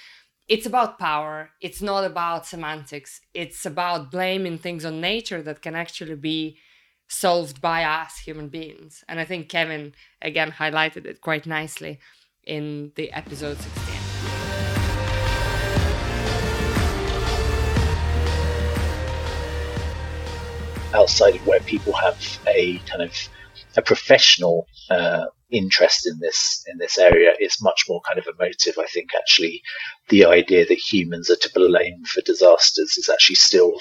it's 0.49 0.67
about 0.67 0.99
power. 0.99 1.51
It's 1.61 1.83
not 1.83 2.05
about 2.05 2.47
semantics. 2.47 3.21
It's 3.35 3.67
about 3.67 4.13
blaming 4.13 4.59
things 4.59 4.85
on 4.85 5.01
nature 5.01 5.43
that 5.43 5.61
can 5.61 5.75
actually 5.75 6.15
be 6.15 6.59
solved 7.09 7.61
by 7.61 7.83
us 7.85 8.19
human 8.19 8.49
beings. 8.49 9.05
And 9.09 9.21
i 9.21 9.25
think 9.25 9.49
kevin 9.49 9.95
again 10.21 10.51
highlighted 10.51 11.07
it 11.07 11.21
quite 11.21 11.47
nicely 11.47 12.01
in 12.43 12.91
the 12.97 13.13
episode 13.13 13.59
16 13.59 13.96
outside 20.97 21.37
of 21.37 21.47
where 21.47 21.61
people 21.61 21.93
have 21.93 22.19
a 22.47 22.79
kind 22.91 23.03
of 23.03 23.13
a 23.77 23.83
professional 23.83 24.67
uh, 24.91 25.27
interest 25.51 26.07
in 26.07 26.19
this 26.21 26.65
in 26.67 26.79
this 26.79 26.99
area 26.99 27.33
is 27.39 27.63
much 27.63 27.85
more 27.89 28.01
kind 28.07 28.19
of 28.19 28.27
emotive. 28.27 28.75
I 28.79 28.87
think 28.87 29.11
actually 29.17 29.63
the 30.09 30.25
idea 30.25 30.67
that 30.67 30.79
humans 30.79 31.31
are 31.31 31.37
to 31.37 31.51
blame 31.55 32.03
for 32.05 32.23
disasters 32.23 32.97
is 32.97 33.09
actually 33.09 33.37
still 33.37 33.75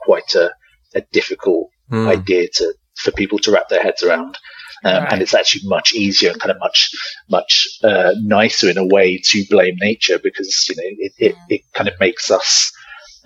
quite 0.00 0.34
a, 0.34 0.50
a 0.94 1.02
difficult 1.12 1.68
mm. 1.90 2.06
idea 2.06 2.48
to 2.54 2.74
for 2.96 3.10
people 3.12 3.38
to 3.40 3.50
wrap 3.50 3.68
their 3.68 3.82
heads 3.82 4.02
around. 4.02 4.38
Um, 4.82 4.94
right. 4.94 5.12
And 5.12 5.22
it's 5.22 5.34
actually 5.34 5.68
much 5.68 5.92
easier 5.92 6.30
and 6.30 6.40
kind 6.40 6.50
of 6.50 6.58
much 6.58 6.90
much 7.28 7.68
uh, 7.84 8.12
nicer 8.22 8.70
in 8.70 8.78
a 8.78 8.86
way 8.86 9.20
to 9.24 9.44
blame 9.50 9.76
nature 9.78 10.18
because 10.18 10.66
you 10.68 10.76
know 10.76 10.82
it, 10.84 11.12
it, 11.18 11.34
it 11.48 11.60
kind 11.74 11.88
of 11.88 11.94
makes 12.00 12.30
us 12.30 12.72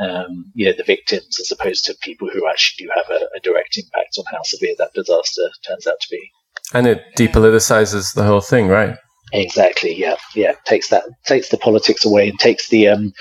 um, 0.00 0.50
you 0.54 0.66
know, 0.66 0.72
the 0.76 0.84
victims 0.84 1.38
as 1.40 1.50
opposed 1.50 1.84
to 1.84 1.94
people 2.02 2.28
who 2.28 2.48
actually 2.48 2.86
do 2.86 2.90
have 2.94 3.10
a, 3.10 3.24
a, 3.36 3.40
direct 3.40 3.78
impact 3.78 4.18
on 4.18 4.24
how 4.30 4.42
severe 4.42 4.74
that 4.78 4.92
disaster 4.94 5.48
turns 5.66 5.86
out 5.86 6.00
to 6.00 6.08
be. 6.10 6.30
And 6.72 6.86
it 6.86 7.02
depoliticizes 7.16 8.14
the 8.14 8.24
whole 8.24 8.40
thing, 8.40 8.68
right? 8.68 8.96
Exactly. 9.32 9.94
Yeah. 9.94 10.16
Yeah. 10.34 10.54
Takes 10.64 10.88
that, 10.88 11.04
takes 11.24 11.48
the 11.48 11.58
politics 11.58 12.04
away 12.04 12.28
and 12.28 12.38
takes 12.38 12.68
the, 12.68 12.88
um, 12.88 13.12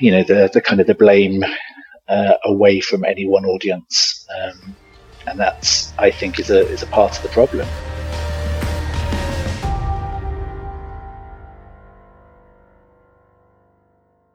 you 0.00 0.10
know, 0.10 0.22
the, 0.22 0.50
the 0.52 0.60
kind 0.60 0.80
of 0.80 0.86
the 0.86 0.94
blame 0.94 1.44
uh, 2.08 2.34
away 2.44 2.80
from 2.80 3.04
any 3.04 3.26
one 3.26 3.44
audience. 3.44 4.26
Um, 4.42 4.76
and 5.26 5.40
that's, 5.40 5.92
I 5.98 6.10
think, 6.10 6.38
is 6.38 6.50
a, 6.50 6.66
is 6.68 6.82
a 6.82 6.86
part 6.86 7.16
of 7.16 7.22
the 7.22 7.28
problem. 7.28 7.68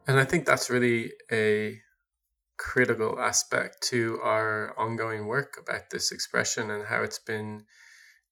And 0.08 0.20
I 0.20 0.24
think 0.24 0.46
that's 0.46 0.70
really 0.70 1.12
a 1.32 1.82
critical 2.58 3.20
aspect 3.20 3.84
to 3.90 4.20
our 4.24 4.74
ongoing 4.80 5.28
work 5.28 5.58
about 5.62 5.90
this 5.92 6.12
expression 6.12 6.72
and 6.72 6.86
how 6.86 7.04
it's 7.04 7.20
been 7.20 7.66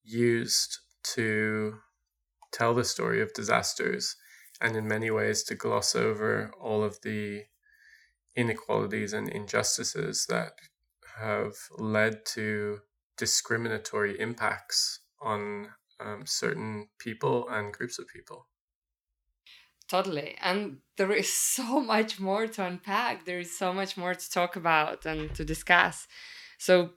used 0.03 0.79
to 1.15 1.75
tell 2.51 2.73
the 2.73 2.85
story 2.85 3.21
of 3.21 3.33
disasters 3.33 4.15
and 4.61 4.75
in 4.77 4.87
many 4.87 5.11
ways 5.11 5.43
to 5.43 5.55
gloss 5.55 5.95
over 5.95 6.51
all 6.59 6.81
of 6.81 6.97
the 7.03 7.43
inequalities 8.37 9.11
and 9.11 9.29
injustices 9.29 10.25
that 10.29 10.53
have 11.19 11.53
led 11.77 12.25
to 12.25 12.79
discriminatory 13.17 14.19
impacts 14.19 15.01
on 15.21 15.67
um, 15.99 16.23
certain 16.25 16.87
people 16.99 17.47
and 17.49 17.73
groups 17.73 17.99
of 17.99 18.07
people. 18.07 18.47
Totally. 19.87 20.35
And 20.41 20.77
there 20.97 21.11
is 21.11 21.31
so 21.55 21.79
much 21.81 22.19
more 22.19 22.47
to 22.47 22.65
unpack. 22.65 23.25
There 23.25 23.39
is 23.39 23.57
so 23.57 23.73
much 23.73 23.97
more 23.97 24.13
to 24.13 24.31
talk 24.31 24.55
about 24.55 25.05
and 25.05 25.33
to 25.35 25.45
discuss. 25.45 26.07
So, 26.57 26.91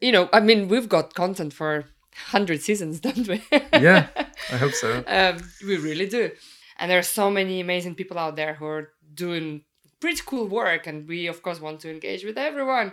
you 0.00 0.12
know, 0.12 0.28
I 0.32 0.40
mean, 0.40 0.68
we've 0.68 0.88
got 0.88 1.14
content 1.14 1.52
for 1.52 1.84
100 2.32 2.62
seasons, 2.62 3.00
don't 3.06 3.28
we? 3.28 3.42
yeah, 3.72 4.08
I 4.52 4.56
hope 4.56 4.72
so. 4.72 5.02
Um, 5.06 5.38
we 5.66 5.76
really 5.76 6.06
do. 6.06 6.30
And 6.78 6.90
there 6.90 6.98
are 6.98 7.02
so 7.02 7.30
many 7.30 7.60
amazing 7.60 7.96
people 7.96 8.18
out 8.18 8.36
there 8.36 8.54
who 8.54 8.66
are 8.66 8.90
doing 9.12 9.62
pretty 10.00 10.22
cool 10.24 10.46
work. 10.46 10.86
And 10.86 11.08
we, 11.08 11.26
of 11.26 11.42
course, 11.42 11.60
want 11.60 11.80
to 11.80 11.90
engage 11.90 12.24
with 12.24 12.38
everyone. 12.38 12.92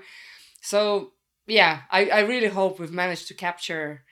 So, 0.61 1.11
yeah, 1.45 1.81
I, 1.91 2.09
I 2.09 2.19
really 2.21 2.47
hope 2.47 2.79
we've 2.79 2.91
managed 2.91 3.27
to 3.27 3.35
capture 3.35 4.03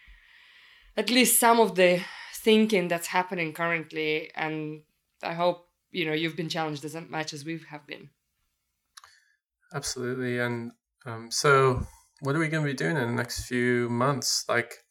at 0.96 1.10
least 1.10 1.40
some 1.40 1.60
of 1.60 1.74
the 1.74 2.02
thinking 2.36 2.88
that's 2.88 3.08
happening 3.08 3.54
currently 3.54 4.30
and 4.36 4.82
I 5.24 5.34
hope 5.34 5.68
you 5.92 6.06
know 6.06 6.14
you've 6.14 6.36
been 6.36 6.50
challenged 6.50 6.86
as 6.86 6.96
much 6.96 7.34
as 7.34 7.46
we 7.46 7.60
have 7.70 7.88
been. 7.88 8.10
Absolutely, 9.74 10.40
and 10.40 10.72
um, 11.06 11.32
so 11.32 11.86
what 12.22 12.36
are 12.36 12.40
we 12.40 12.48
going 12.48 12.64
to 12.64 12.72
be 12.72 12.76
doing 12.76 12.96
in 12.96 13.08
the 13.08 13.14
next 13.16 13.46
few 13.46 13.90
months? 13.90 14.46
Like 14.48 14.86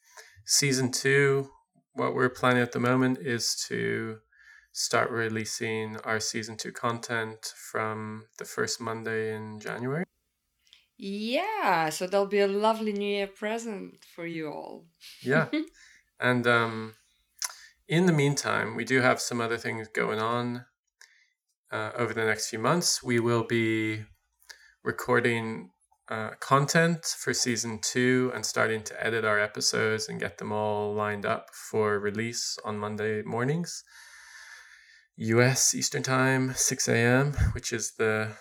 season 0.45 0.91
two, 0.91 1.51
what 1.95 2.15
we're 2.15 2.29
planning 2.29 2.63
at 2.63 2.73
the 2.73 2.81
moment 2.81 3.19
is 3.19 3.55
to 3.69 4.19
start 4.73 5.11
releasing 5.11 5.97
our 5.99 6.19
season 6.19 6.57
two 6.57 6.73
content 6.73 7.53
from 7.71 8.27
the 8.39 8.45
first 8.45 8.81
Monday 8.81 9.35
in 9.35 9.61
January. 9.61 10.05
Yeah, 10.97 11.89
so 11.91 12.07
there'll 12.07 12.27
be 12.27 12.39
a 12.39 12.47
lovely 12.47 12.93
New 12.93 13.17
Year 13.17 13.27
present 13.27 14.05
for 14.05 14.27
you 14.27 14.49
all. 14.49 14.87
yeah, 15.23 15.49
and 16.21 16.47
um, 16.47 16.95
in 17.89 18.07
the 18.07 18.13
meantime, 18.13 18.77
we 18.77 18.85
do 18.85 19.01
have 19.01 19.21
some 19.21 19.41
other 19.41 19.59
things 19.59 19.89
going 19.89 20.21
on 20.21 20.65
uh, 21.71 21.91
over 21.97 22.15
the 22.15 22.25
next 22.25 22.49
few 22.49 22.59
months. 22.59 23.03
We 23.03 23.21
will 23.21 23.45
be 23.45 24.05
recording 24.85 25.71
uh, 26.09 26.31
content 26.41 27.05
for 27.05 27.33
season 27.33 27.79
two 27.81 28.31
and 28.35 28.45
starting 28.45 28.83
to 28.83 29.05
edit 29.07 29.25
our 29.25 29.41
episodes 29.41 30.09
and 30.09 30.21
get 30.21 30.39
them 30.39 30.53
all 30.53 30.95
lined 30.95 31.25
up 31.25 31.47
for 31.55 31.99
release 31.99 32.59
on 32.65 32.79
Monday 32.79 33.23
mornings. 33.23 33.85
US 35.17 35.75
Eastern 35.75 36.03
Time, 36.03 36.55
6 36.55 36.89
a.m., 36.89 37.33
which 37.53 37.73
is 37.73 37.93
the 37.99 38.33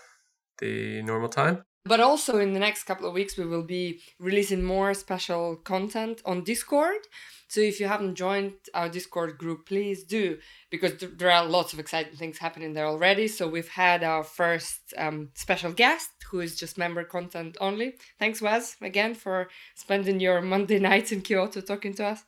the 0.59 1.01
normal 1.01 1.29
time. 1.29 1.63
But 1.83 1.99
also 1.99 2.37
in 2.37 2.53
the 2.53 2.59
next 2.59 2.83
couple 2.83 3.07
of 3.07 3.13
weeks, 3.13 3.37
we 3.37 3.45
will 3.45 3.63
be 3.63 4.01
releasing 4.19 4.63
more 4.63 4.93
special 4.93 5.55
content 5.55 6.21
on 6.25 6.43
Discord. 6.43 7.07
So 7.47 7.59
if 7.59 7.79
you 7.79 7.87
haven't 7.87 8.15
joined 8.15 8.53
our 8.73 8.87
Discord 8.87 9.37
group, 9.37 9.65
please 9.65 10.03
do, 10.03 10.37
because 10.69 10.97
th- 10.99 11.13
there 11.17 11.31
are 11.31 11.43
lots 11.45 11.73
of 11.73 11.79
exciting 11.79 12.15
things 12.15 12.37
happening 12.37 12.73
there 12.73 12.85
already. 12.85 13.27
So 13.27 13.47
we've 13.47 13.67
had 13.67 14.03
our 14.03 14.23
first 14.23 14.93
um, 14.95 15.29
special 15.33 15.73
guest 15.73 16.11
who 16.29 16.39
is 16.39 16.55
just 16.55 16.77
member 16.77 17.03
content 17.03 17.57
only. 17.59 17.95
Thanks, 18.19 18.41
Wes, 18.41 18.77
again 18.79 19.15
for 19.15 19.49
spending 19.73 20.19
your 20.19 20.39
Monday 20.53 20.79
nights 20.79 21.11
in 21.11 21.21
Kyoto 21.21 21.61
talking 21.61 21.95
to 21.95 22.05
us. 22.05 22.23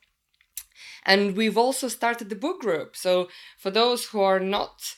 And 1.06 1.36
we've 1.36 1.56
also 1.56 1.88
started 1.88 2.28
the 2.28 2.36
book 2.36 2.60
group. 2.60 2.96
So 2.96 3.28
for 3.56 3.70
those 3.70 4.06
who 4.06 4.20
are 4.20 4.40
not 4.40 4.94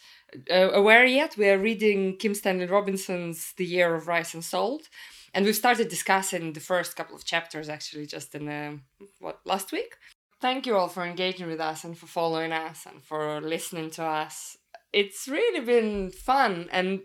uh, 0.51 0.71
aware 0.73 1.05
yet, 1.05 1.37
we 1.37 1.49
are 1.49 1.59
reading 1.59 2.17
Kim 2.17 2.35
Stanley 2.35 2.67
Robinson's 2.67 3.53
The 3.57 3.65
Year 3.65 3.95
of 3.95 4.09
Rice 4.09 4.35
and 4.35 4.45
Salt. 4.45 4.89
And 5.35 5.45
we've 5.45 5.57
started 5.57 5.89
discussing 5.89 6.53
the 6.53 6.61
first 6.61 6.97
couple 6.97 7.15
of 7.15 7.25
chapters 7.25 7.69
actually 7.69 8.07
just 8.07 8.35
in 8.35 8.49
uh, 8.49 8.77
what 9.19 9.41
last 9.45 9.73
week. 9.73 9.97
Thank 10.41 10.67
you 10.67 10.77
all 10.77 10.89
for 10.89 11.05
engaging 11.05 11.47
with 11.47 11.61
us 11.61 11.85
and 11.85 11.97
for 11.97 12.07
following 12.07 12.53
us 12.53 12.87
and 12.91 13.03
for 13.03 13.41
listening 13.41 13.91
to 13.93 14.05
us. 14.05 14.57
It's 14.93 15.29
really 15.29 15.61
been 15.61 16.11
fun 16.11 16.69
and 16.73 17.03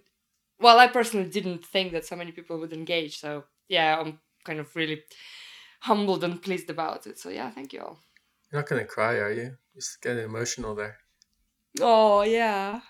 well, 0.60 0.78
I 0.78 0.88
personally 0.88 1.30
didn't 1.30 1.66
think 1.66 1.92
that 1.92 2.06
so 2.06 2.16
many 2.16 2.32
people 2.32 2.60
would 2.60 2.72
engage. 2.72 3.20
So 3.20 3.46
yeah, 3.68 4.00
I'm 4.00 4.20
kind 4.46 4.60
of 4.60 4.76
really 4.76 5.02
humbled 5.82 6.24
and 6.24 6.42
pleased 6.42 6.70
about 6.70 7.08
it. 7.08 7.20
So 7.20 7.30
yeah, 7.30 7.50
thank 7.50 7.74
you 7.74 7.82
all. 7.82 8.00
You're 8.52 8.62
not 8.62 8.70
gonna 8.70 8.86
cry, 8.86 9.16
are 9.16 9.32
you? 9.32 9.58
Just 9.76 10.02
getting 10.02 10.24
emotional 10.24 10.76
there. 10.76 10.98
Oh 11.82 12.22
yeah. 12.22 12.82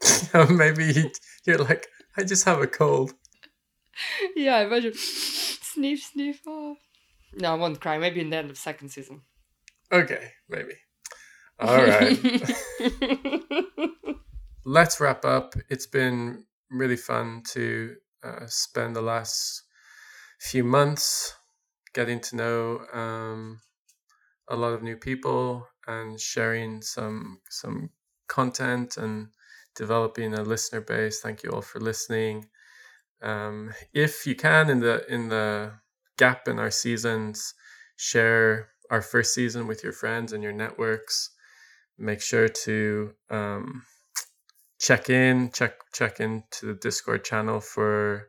Maybe 0.50 1.10
you're 1.44 1.58
like, 1.58 1.88
I 2.16 2.24
just 2.24 2.44
have 2.44 2.60
a 2.60 2.66
cold. 2.66 3.12
Yeah, 4.34 4.56
I 4.56 4.64
imagine. 4.64 4.92
sniff, 4.94 6.02
sniff. 6.02 6.40
Oh. 6.46 6.76
No, 7.34 7.52
I 7.52 7.54
won't 7.54 7.80
cry. 7.80 7.98
Maybe 7.98 8.20
in 8.20 8.30
the 8.30 8.36
end 8.36 8.50
of 8.50 8.58
second 8.58 8.88
season. 8.88 9.22
Okay, 9.92 10.32
maybe. 10.48 10.74
All 11.58 11.84
right. 11.84 12.18
Let's 14.64 15.00
wrap 15.00 15.24
up. 15.24 15.54
It's 15.68 15.86
been 15.86 16.44
really 16.70 16.96
fun 16.96 17.42
to 17.52 17.96
uh, 18.22 18.46
spend 18.46 18.96
the 18.96 19.02
last 19.02 19.64
few 20.38 20.64
months 20.64 21.34
getting 21.92 22.20
to 22.20 22.36
know 22.36 22.80
um, 22.92 23.60
a 24.48 24.56
lot 24.56 24.72
of 24.72 24.82
new 24.82 24.96
people 24.96 25.66
and 25.86 26.20
sharing 26.20 26.82
some 26.82 27.40
some 27.48 27.90
content 28.28 28.96
and 28.96 29.28
developing 29.80 30.34
a 30.34 30.42
listener 30.42 30.82
base. 30.82 31.20
Thank 31.20 31.42
you 31.42 31.50
all 31.50 31.62
for 31.62 31.80
listening. 31.80 32.44
Um, 33.22 33.72
if 33.94 34.26
you 34.26 34.34
can, 34.34 34.68
in 34.68 34.80
the 34.80 34.96
in 35.08 35.30
the 35.30 35.72
gap 36.18 36.48
in 36.48 36.58
our 36.58 36.70
seasons, 36.70 37.54
share 37.96 38.68
our 38.90 39.00
first 39.00 39.32
season 39.32 39.66
with 39.66 39.82
your 39.82 39.94
friends 39.94 40.34
and 40.34 40.42
your 40.42 40.52
networks. 40.52 41.30
Make 41.96 42.20
sure 42.20 42.48
to 42.66 43.14
um, 43.30 43.84
check 44.78 45.08
in, 45.08 45.50
check 45.50 45.72
check 45.94 46.20
into 46.20 46.66
the 46.66 46.74
Discord 46.74 47.24
channel 47.24 47.58
for 47.60 48.28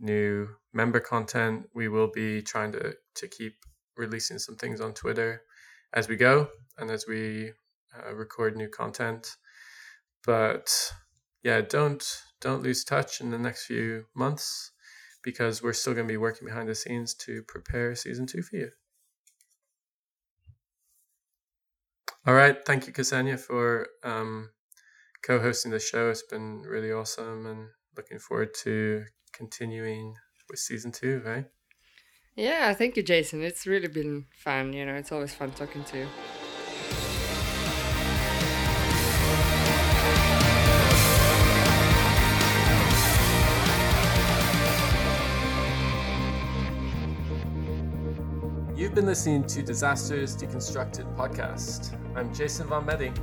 new 0.00 0.48
member 0.72 1.00
content. 1.00 1.68
We 1.74 1.88
will 1.88 2.10
be 2.22 2.40
trying 2.40 2.72
to 2.72 2.94
to 3.20 3.28
keep 3.28 3.56
releasing 3.94 4.38
some 4.38 4.56
things 4.56 4.80
on 4.80 4.94
Twitter 4.94 5.42
as 5.92 6.08
we 6.08 6.16
go 6.16 6.48
and 6.78 6.90
as 6.90 7.04
we 7.06 7.52
uh, 7.94 8.14
record 8.14 8.56
new 8.56 8.68
content. 8.68 9.36
But 10.28 10.92
yeah, 11.42 11.62
don't 11.62 12.04
don't 12.42 12.62
lose 12.62 12.84
touch 12.84 13.22
in 13.22 13.30
the 13.30 13.38
next 13.38 13.64
few 13.64 14.04
months 14.14 14.72
because 15.22 15.62
we're 15.62 15.72
still 15.72 15.94
going 15.94 16.06
to 16.06 16.12
be 16.12 16.18
working 16.18 16.46
behind 16.46 16.68
the 16.68 16.74
scenes 16.74 17.14
to 17.24 17.42
prepare 17.48 17.94
season 17.94 18.26
two 18.26 18.42
for 18.42 18.56
you. 18.56 18.68
All 22.26 22.34
right, 22.34 22.62
thank 22.66 22.86
you, 22.86 22.92
Ksenia, 22.92 23.40
for 23.40 23.88
um, 24.04 24.50
co-hosting 25.22 25.70
the 25.70 25.80
show. 25.80 26.10
It's 26.10 26.22
been 26.22 26.60
really 26.60 26.92
awesome, 26.92 27.46
and 27.46 27.68
looking 27.96 28.18
forward 28.18 28.52
to 28.64 29.04
continuing 29.32 30.14
with 30.50 30.58
season 30.58 30.92
two. 30.92 31.22
Right? 31.24 31.46
Yeah, 32.36 32.74
thank 32.74 32.98
you, 32.98 33.02
Jason. 33.02 33.42
It's 33.42 33.66
really 33.66 33.88
been 33.88 34.26
fun. 34.36 34.74
You 34.74 34.84
know, 34.84 34.94
it's 34.96 35.10
always 35.10 35.32
fun 35.32 35.52
talking 35.52 35.84
to 35.84 35.98
you. 36.00 36.06
You've 48.88 48.94
been 48.94 49.04
listening 49.04 49.44
to 49.48 49.62
Disasters 49.62 50.34
Deconstructed 50.34 51.14
podcast. 51.14 51.94
I'm 52.16 52.34
Jason 52.34 52.68
von 52.68 52.86
Meding. 52.86 53.14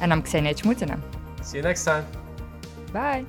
And 0.00 0.12
I'm 0.12 0.22
Ksenia 0.22 0.54
Chmutina. 0.54 1.02
See 1.44 1.56
you 1.56 1.64
next 1.64 1.84
time. 1.84 2.06
Bye. 2.92 3.26